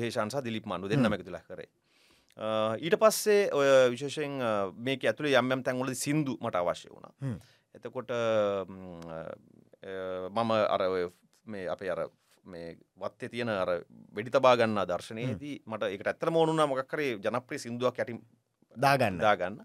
[0.00, 1.68] හේෂන්සා දිලිප් මන්ු දෙන්නම එකතුලා කරේ.
[2.80, 7.12] ඊට පස්සේ ඔය විශේෂයෙන් අ, මේක ඇතුළ යම්යම් තැන්වල සින්දු මට අවශ්‍ය වුණා.
[7.74, 8.10] එතකොට
[10.30, 10.82] මම අර
[11.46, 12.02] මේ අපේ අර
[12.44, 13.70] මේ වත්තේ තියෙන අර
[14.12, 18.20] වෙඩි තබා ගන්න දර්ශනයේදී මට ඒක ඇත්තට මෝනුනා මොකක් කරේ ජනප්‍රිය සින්දුවක් යටින්
[18.76, 19.18] දාගන්න.
[19.18, 19.56] දාගන්න.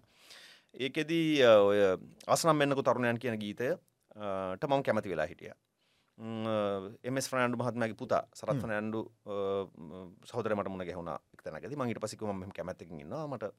[0.74, 1.78] ඒකෙදී ඔය
[2.28, 3.80] අසනම් මෙන්නකු තරුණයන් කියන ගීතයට
[4.64, 5.52] මම කැමති වෙලා හිටිය.
[7.04, 9.00] එමස් ්‍රනඩු මහත්මගේ පුතා සරත් නෑන්ඩු
[10.24, 13.52] සහදරමට මුණ ගැහුණ එක්තනකද මංගේට පසිකම ම කැමැතිකින් ඉන්නවා මට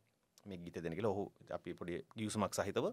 [0.45, 2.85] මේ ගීත දෙනක ඔහු අපි පොඩි ගියසුමක් සහිතව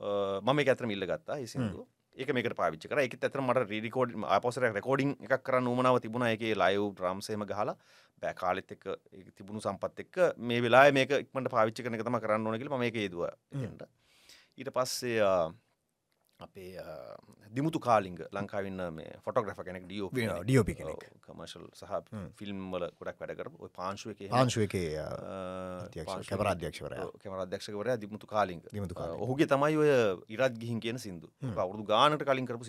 [0.00, 1.86] මම එක ඇතර මිල්ල ගත්තා සිදු
[2.16, 3.00] ඒක මේකට පාවිච්ච කර.
[3.00, 6.26] එක ඇතර මට රීඩිකෝඩ් අපසර රෙකෝඩිං එකක් කර නූමනාව තිබුණ.
[6.26, 7.76] එක ලයව් ්‍රම්සේම ගහලා
[8.22, 12.46] බෑ කාලෙත් එක්ක ඒක තිබුණු සම්පත් එක්ක මේ වෙලා මේක ඉක්මට පාවිච්චි එක තම කරන්න
[12.46, 13.26] ඕනකල මේක ඒදව
[14.58, 15.20] ඊට පස්සේ
[16.40, 16.68] අපේ
[17.50, 20.08] දිමුතු කාලිංග ලංකාවන්න මේ ෆොටෝග්‍රෆ කෙනෙක් ඩියෝ
[20.46, 21.04] DOP කෙනෙක්.
[21.20, 21.92] කමර්ශල් සහ
[22.36, 27.06] ෆිල්ම් වල ගොඩක් වැඩ කර ඔය පාංශුව එක පාංශුව එකේ අධ්‍යක්ෂ- කැමරා අධ්‍යක්ෂවරයා.
[27.24, 28.62] කැමර අධ්‍යක්ෂකවරයා දිමුතු කාලිංග.
[29.18, 29.90] ඔහුගේ තමයි ඔය
[30.28, 31.28] ඉරත් ගිහින් කියන සිින්දු.
[31.56, 32.64] අවුදු ගානට කලින් කරපු.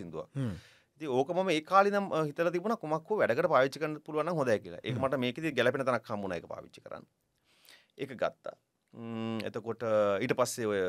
[1.02, 4.82] ති ඕකම ඒ කාලිනම් හිතල තිබුණ කුමක් වැඩකට පාවිච්චිකන්න පුළුවන් හොද කියලා.
[4.84, 7.06] ඒක මට මේකද ගැලපෙන තනක් හම්මුණ එක පාවිච්චි කරන්න.
[7.98, 8.54] ඒක ගත්තා.
[8.94, 9.84] ම්, එතකොට
[10.22, 10.82] ඊට පස්සේ ඔය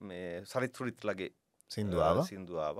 [0.00, 1.30] මේ සරිත්තුරිත් ලගේ
[1.70, 2.24] සින්දුවාව?
[2.28, 2.78] සිින්දුවාව.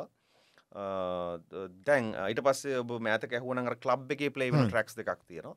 [1.87, 5.57] දැන් ඊට පස්සේ ඔබ මෑත කැහුවන කලබ් එක පලේ වෙන ට්‍රක්ස් දෙකක් තියෙනවා.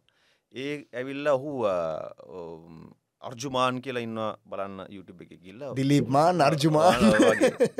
[0.54, 1.52] ඒ ඇවිල්ල ඔහු
[3.28, 4.20] අර්ජුමාන් කියලා ඉන්න
[4.50, 7.02] බලන්න YouTube එක ගිල්ල දිලිප්මාන් අර්ජුමාන්.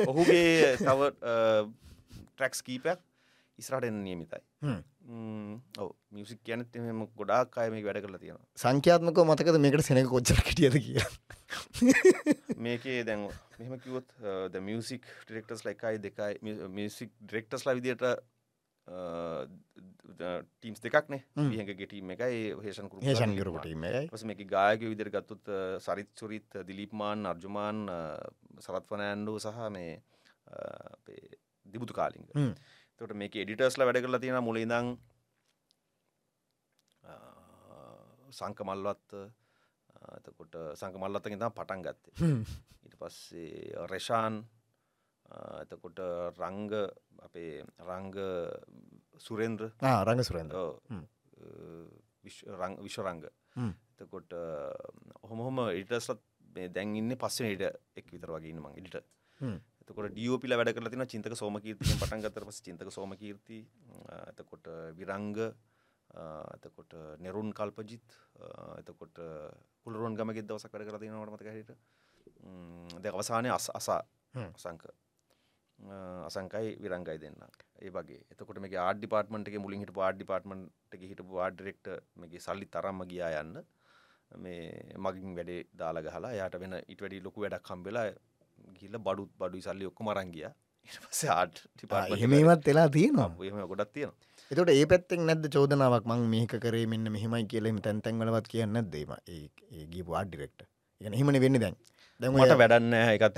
[0.06, 1.10] ඔහුගේ තව
[2.34, 3.00] ට්‍රක්ස් කීපයක්
[3.58, 4.42] ඉස්රට එන්න නියමිතයි.
[5.08, 8.46] ඔව මියසික් කියනත් එම ගොඩාක් අය මේ වැඩ කරලා තියෙනවා.
[8.62, 11.00] සංඛ්‍යාත්මක මතකද මේකට සෙනක කොච්චර කිටියද කිය
[12.66, 13.28] මේකේ දැන්
[13.58, 14.08] මෙහම කිවොත්
[14.52, 18.04] ද මියසික් ඩිරෙක්ටර්ස් ලයිකයි දෙකයි මියසික් ඩිරෙක්ටර්ස් ලා විදියට
[20.18, 25.52] ටීම්ස් දෙකක්නේ විහක ගෙටීම එකයි හේෂන් කරු හේෂන් ගරුපටීම පස මේක ගායක විදිර ගත්තුත්
[25.86, 27.84] සරිත් සුරිත් දිලිප්මාන් අර්ජුමාන්
[28.66, 29.92] සරත්වනෑන්ඩු සහ මේ
[30.48, 31.22] අපේ
[31.66, 32.28] දිබුතු කාලිංග.
[33.00, 34.88] තොට මේක එඩිටර්ස්ල වැඩ කරලා තියෙන මුලඉදං
[38.38, 39.14] සංකමල්වත්
[40.18, 42.14] එතකොට සංකමල්ලත්තකින් තම පටන් ගත්තේ.
[42.84, 44.40] ඊට පස්සේ රෙෂාන්
[45.62, 46.00] එතකොට
[46.38, 46.72] රංග
[47.26, 48.16] අපේ රංග
[49.26, 49.70] සුරේන්ද්‍ර.
[50.04, 50.52] රඟ සුරන්ද
[52.24, 53.24] විශ්වරංග.
[53.98, 54.32] එතකොට
[55.22, 56.22] ඔහොමහොම ඉටස්ලත්
[56.74, 57.64] දැන් ඉන්න පස්සේ ඉට
[57.98, 58.96] එක් විතර වගේ ඉන්න මං ඉට
[59.88, 63.60] එතකොට ඩියෝපිල වැඩ කරලා තින චින්තක සෝමකීර්තියෙන් පටන් ගත්තට පස්සේ චින්තක සෝමකීර්ති
[64.24, 65.38] එතකොට විරංග
[66.56, 68.18] එතකොට නෙරුන් කල්පජිත්
[68.78, 69.22] එතකොට
[69.82, 71.96] කුලරුවන් ගමගෙත් දවසක් වැඩ කරලා තියෙනවට මතක හැටියට
[72.96, 74.02] දැන් අවසානයේ අස අසා.
[74.34, 74.84] අසංක.
[76.28, 77.40] අසංකයි විරංගයි දෙන්න.
[77.80, 78.20] ඒ වගේ.
[78.32, 82.66] එතකොට මේ ආඩ් ඩිපාර්ට්මන්ට් එකේ මුලින් හිටපු ආඩ් ඩිපාර්ට්මන්ට් එකේ හිටපු ආඩ් ඩිරෙක්ටර් මේකේ සල්ලි
[82.68, 83.60] තරම්ම ගියා යන්න.
[84.36, 84.62] මේ
[84.98, 88.08] මගින් වැඩේ දාලා ගහලා එයාට වෙන ඊට වැඩි ලොකු වැඩක් හම්බෙලා
[88.70, 90.52] ගිහිල්ලා බඩුත් බඩුයි සල්ලි ඔක්කොම අරන් ගියා.
[90.86, 91.30] ඊට පස්සේ
[91.74, 93.28] ඩිපාර්ට්මන්ට් එහෙමත් වෙලා තියෙනවා.
[93.42, 94.16] එහෙම ගොඩක් තියෙනවා.
[94.50, 96.04] එතට ඒ පැත්තෙන් නැද චෝදනාවක්?
[96.06, 100.66] මං මේක කරේ මෙන්න මෙහෙමයි කියලෙම තැන්තැන්වලවත් කියන්න දේම ඒ ගී වාඩ් ඩිරෙක්ට
[101.00, 101.76] එක හිමන වෙන්න දැන්.
[102.20, 103.36] දැම මට වැඩන්න එකත්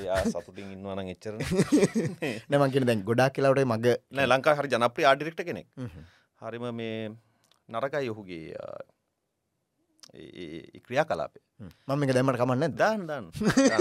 [0.00, 3.94] යා සතුටින් ඉන්නවන එච්චර නමන් කියෙන දැන් ගොඩක් කියලාවට මග
[4.24, 5.68] ලංකා හරි ජනප්‍රිය ආඩිරෙක්ට කෙනෙක්.
[5.76, 6.04] හ්ම්.
[6.42, 6.98] හරිම මේ
[7.68, 8.58] නරකයි ඒ
[10.80, 11.42] ක්‍රියා කලාපේ
[11.88, 13.30] මම එක දැමට කමන්න දන් දන්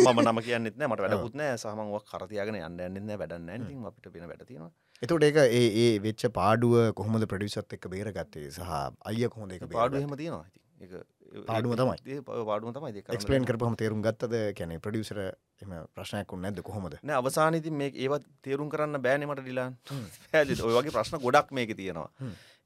[0.06, 1.58] මම නම කියන්නෙත් නෑ මට වැඩකුත් නෑ.
[1.58, 4.72] සහමක් කරතියාගෙන යන්න යන්න වැඩන්න ඇති අපිට පෙන වැඩතිනවා
[5.02, 8.52] එතට ඒක ඒ ඒ වෙච්ච පාඩුව කොහොමද ප්‍රඩිසත් එක්ක බේරගත්තේ?
[8.52, 8.70] සහ
[9.04, 10.46] අය කොහොඳ එක පාඩු හෙම තියෙනවා.
[10.50, 10.94] ඉතින්
[11.34, 11.98] ඒක පාඩුව තමයි.
[12.08, 14.40] ඒ පාඩුව තමයි එක්ස්පලේන් කරපහම තේරුම් ගත්තද?
[14.56, 15.20] කැනෙ ප්‍රඩියසර
[15.64, 16.98] එම ප්‍රශ්නයක් උන්න ඇද කොහොමද?
[17.02, 19.76] නෑ අවසානති මේ ඒවත් තේරුම් කරන්න බෑනමට ඩිලාන්.
[20.32, 22.10] පැදි ඔය වගේ ප්‍රශ්න ගොඩක් මේක තියෙනවා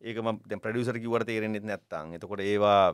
[0.02, 2.94] ඒකම දැ ප්‍රඩියසර කිවට තේරෙනෙත් නැත්තං එතකොට ඒවා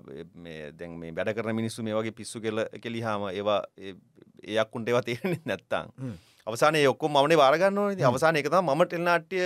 [0.73, 5.91] දැන් මේ වැඩ කරන මිනිස්සු මේ වගේ පිස්සු කෙල කෙලිහාම ඒවා ඒයක්කුන්ට ඒවා තේරෙනෙත් නැත්තං
[6.47, 9.43] අවසාන ඔක්කො මනේ වාරගන්න ති අවසාන එක ම ටෙල් නාට්‍ය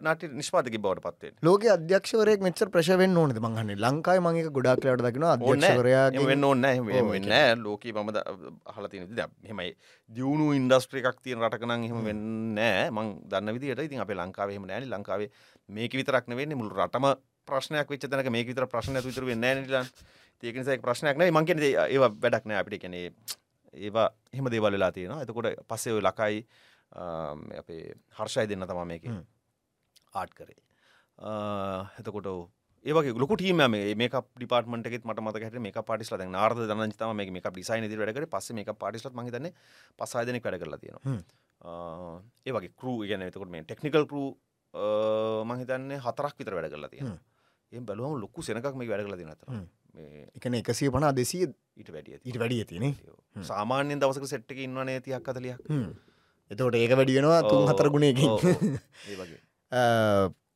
[0.00, 3.38] නාට නිෂ්පාතක බවට පත්වේ ලෝක අධ්‍යක්ෂවරයක් මෙච ප්‍රශවෙන් ඕනද?
[3.38, 6.30] මහන්න ලංකායි මගේ ගොඩක් ලට දකින අධ්‍යක්ෂවරයා ඕන්න
[7.10, 8.22] වෙන්න ලෝක මද
[8.76, 9.08] හලතින
[9.44, 9.74] හෙමයි
[10.10, 12.62] දියුණු ඉන්ඩස්ට්‍රේ එකක් තියන රටකන එහෙම වෙන්න
[12.92, 15.30] මං දන්න විදිට ඉතින් අපේ ලංකාවේම නෑන ලංකාවේ
[15.68, 17.06] මේක විතරක් වෙන්න මුළු රටම
[17.48, 19.90] ප්‍රශ්නයක් වෙච්ච තැනක මේක විතර ප්‍රශ්න විතර වෙන්න නෑනලන්
[20.42, 22.82] ඒකනිසයි ප්‍රශ්නයක් නෑ මංකෙන ඒ වැඩක් නෑ අපිට.
[22.82, 23.12] කනේ
[23.74, 25.22] ඒවා එහෙම දේවල් වෙලා තියෙනවා.
[25.22, 26.44] එතකොට පස්සේ ඔය ලකයි
[27.60, 29.08] අපේ හර්ෂය දෙන්න තමා මේක
[30.14, 30.60] ආට් කරේ.
[32.00, 32.28] එතකොට
[32.84, 37.98] ඒක ලොක ටීම මේ ඩිපාර්ටමට මට මත මේ පාටිස්ල නාර්ද දන තම මේ ඩිසයින ති
[37.98, 39.50] වැඩකට පස්ස මේ පාටිස්ලත් මහිතන්න
[39.98, 41.18] පසාදනෙක් වැඩ කරලා තියෙනවා.
[42.46, 44.22] ඒ වගේ කරු ගැන එතකොට මේ ටෙක්නිකල් කරු
[45.44, 47.12] මහිතන්නේ හතරක් විතර වැඩ කරලා තියෙන
[47.72, 49.46] ඒ බලුවම ලොකු සෙනකක් මේ වැඩ කරලා තිනතර
[50.36, 52.96] එකන එකසිය පනා දෙසිය ඊට වැඩිය ඊට වැඩිය තියෙන
[53.44, 55.60] සාමාන්‍යෙන් දවසක සෙට්ක ඉන්නවනේ තියක් අතලියක්
[56.50, 58.30] එතකොට ඒක වැඩියෙනවා තුන් හතර ගුණයකින්.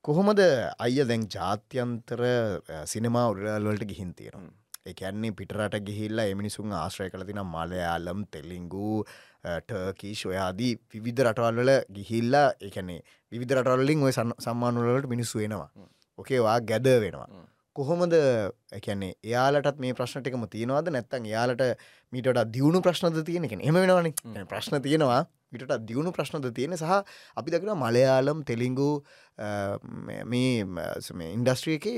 [0.05, 0.41] කොහොමද
[0.79, 2.23] අය දැන් ජාත්‍යන්තර
[2.87, 9.05] සිනමා උරලවලට ගිහින් තියෙනවා එකන්නේ පිටරට ගිහිල්ලා එමිනිසුන් ආශ්‍රය කළ තින මලයාලම් තෙලිංගු
[9.69, 13.01] ටර්කී ශොයාදී විවිධ රටවල්වල ගිහිල්ලා එකනේ
[13.33, 15.71] විවිධ රටවල්ලින් ඔය සම්මානුවලට මිනිස්සු වෙනවා
[16.19, 17.29] ඕකේවා ගැද වෙනවා.
[17.77, 18.15] කොහොමද
[18.79, 20.89] එකන්නේ එයාලටත් මේ ප්‍රශ්නටිකම තියෙනවාද?
[20.89, 21.63] නැත්තන් එයාලට
[22.13, 24.13] මීටට දියුණු ප්‍රශ්නද තියෙන එක එම වෙනවාන.
[24.49, 25.23] ප්‍රශ්න තියෙනවා.
[25.53, 26.93] විට දියුණු ප්‍රශ්නද තියෙන සහ
[27.37, 28.91] අපි දකින මලයාලම් තෙලිංගු
[30.27, 31.89] මේ ඉන්ඩස්ට්‍රිය එක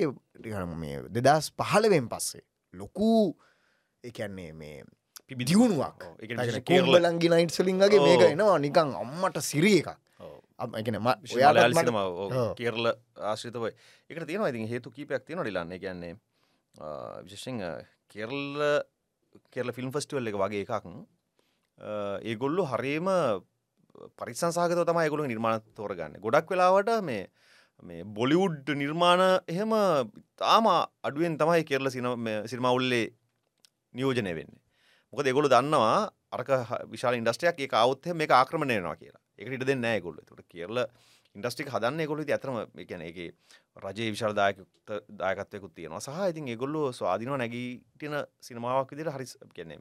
[0.77, 2.45] මේ දෙදස් පහලවෙන් පස්සේ
[2.75, 3.35] ලොකු
[4.05, 4.85] එකන්නේ මේ
[5.27, 6.03] පිබිදියුණුවක්
[6.67, 8.59] කේරලංගි නයිට් සලින්ගේ මේක එනවා.
[8.59, 9.91] නිකං අම්මට සිරිය එකක්.
[10.81, 12.87] එකන ඔයා කියරල
[13.31, 13.73] ආශ්‍රිතවයි
[14.11, 16.15] එක තියෙනවා ඉතින් හේතු කීපයක් තියෙන ඩිලන්න කියන්නේ
[17.29, 17.63] විශෂෙන්
[18.09, 18.61] කෙරල්ල
[19.51, 20.87] කෙරල ෆිල්ම් ෆස්ටිවල් එක වගේ එකක්.
[22.31, 23.09] ඒගොල්ලු හරීම
[24.19, 26.21] පරිසංසාගත තම ගොලු නිර්මාණ තෝරගන්න.
[26.21, 27.29] ගොඩක් වෙලාවට මේ
[27.83, 29.23] මේ බොලිවුඩ් නිර්මාණ
[29.53, 29.73] එහෙම
[30.43, 30.67] තාම
[31.07, 33.07] අඩුවෙන් තමයි කෙරල සිනමවුල්ලේ
[33.95, 34.53] නියෝජනය වෙන්න.
[35.13, 35.97] මොක දෙගොලු දන්නවා
[36.33, 36.51] අරක
[36.93, 39.23] විශාල ඉන්ඩස්ටයක් ඒ අවුත්හ මේ ආක්‍රමණයනවා කියලා.
[39.39, 40.79] එක ඉට දෙන්න ගොල්ල තුට කියරල
[41.37, 43.19] ඉන්ඩස්ටික් හදන්න ගොලු ඇතරම එකන එක
[43.85, 49.27] රජයේ විශාල දායකුත් දායකත්වයකුත් තියෙනවා සහ ඉතින් ඒගොල්ලු ස්වාධනව නැගීටන සිනමාවක් විදිට හරි
[49.57, 49.81] කියන්නේ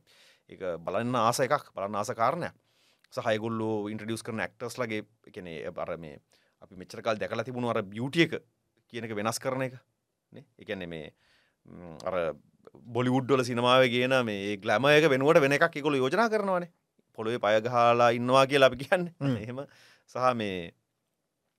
[0.49, 2.55] එක බලන්න ආස එකක් බලන්න ආස කාරණයක්.
[3.13, 6.21] සහයගොල්ලු ඉන්ට්‍රඩියස් කරන ක්ටර්ස් ලගේ එකනේ බර මේ
[6.61, 8.33] අපි මෙච්චරකල් දැකලා තිබුණු අර බියුටිය එක
[8.93, 9.75] කියන එක වෙනස් කරන එක
[10.61, 11.07] එකන්නේ මේ
[12.07, 12.15] අර
[12.95, 16.71] බොලිවුඩ්ඩල සිනමාව කියන මේ ගලමයක වෙනුවට වෙන එකක් එකොළ යෝජනා කරනවානේ.
[17.17, 19.05] පොළොවේ පයගහලා ඉන්නවා කියලා අපි කියන්න.
[19.43, 19.59] එහෙම
[20.11, 20.71] සහ මේ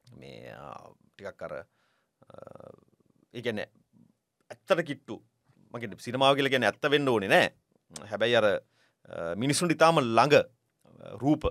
[0.06, 0.54] මේ
[1.12, 1.54] ටිකක් කර
[3.34, 5.16] ඒගැන ඇත්තට කිට්ටු.
[5.74, 7.48] මගේ සිනමාව කියල ගැන ඇත්ත වෙන්න ඕනේ නෑ.
[8.10, 8.48] හැබැයි අර
[9.36, 10.36] මිනිසුන් ඉතාම ළඟ
[11.22, 11.44] රූප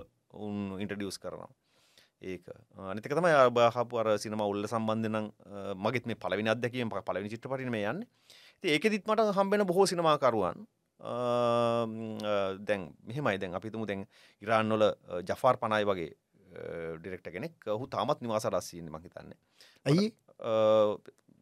[0.44, 1.50] උන් ඉන්ටඩියස් කරනවා
[2.22, 2.46] ඒක.
[2.90, 5.26] අනිතක තමයි බහපු අර සිනම උල්ල සම්බන්ධනම්
[5.84, 8.06] මගෙත් මේ පලවිනි අදැකීම පලවිනි චිත්‍රපටින මේ යන්න.
[8.64, 10.66] ඒක දිත් මට හම්බෙන බොහෝ සිනමාකරුවන්
[12.68, 13.38] දැන් මෙහෙමයි.
[13.42, 14.06] දැන් අපිතුමු දැන්
[14.42, 14.84] ඉරාන්නොල
[15.30, 16.12] ජෆාර් පනයි වගේ
[17.00, 17.58] ඩිරෙක්ට කෙනෙක්.
[17.66, 19.38] හු තාමත් නිවාස රස්සීන්න මහිතන්නේ
[19.86, 20.14] ඇයි?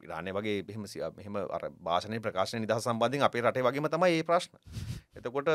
[0.05, 0.85] ඉරානය වගේ මෙහම
[1.17, 4.57] මෙහම අර භාෂණය ප්‍රකාශන නිදහ සම්බන්ධින් අපේ රටේ වගේම තමයි ඒ ප්‍රශ්න.
[5.17, 5.51] එතකොට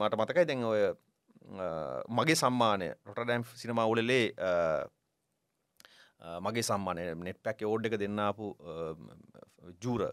[0.00, 0.80] මට මතකයි දැන් ඔය
[1.44, 2.92] මගේ සම්මානය.
[3.06, 4.34] රොටඩැම් සිනමා උලලේ
[6.40, 7.14] මගේ සම්මානය.
[7.14, 8.56] නෙට් පැක් ඕඩ් එක දෙන්නාපු
[9.82, 10.08] ජූර.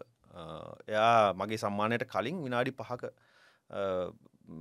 [0.88, 3.12] එයා මගේ සම්මානයට කලින් විනාඩි පහක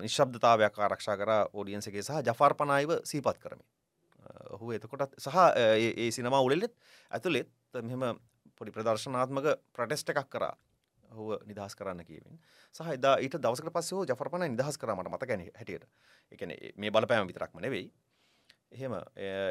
[0.01, 3.65] නිශ්බ්දතාවයක් ආරක්ෂා කර ෝඩියන්සගේ සහ ජෆාර්පනායිව සීපත් කරමි
[4.55, 6.75] ඔහු එතකොටත් සහ ඒ සිනමා උලෙල්ලෙත්
[7.11, 7.49] ඇතුළෙත්
[7.83, 8.19] මෙම
[8.57, 10.55] පොඩි ප්‍රදර්ශනාත්මක ප්‍රටෙස්ට එකක් කරා.
[11.11, 12.39] හුව නිදහස් කරන්න කියවින්
[12.75, 15.85] සහ එදා ඊට දවසක පස්ස ජෆරපන නිදහස් කරමට මත ගැන හැටියට.
[16.31, 17.91] එකන මේ බලපෑම විතරක්ම නෙවෙයි.
[18.71, 18.93] එහෙම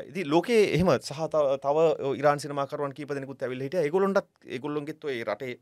[0.09, 1.21] ඉදි ලෝකේ එහෙම සහ
[1.65, 1.79] තව
[2.17, 5.59] ඉරන් සිනමාකරුවන් කීපදෙනෙකුත් ඇවිල් හිට ඒගොලොන්ටත් ඒගොල්ලොන්ගෙත්ව ඒ රටේ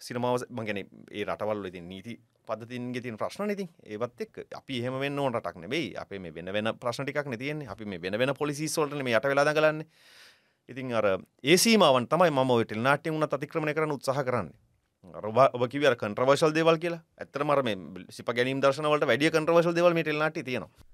[0.00, 2.18] සිනමාව මගැන ඒ රටවල් ඉතින් නීති
[2.48, 3.68] පදතින්ගේ තින් ප්‍රශ්න ඉතින්.
[3.84, 5.96] ඒවත් එක් අපි එහෙම වෙන්න ඕන රටක් නෙවෙයි.
[5.96, 9.84] අපේ මේ වෙන වෙන ප්‍රශ්නටිකක් නැතියෙන් අපි මේ වෙන වෙන පොලිසිස්වලට මේ යට වෙලා කරන්න
[10.68, 11.06] ඉතින් අර
[11.44, 14.67] ඒසීමාවන් තමයි මම ටෙල් නාට්‍ය වුණත් අතික්‍රමණය කරන්න උත්සාහ කරන්නේ.
[15.14, 17.76] ඔබ කිවර කන්ට්‍රවර්ශල් දේවල් කියලා ඇත්තරමර මේ
[18.10, 20.86] සිප ගැනීම් දර්ශනවලට වැඩිය කන්ට්‍රවර්ශල් දේවල් මේ ටෙල් නාට්‍ය තියෙනවා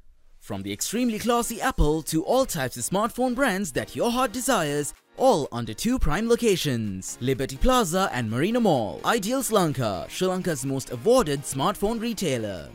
[0.43, 4.93] From the extremely classy Apple to all types of smartphone brands that your heart desires,
[5.19, 9.01] all under two prime locations Liberty Plaza and Marina Mall.
[9.07, 12.69] Ideal Lanka, Sri Lanka's most awarded smartphone retailer.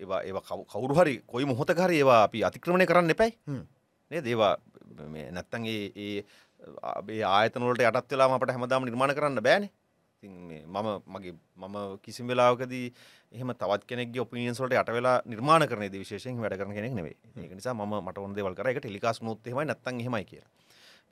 [0.00, 3.32] ඒවා කවු- කවුරු හරි කොයි මොහොත හරි ඒවා අපි අතික්‍රමණය කරන්න එපැයි.
[4.10, 4.56] නේ දේවා
[5.32, 6.22] නැත්තන් ඒ
[7.08, 9.68] ඒ ආයතනොලට යටත් වෙලා අපට හැමදාම නිර්මාණ කරන්න බෑන.
[10.22, 12.86] මම මගේ මම කිසිම් වෙලාවකදී
[13.32, 17.74] එහම තවත් කෙනෙක් ඔපිනියන්සොලට යට වෙලා නිර්මාණ කරන විශේෂෙන් වැඩ කරන කෙනෙක් නෙවේ ඒක නිසා
[17.74, 18.68] ම මට ඔොන් දෙවල් කර.
[18.68, 20.42] එක ටෙලිකාස් නොත්තෙමයි නැත්තන් හෙමයි කිය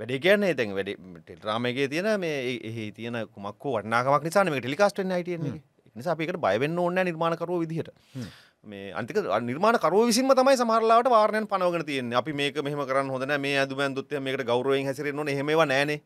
[0.00, 0.92] වැඩ කියන්නේ දැන් වැඩ
[1.22, 5.38] ටෙල්රාමගේ තියෙන මේ එහි තියෙන කුමක් වටනාකමක් නිසාන මේ ටෙලිකාස්ට හිටිය
[5.96, 7.90] නිසා අපිකට බයවෙන්න ඕන්න නිර්මාණකරුව විදිහට
[8.64, 13.40] මේ අන්තික නිර්මාණ කරුව විසින්ම තමයි සමහරලාට වාරණයන් පනවගෙන තියෙන අපි මේක මෙහම කරන්න හොඳන
[13.40, 15.28] මේ අදුමන් දුත්ත මේකට ගෞරවයෙන් හැසිරෙන්න ඕන.
[15.28, 16.00] හෙම නෑන.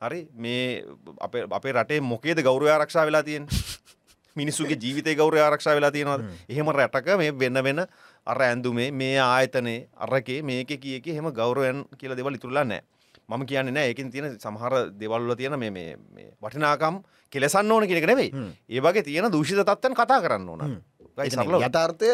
[0.00, 0.28] හරි.
[0.34, 0.84] මේ
[1.20, 3.48] අපේ අපේ රටේ මොකේද ගෞරව ආරක්ෂා වෙලා තියෙන්
[4.36, 6.28] මිනිස්සුගේ ජීවිතය ගෞරව ආරක්ෂා වෙලා තියෙනවද?
[6.48, 7.80] එහෙම රැටක මේ වෙන්න වෙන
[8.26, 12.82] අර ඇන්දුමේ මේ ආයතනේ අරකේ මේක කියක හෙම ගෞරවයන් කියල දෙවල් ඉතුරලා නෑ.
[13.28, 13.88] මම කියන්න නෑ.
[13.90, 15.96] ඒකින් තියෙන සමහර දෙවල්ල තියෙන මේ
[16.42, 18.30] වටිනාකම් කෙලෙසන්න ඕන කෙනෙක නෙවෙයි.
[18.68, 20.78] ඒ වගේ තියෙන දූෂිත තත්වයන් කතා කරන්න ඕන
[21.26, 22.12] සරල යථාර්ථය.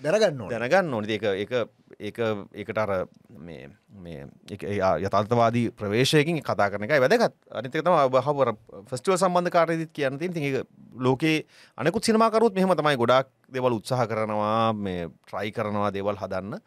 [0.00, 1.14] දැනගන්න දැනගන්න ඕනි.
[1.14, 1.52] ඒක ඒක
[2.00, 2.18] ඒක
[2.54, 3.06] ඒකට අර
[3.38, 7.34] මේ මේ යථර්ථවාදී ප්‍රවේශයකින් කතා කරන එකයි වැදගත්.
[7.50, 8.54] අනිතක තම බහවර
[8.90, 10.18] ෆස්ටුව සම්බන්ධ කාරයදිත් කියන්න.
[10.18, 10.64] තින් ති
[10.98, 11.46] ලෝකේ
[11.78, 16.58] අනෙකුත් සිනමාකරුත් මෙහම තමයි ගොඩක් දෙවල් උත්සාහ කරනවා මේ ට්‍රයි කරනවා දේවල් හදන්න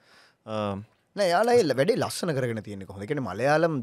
[1.24, 3.76] යාලා එල්ල වැඩේ ලස්සන කරගෙන තියෙනෙ හොඳකෙන මලයාලම්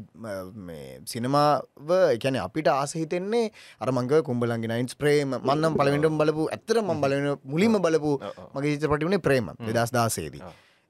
[1.05, 3.45] සිනමාව එකැන අපිට ආසහිතෙන්නේ
[3.81, 8.11] අර මංග කුම්ඹලන්ගේ නයින්ස් ප්‍රේම මන්නම් පලවිටම් බලපු ඇත්තර මම් බලන මුලින්ම බලපු
[8.55, 10.43] මගේ චිත්‍රපටි වුණේ ප්‍රේම දෙදස් දාසේදී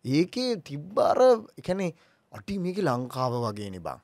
[0.06, 1.20] ඒකේ තිබ්බාර
[1.58, 1.92] එකැනේ
[2.34, 4.00] අටි මේක ලංකාව වගේ නිබං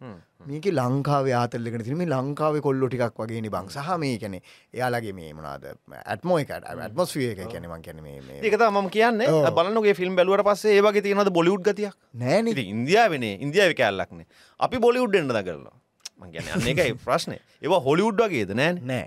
[0.49, 4.39] මේක ලංකාව ආතල්ලෙන තින මේ ලංකාව කොල්ලො ටිකක් වගේ නිබං සහ මේ කැනෙ
[4.73, 5.65] එයාලගේ මේ මනාද
[6.05, 9.25] ඇත්මෝ එකට ඇත්මොස්විය එක කැනෙමන් කැන මේ ඒකත ම කියන්න.
[9.57, 11.93] බලන්නගේ ෆිල්ම් බැලුවට පස්සේ ඒවගේ තියෙනද බොලිුඩ් ගතියක්?
[12.15, 14.27] නෑන ඉන්දියාවෙන ඉන්දියාව කෑල්ලක්නේ
[14.59, 15.75] අපි බොලිුඩ් එන්න දකරලා
[16.19, 18.53] මං ගැන අන්න එකයි ප්‍රශ්නය ඒවා හොලිුඩ් වගේද?
[18.53, 19.05] නෑ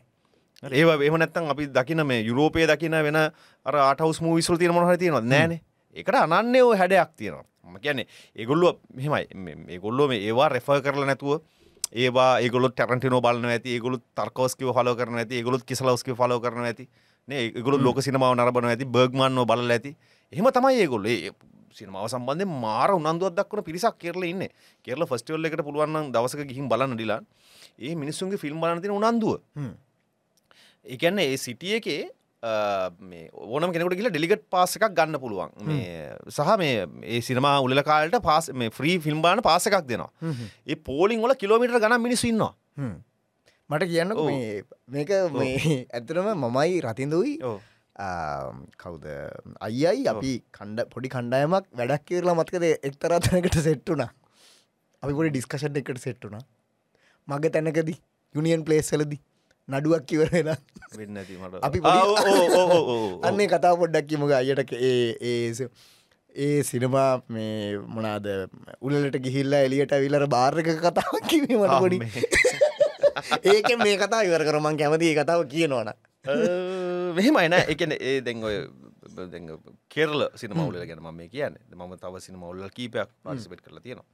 [0.62, 5.26] ඒ එම නැත්තන් අපි දකින මේ යුරෝපය දකින වෙන අර ආටවස් මූවිස්ල් තියෙන මොහර තියෙනවත්
[5.26, 5.60] නෑන
[5.94, 7.44] එකට අනන්නේ ඕ හැඩයක් තියෙනවා.
[7.64, 9.54] ම කියන්නේ ඒගොල්ලුව මෙහෙමයි.
[9.68, 11.42] ඒගොල්ලෝ මේ ඒවා රෙෆ කරල නැතුව
[11.94, 16.88] ඒවා ඒගොල ටරටිනෝ බලන ඇති ඒගොලු තර්කෝස්කිව හලෝ කරන ඇති ඒගොලුත් කිසලවස්කිව ෆලෝ කරන ඇති.
[17.28, 19.96] ඒගොලු ලෝක සිනමාව නරබන ඇති බර්ග්මන්ව බල ඇති.
[20.32, 21.06] එහෙම තමයි ඒගොල්ල.
[21.72, 24.48] සිනමාව සම්බන්ධය මාර උනන්දුවත් දක්වන පිරිසක් කෙරල ඉන්න.
[24.84, 27.20] කෙරල ෆස්ටවල් එකට පුළුවන් දවසක ගිහිම් බලන්න ඩිලා
[27.78, 29.40] ඒ මිනිස්සුන්ගේ ෆිල්ම් බලනතින උනන්දුව.
[30.86, 32.10] එකන්න ඒ සිටිය එකේ
[32.42, 35.52] ඕනම් කෙනෙකුට කියලා ඩෙලිගට් පාස එකක් ගන්න පුළුවන්.
[35.62, 40.10] මේ සහ මේ ඒ සිනමා උලල කාලට පාස් මේ ෆ්‍රී ෆිල්ම් බාන පාස එකක් දෙනවා.
[40.66, 42.54] ඒ පෝලිං වල කිලෝමිට ගනම් මිනිස්සු ඉන්නවා.
[42.76, 42.94] හ්ම්.
[43.70, 44.16] මට කියන්න
[44.88, 45.12] මේක
[45.96, 46.80] ඇතරම මමයි
[47.42, 47.60] ඔව්.
[48.76, 49.06] කවුද?
[49.60, 52.64] අයියි අපි කණ්ඩ පොඩි කණ්ඩායමක් වැඩක් කියරලා මත්කද?
[52.82, 54.10] එක්තරාතනකට සෙට්ටුනා
[55.02, 56.42] අපි පොඩි ඩිස්කෂන් එකට සෙට්ටුනා
[57.28, 57.98] මග තැනකදී
[58.34, 59.20] යුනියන් පලේස්සලදී
[59.68, 60.56] නඩුවක් කිවර වෙලා
[60.98, 61.62] වෙන්න ඇති මට.
[61.62, 61.78] අපි.
[63.22, 65.68] අන්නේ කතා පොඩ්ඩක් කිමක අයට ඒ
[66.34, 68.26] ඒ සිනමා මේ මොනාද
[68.80, 71.98] උලට ගිහිල්ලා එලියට විලර බාර්ක කතාවක් කිවීමට පොඩි.
[73.46, 75.94] ඒක මේ කතා ඉවර කරමන් කැමති කතාව කියනවන අ,
[77.14, 77.64] මෙහෙමයි නෑ.
[77.68, 78.56] එකන ඒ දැන් ඔය
[79.88, 81.54] කෙරල සිනමවුල ගැන ම මේ කියන්න.
[81.72, 84.06] මම තව සිනමවුල්ල කීපයක් පාර්සිපෙට් කරලා තියෙනවා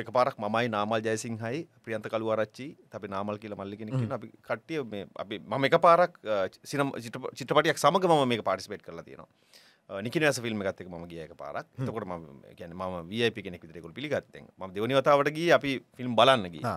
[0.00, 2.66] එක පාරක් මමයි නාමල් ජයසිංහයි ප්‍රියන්ත කළුවරච්චි
[2.98, 6.18] අපි නාමල් කියල මල්ලිගෙනෙක් අපි කට්ටිය මේ අපි මම එක පාරක්
[6.64, 6.92] සිනම්
[7.38, 10.02] චිත්‍රපටියක් සමග ම මේ පාටිස්පේට් කරලා තියෙනවා.
[10.04, 11.66] නිකනස ෆිල්ම් ගත්තක ම ගියක පාරක්.
[11.86, 14.44] තකොට ම ගැන ම වප කෙනෙක් විදිරෙකුල් පිළිගත්තෙන්.
[14.58, 16.76] ම දෙවනි වතාවට ගිය අපි ෆිල්ම් බලන්නගේ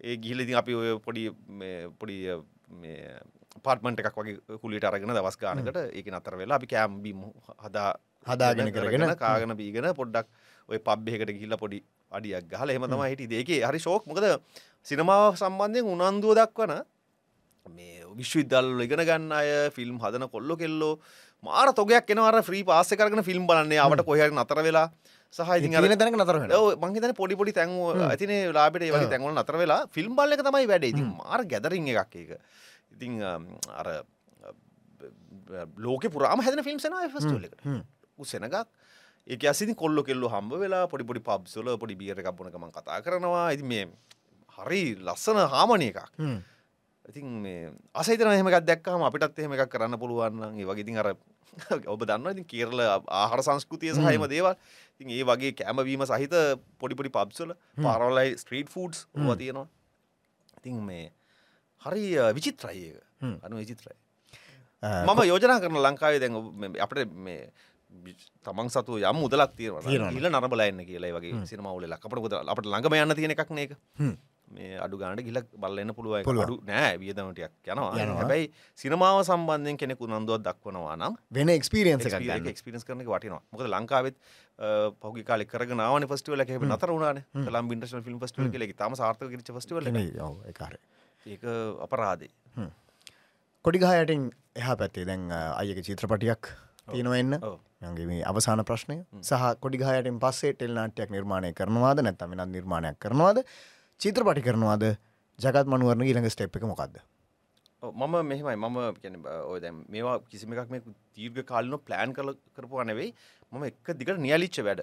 [0.00, 1.28] ඒ ගිහිලඉතින් අපි ඔය පොඩි
[2.00, 2.16] පොඩි
[3.60, 7.26] පාර්ටමට එකක් වගේ කුලිට අරගෙන දවස් ගානකට ඒක නතර වෙලා අපි කෑම්බීම
[7.66, 7.90] හදා
[8.26, 9.04] හදාගෙන කරගෙන.
[9.20, 10.28] කාගෙන බීගෙන පොඩ්ඩක්
[10.70, 11.80] ඔය පබ්බෙකට ගිල්ල පොඩි
[12.12, 14.26] අඩියක් ගහල එහම තම හිටි දෙකේ හරි ශෝක් මොකද
[14.82, 16.74] සිනමාව සම්බන්ධයෙන් උනන්දුව දක්වන
[17.66, 20.94] මේ විශ්වවිදල් ඉගෙන ගන්න අය ෆිල්ම් හදන කොල්ලො කෙල්ලෝ
[21.42, 24.86] මාර තොගයක් එනවර ්‍රී පාස කරන ෆිල්ම් බලන්නේ අවට කොහර නතර වෙලා
[25.34, 26.38] සහහිති තින නතර
[26.78, 31.08] මංහිතන පොඩි පොඩි තැන්ව ඇතින ලාබට ඒ තැන්වල නතර වෙලා ෆිල්ම් බල්ල තමයි වැඩ ඉතින්
[31.14, 32.30] මාර ගැදරින් එකක් එක
[32.90, 33.22] ඉතිං
[33.74, 33.88] අර
[35.78, 37.66] ලෝක පුරාම හැදන ෆිල්ම් සෙන ෆස්ටලකට
[38.18, 38.56] උසෙනගක්
[39.26, 43.48] ඒක අසිති කොල්ලො කෙල්ලු හම්බ වෙලා පොඩි පොඩි පබ්සොල පොඩි බියර එකක් බොනකම කතා කරනවා.
[43.48, 43.84] ඇති මේ
[44.58, 46.00] හරි ලස්සන හාමනය එකක්.
[47.04, 51.14] ඉතින් මේ අසහිතන එහෙමක් දැක්කම අපිටත් එහෙම එකක් කරන්න පුළුවන් ඒ වගේ ඉතින් අර
[51.92, 52.80] ඔබ දන්න ඉතින් කියරල
[53.20, 54.54] ආහර සංස්කෘතිය සහයම දේවල්.
[55.00, 56.34] ඉතින් ඒ වගේ කෑමවීම සහිත
[56.78, 59.68] පොඩිපොඩි පබ්සල පාරවලයි ස්ට්‍රීට් ෆූඩ්ස් වා තියෙනවා.
[60.58, 61.10] ඉතින් මේ
[61.82, 63.00] හරි විචිත්‍රයක
[63.42, 63.96] අනු විචිත්‍රයි.
[64.82, 66.36] මම යෝජනා කරන ලංකාවේ දැන්
[66.78, 67.52] අපට මේ
[68.46, 69.84] තමන් සතු යම් මුදලක් තියෙනවා.
[69.86, 73.72] තියෙන ඉල නරබල එන්න කියලා වගේ සිනමවල අපට පුද අපට ළඟම යන්න තියෙන එකක් නේක.
[74.50, 76.14] මේ අඩු ගානට ගිල බලන්න පුළුව.
[76.44, 77.90] අඩු නෑ වියදමටයක් යනවා.
[78.20, 78.46] හැබැයි
[78.82, 81.52] සිනමාව සම්බන්ධයෙන් කෙනෙකු නන්දුවත් දක්වනවා නම් වෙන
[82.26, 82.48] ගන්න.
[82.52, 83.42] එක්ස්පිරස් කරන වටිනවා.
[83.52, 84.16] මොකද ලංකාවෙත්
[85.02, 87.22] පහුගි කාල කරගනාවන පස්ටිවල හ නතර වුණන.
[87.46, 90.74] ලම් ඉන්ටර්න ිල්ම් පස්ටිවල කෙ තම සාර්ථක පස්ටිවල ඒකාර
[91.26, 91.42] ඒක
[91.86, 92.32] අපරාදේ.
[93.64, 94.30] කොඩිගහයටින්
[94.60, 96.54] එහා පැත්තේ දැන් අයක චිත්‍රපටියක්
[96.92, 97.58] තියෙනවෙන්න ඔව්.
[97.82, 98.96] යගේ මේ අවසාන ප්‍රශ්නය.
[99.22, 102.02] සහ කොඩිගහයටෙන් පස්සේ ටෙල් නාටයක් නිර්මාණය කරනවාද?
[102.06, 103.44] නැත්තම වෙනත් නිර්මාණයක් කරනවාද?
[104.00, 104.84] චිත්‍රපටි කරනවාද?
[105.38, 107.00] ජගත් මනුවරණ ඊළඟ ස්ටෙප් එක මොකක්ද
[107.82, 108.56] මම මෙහෙමයි.
[108.56, 110.82] මම කියන ඔය දැන් මේවා කිසිම එකක් මේ
[111.16, 113.14] දීර්ඝ කාලන ප්ලෑන් කළ කරපුවා නෙවෙයි.
[113.52, 114.82] මම එක දිගට නියලිච්ච වැඩ.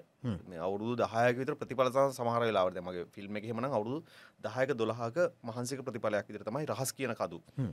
[0.50, 4.00] මේ අවුරුදු දහයක විතර ප්‍රතිඵල සමහර වෙලාවට දැන් මගේ ෆිල්ම් එකේ එහෙමනම් අවුරුදු
[4.48, 7.72] 10ක 12ක මහන්සික ප්‍රතිඵලයක් විතර තමයි රහස් කියන කදු හ්ම්.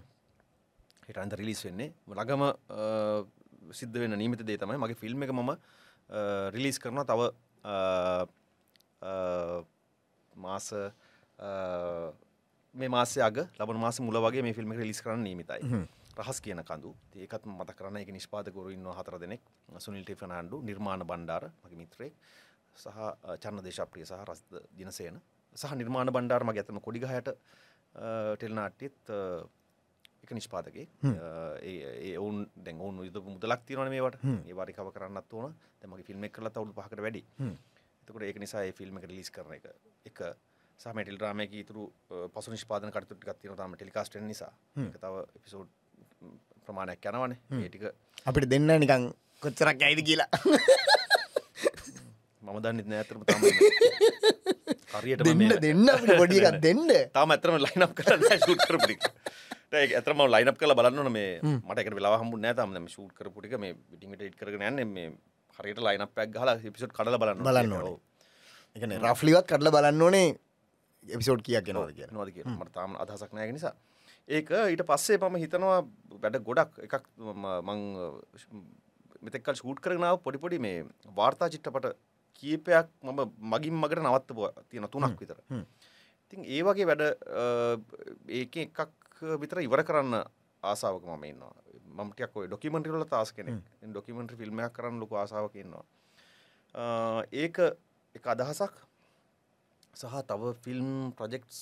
[1.09, 1.93] හිට අන්ත රිලිස් වෙන්නේ.
[2.09, 2.43] ළඟම
[3.73, 4.77] සිද්ධ වෙන නීමිත දේ තමයි.
[4.77, 5.51] මගේ ෆිල්ම් එක මම
[6.55, 7.21] රිලිස් කරනවා තව
[10.35, 10.67] මාස
[12.75, 15.87] මේ මාසය අග ලබන මාස මුල වගේ මේ ෆිල්ම් එක රිලිස් කරන්න නීමිතයි
[16.19, 16.95] රහස් කියන කඳු.
[17.17, 19.43] ඒකත් මත කරන එක නිෂ්පාදකවරු ඉන්නවා හතර දෙනෙක්.
[19.79, 22.15] සුනිල් ටිෆනන්ඩු නිර්මාණ බණ්ඩාර මගේ මිත්‍රයෙක්.
[22.77, 22.89] සහ
[23.43, 25.21] චන්න දේශප්‍රිය සහ රස්ද දිනසේන.
[25.57, 27.29] සහ නිර්මාණ බණ්ඩාර මගේ ඇතම කොඩිගහයට
[28.39, 29.13] ටෙල්නාට්‍යත්
[30.25, 30.87] එක නිෂ්පාදකේ
[31.63, 34.19] ඒ ඔවුන් දැන් ඔවුන් යුද මුදලක් තියරන මේවට.
[34.25, 35.55] ඒ වාරිකව කරන්නත් ඕන.
[35.81, 37.25] තමගේ ෆිල්ම් කරලා තවුඩු පහකට වැඩි.
[38.03, 39.67] එතකට ඒක නිසා ෆිල්ම් එක ලිස් කරන එක.
[40.07, 40.19] එක
[40.81, 41.93] සමටල් රාමයක ඉතුරු
[42.35, 44.53] පසු නිෂ්පාදන කටතු ගත්තින තම ටෙලිකාස්ට නිසා.
[44.75, 45.69] තව එපිසෝඩ්
[46.65, 47.39] ප්‍රමාණයක් යනවනේ.
[47.59, 47.95] ඒටික
[48.27, 50.29] අපිට දෙන්න නිකං කොච්චරක් ඇයිද කියලා.
[52.45, 53.41] මම දන්නෙත් නෑතරම තම
[54.95, 56.89] හරියට දෙන්න දෙන්න අපිට පොඩි එකක් දෙන්න.
[57.13, 58.97] තාම ඇතරම ලයිනක් කරන්න ෂූට් කරපුටි
[59.75, 61.31] ඇතරම ලයිනක් කල බලන්න මේ
[61.61, 65.11] මට එක වෙලා හම්බු නෑ තම ෂූට් කරපුටික මේ පිටිට ඉට කරගෙන යන්න මේ
[65.59, 67.73] හරියට ලයිනක් පැක් හලා පිසොට් කඩල බලන්න බලන්න.
[68.77, 70.29] එකන රෆ්ලිවත් කටල බලන්න ඕනේ
[71.05, 73.75] එපිසෝඩ් කියක් ගෙනවද කිය නොද කිය මට තාම අදහසක් නෑ නිසා
[74.29, 75.79] ඒක ඊට පස්සේ පම හිතනවා
[76.21, 77.81] වැඩ ගොඩක් එකක් ම- මං
[79.23, 80.85] මෙතෙක්කල් ෂූට් කරනාව පොඩිපොඩි මේ
[81.17, 81.95] වාර්තා චිට්ටපට
[82.43, 84.31] කීපයක් මම මගින් මගට නවත්ත
[84.69, 85.39] තියෙන තුනක් විතර.
[86.25, 87.03] ඉතින් ඒ වගේ වැඩ
[88.31, 88.81] ඒක එකක්
[89.41, 90.15] විතර ඉවර කරන්න
[90.63, 91.55] ආසාාවක මම ඉන්නවා.
[91.97, 93.51] මමටයක් ඔය ඩොකිමෙන්ටරල තාස් කෙනෙ
[93.85, 95.85] ඩොකිමෙන්ට්‍රි ෆිල්ම්මයක් කරන්න ලොක ආසාාවක ඉන්නවා.
[96.75, 96.83] අ,
[97.33, 97.57] ඒක
[98.15, 98.75] එක අදහසක්.
[99.95, 101.59] සහ තව ෆිල්ම් ප්‍රජෙක්ස්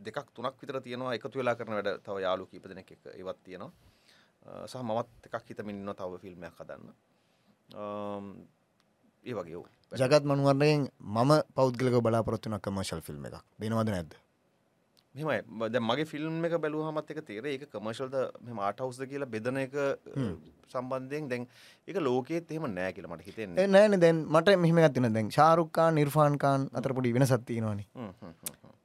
[0.00, 1.14] දෙකක් තුනක් විතර තියෙනවා.
[1.14, 3.72] එකතු වෙලා කරන වැඩ තව යාලු කීප දෙනෙක් එක ඉවත් තියෙනවා.
[4.66, 6.90] සහ මමත් එකක් හිතමින් ඉන්න තව ෆිල්ම්මයක් හදන්න.
[9.26, 9.62] ඒ වගේ
[9.92, 10.80] ජගත් මනුවරයෙන්
[11.14, 13.40] මම පෞද්ගලක බලාපොරත්තුන කමර්ශල් ෆිල්ම් එකක්.
[13.58, 14.12] දෙනවද නැද්ද
[15.14, 19.58] මෙමයි ද මගේ ෆිල්ම් එක බැලූ හමත් එක තේර එක කමර්ශල්ද මෙම ආටවස්ද කියලා බෙදන
[19.58, 19.74] එක
[20.72, 21.44] සම්බන්ධයෙන් දැන්
[21.86, 23.66] එක ලෝකෙත් එහෙම නෑ කියල මට හිතෙන්නේ.
[23.68, 23.94] නෑන.
[24.00, 27.86] දැන් මට මෙහම ගත්තින දැන් ශාරුක්කා නිර්ෆාන්කාන් අතරපොඩි වෙන සත්තිනවානි.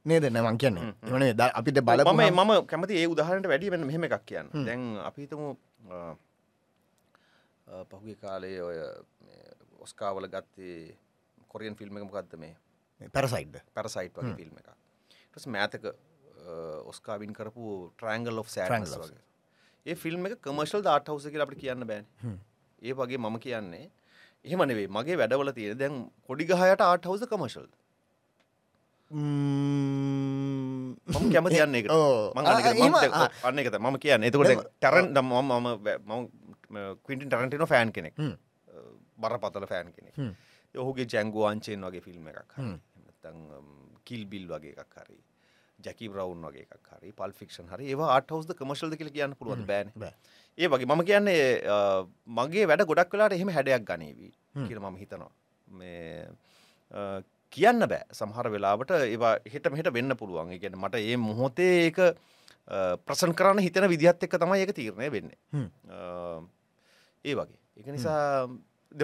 [0.06, 0.24] නේද?
[0.30, 0.94] නැමං කියන්නේ.
[1.04, 4.52] එවනේ ද අපිට බල මම මම කැමති ඒ උදාහරට වැඩි වෙන මෙහෙම එකක් කියන්න.
[4.66, 5.48] දැන් අපිතමු
[7.90, 8.78] පහුගේ කාලේ ඔය
[9.20, 9.42] මේ
[9.80, 10.94] ඔස්කාවල ගත්තේ
[11.48, 12.54] කොරියන් ෆිල්ම් එක මොකක්ද මේ?
[13.08, 14.70] පැරසයිඩ්ද පැරසයිට් වගේ ෆිල්ම් එක
[15.30, 15.90] ටස් මෑතක
[16.90, 17.62] ඔස්කාවින් කරපු
[17.96, 19.22] ට්‍රංගල් Triangle of වගේ.
[19.86, 22.04] ඒ ෆිල්ම් එක කමර්ශල් දාට හවස කියලා අපට කියන්න බෑන.
[22.82, 23.86] ඒ වගේ මම කියන්නේ.
[24.44, 25.94] එහෙම නෙවේ මගේ වැඩවල තියෙන දැන්
[26.28, 27.66] කොඩිගහයට ආට හවස කමර්ශල්
[29.10, 30.96] මම.
[31.34, 31.76] කැමති යන්න.
[32.36, 32.44] මං
[33.48, 34.22] අන්න එකත මම කියන්න.
[34.28, 36.22] එතකොට ටැරන් ම මම
[37.04, 38.14] කවින්ටින් ටරන්ටින ෆෑන් කෙනෙක්.
[39.22, 40.14] බර පතල ෆෑන් කෙනෙක්.
[40.74, 42.52] ඔහුගේ ජැංගෝ අංචයෙන් වගේ ෆිල්ම් එකක්
[44.08, 45.18] කිල් බිල් වගේ එකක් හරි
[45.84, 49.92] ජැකි බ්‍රවන්් වගේ එකක් හරි පල් ෆික්ෂන් හරි ඒවා ආටහවස්ද කමශල්ද කියල කියන්න පුළුවන් බෑන.
[50.58, 51.42] ඒ වගේ මම කියන්නේ
[52.38, 54.32] මගේ වැඩ ගොඩක් වෙලාට එහෙම හැඩයක් ගනීවී
[54.68, 55.32] කියල මම හිතනවා.
[55.66, 56.28] මේ
[57.52, 58.04] කියන්න බෑ.
[58.12, 60.54] සමහර වෙලාවට ඒවා හෙට මෙට වෙන්න පුළුවන්.
[60.58, 62.00] ගැන මට ඒ මොහොතේ ඒක
[63.06, 65.38] ප්‍රසන් කරන්න හිතන විදිහත් එක්ක තමයි ඒක තීරණය වෙන්නේ.
[67.24, 67.58] ඒ වගේ.
[67.76, 68.48] එක නිසා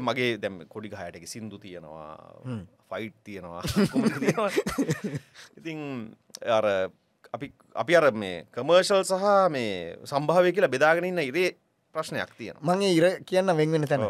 [0.03, 2.19] මගේ දැම් කොඩි හයටක සිින්දු තියෙනවා
[2.89, 3.62] ෆයිට් තියෙනවා.
[5.58, 5.78] ඉතින්
[6.58, 6.64] අර
[7.34, 11.56] අපි අපි අර මේ කමර්ශල් සහ මේ සම්භාවය කියලා බෙදාගෙනන්න ඉරේ
[11.94, 14.02] ප්‍රශ්නයක් තියෙන මගේ ඉර කියන්න වෙන්වෙන තැන.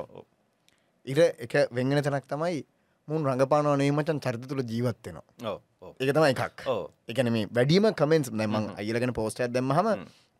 [1.07, 2.65] ඉර එක වෙංගෙන තැනක් තමයි
[3.09, 5.59] මුන් රඟපානව නීමචන් චරිත තුළ ජීවත්වෙනවා
[6.01, 6.63] එක තමයි එකක්.
[7.09, 9.89] එකන මේ වැඩීම කමෙන්ස් දැමන් අයිලගෙන පෝස්ටයක් දැම්මහම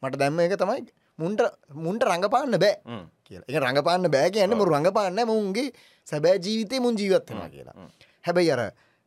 [0.03, 0.83] මට දැම්ම එක තමයි
[1.19, 1.41] මුන්ට
[1.85, 2.75] මුන්ට රඟපාන්න බෑ
[3.27, 3.47] කියලා.
[3.49, 5.71] එක රඟපාන්න බෑ කියන්න මුරු රඟපාන්න මුන්ගේ
[6.07, 7.77] සැබෑ ජීවිතය මුන් ජීවත්වෙනවා කියලා.
[8.27, 8.63] හැබැයි අර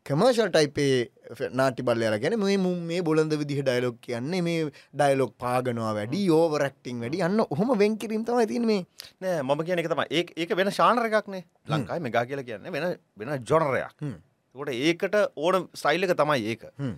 [0.05, 4.61] කමර්ශල් ටයිපේ නාටි බල්ලයාල ගැන මේ මුම් මේ බොලඳ විදිහ ඩයිලොක් කියන්නේ මේ
[4.93, 7.21] ඩයිලොක් පාගනවා වැඩි ඕවරක්ටිං වැඩි.
[7.27, 8.85] අන්න ඔහොම වෙන්කිරීම තමයි තින මේ.
[9.21, 11.43] නෑ මම කියන එක තම ඒ ඒක වෙන ශානර එකක්නේ.
[11.67, 14.15] ලංකායි මෙගා කියලා කියන්න වෙන වෙන ජොනරයක් හ්ම්.
[14.55, 16.63] කොට ඒකට ඕන ස්ටයිල් එක තමයි ඒක.
[16.81, 16.95] හ්ම්.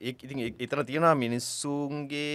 [0.00, 2.32] ඒ ඉතින් එතන තියෙනවා මිනිස්සුන්ගේ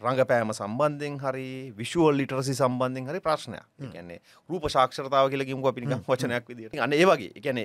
[0.00, 3.64] රඟපෑම සම්බන්ධෙන් හරි විශුවල් ලිටරසි සම්බන්ධෙන් හරි ප්‍රශ්නයක්.
[3.92, 7.30] කියන්නේ රූප ශාක්ෂරතාව කියලකිම අපිනික වචනයක් විදිට අන්න ඒ වගේ.
[7.36, 7.60] එකැන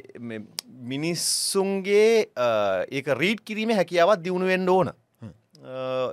[0.91, 2.27] මිනිස්සුන්ගේ
[2.91, 4.91] ඒක රීඩ් කිරීම හැකියාවත් දියුණුවෙන්ඩ ඕන.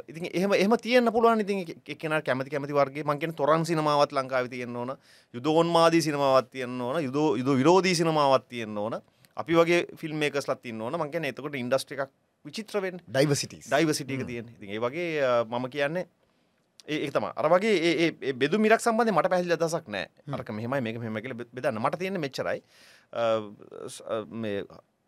[0.08, 1.40] ඉතින් එහම එහම තියන්න පුළුවන්.
[1.40, 4.96] ඉතින් එකන කැමති කැමති වර්ගේ මංකෙන තොරන් සිනමාවත් ලංකාව තියන්න ඕන.
[5.34, 7.02] යුදෝන්මාදී සිනමාවත් තියන්න ඕන.
[7.08, 9.00] යුදෝ යුද විරෝධී සිනමාවත් තියන්න ඕන.
[9.36, 10.96] අපි වගේ ෆිල්ම් මේකස් ලත්තින්න ඕන.
[11.00, 12.06] මංකන එතකොට ඉන්ඩස්ට්‍රික්
[12.44, 15.08] විචිත්‍රවෙන් ඩයිවසිටස් ඩයිවසිටියක තියෙන ඉතින් ඒ වගේ
[15.44, 16.06] මම කියන්නේ
[16.84, 20.06] ඒ තම අර වගේ ඒ- බෙදු මිරක් සම්බන්ධ මට පැහදිලි දසක් නෑ.
[20.28, 21.78] අරක මෙහමයි මේක මෙම කියල බෙදන්න.
[21.78, 22.62] මට තියෙන මෙච්චරයි.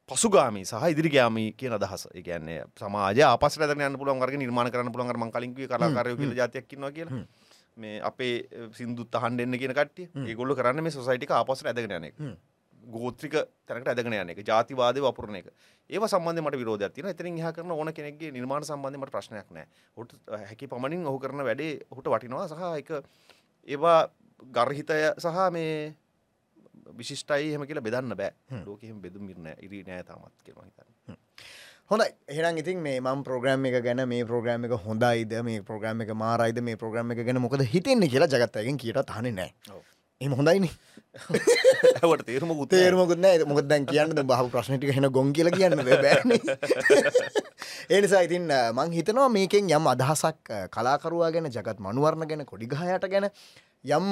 [0.09, 2.07] පසුගාමි සහ ඉදිරිගයාමි කියන අදහස.
[2.15, 7.27] එකන්නේ සමාජ අපස් රැදන පුළුවන් වර්ග නිර්මාණ කරන්න පුළුවන් මං කලින්ගේ කලාකාරය කියල ජාතියක්කින්නවා කියලා.
[7.77, 10.07] මේ අපේ සිින්දුත් අහන් දෙන්න කියන කට්ටිය.
[10.15, 12.15] ඒගොල්ල කරන්න මේ සොසයිටික අපස් ඇදගෙන යනෙක්
[12.91, 13.35] ගෝත්‍රික
[13.67, 15.51] තැනට ඇදගෙන යන එක ජාතිවාද වපුරණ එක.
[15.91, 19.67] ඒව සම්බන්ධ මට විරෝධයක් තියෙන එතනින් එහා කරන ඕන කෙනෙක්ගේ නිර්මාණ සම්බන්ධ මට ප්‍රශ්නයක් නෑ
[19.97, 22.49] ඔහුට හැකි පමණින් ඔහු කරන වැඩේ ඔහුට වටිනවා.
[22.49, 22.91] සහ එක
[23.69, 24.01] ඒවා
[24.59, 25.95] ගර්හිතය සහ මේ
[26.99, 28.33] විශිෂ්ටයි හෙම කියලා බෙදන්න බෑ.
[28.67, 31.17] ලෝකෙම බෙදු මිරණ ඉරි නෑ තාමත් කියම හිතන්න.
[31.91, 32.11] හොඳයි.
[32.29, 35.35] එහෙනම් ඉතින් මේ මම් ප්‍රෝග්‍රම් එක ගැන මේ ප්‍රෝග්‍රම් එක හොඳයිද?
[35.49, 36.61] මේ ප්‍රෝග්‍රම් එක මාරයිද?
[36.69, 39.53] මේ ප්‍රෝග්‍රම් එක ගැන මොකද හිතෙන්නේ කියලා ජගත්තයගෙන් කියට තහන නෑ
[40.25, 40.71] එම හොඳයිනි
[42.01, 45.79] ඇවට තේරමකුත් නෑ මොකද දැන් කියන්න බහ ප්‍රශ්නටික හෙන ගොන් කියල කියන්න
[47.95, 53.29] ඒනිසා ඉතින් මං හිතනවා මේකෙන් යම් අදහසක් කලාකරවා ගැන ජගත් මනුවරණ ගැන කොඩිගහයට ගැන
[53.91, 54.09] යම්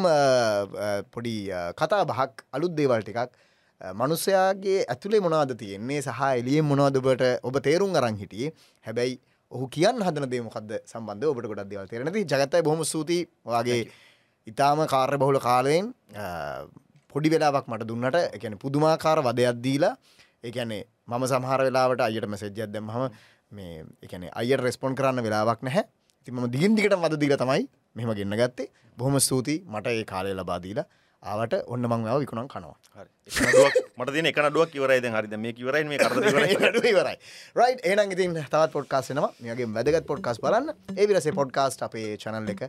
[1.10, 1.36] පොඩි
[1.74, 3.40] කතා බහක් අලුත් දේවල් ටිකක්
[3.80, 8.52] මනුස්සයාගේ ඇතුළේ මොනාද තියෙන්නේ සහ එලියෙන් මොනවදබට ඔබ තේරුම් අරං හිටියේ?
[8.86, 9.18] හැබැයි
[9.52, 13.80] ඔහු කියන්න හදන දේමකක්ද සම්බන්ධ ඔබට ගොඩක් දෙවල් තේරනති ජගතයි බොහම සූති වගේ
[14.46, 16.66] ඉතාම කාර්ය බහුල කාලයෙන් අ,
[17.12, 19.94] පොඩි වෙලාවක් මට දුන්නට එකන පුදුමාකාර වදයක් දීලා
[20.44, 23.10] ඒකැනේ මම සමහර වෙලාවට අයට මැසෙජ්ජත් දැම්හම
[23.52, 25.84] මේ එකන අයට රෙස්පොන් කරන්න වෙලාවක් නැහැ.
[26.26, 27.62] ති ම දිගින්දිකට වද දීල තමයි
[27.96, 28.68] මෙම ගෙන්න්න ගත්තේ.
[28.98, 30.86] බොහොම ස්තුති මට ඒ කාලය ලබාදීලා
[31.22, 32.74] ආවට ඔන්න මං වැව විකුණන් කනවා.
[33.98, 35.14] මට තියෙන එක නඩුවක් ඉවරයි දැන්.
[35.14, 37.16] හරිද මේ ඉවරයි මේ කරදර ඉවරයි.
[37.56, 40.74] රයි් ඒන ඉතින් තවත් පොඩ්කාස්නවා මේගේ වැදගත් පොඩ්කාස් බලන්න.
[40.96, 42.64] ඒ විරසේ පොඩ්කාස්ට අපේ චනල් එක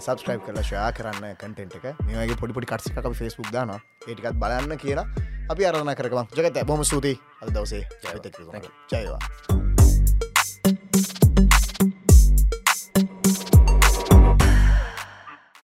[0.00, 1.86] සබස්ක්‍රයිබ් කරලා ශයා කරන්න කටෙන්ට එක.
[2.04, 5.06] මේගේ පොඩිපොඩි කට්සික ෆෙස්බුක් දාන ඒටිකත් බලන්න කියලා
[5.48, 7.86] අපි අරධන කරකම ජගත බොම සූති අද දවසේ.
[8.90, 9.65] ජයවා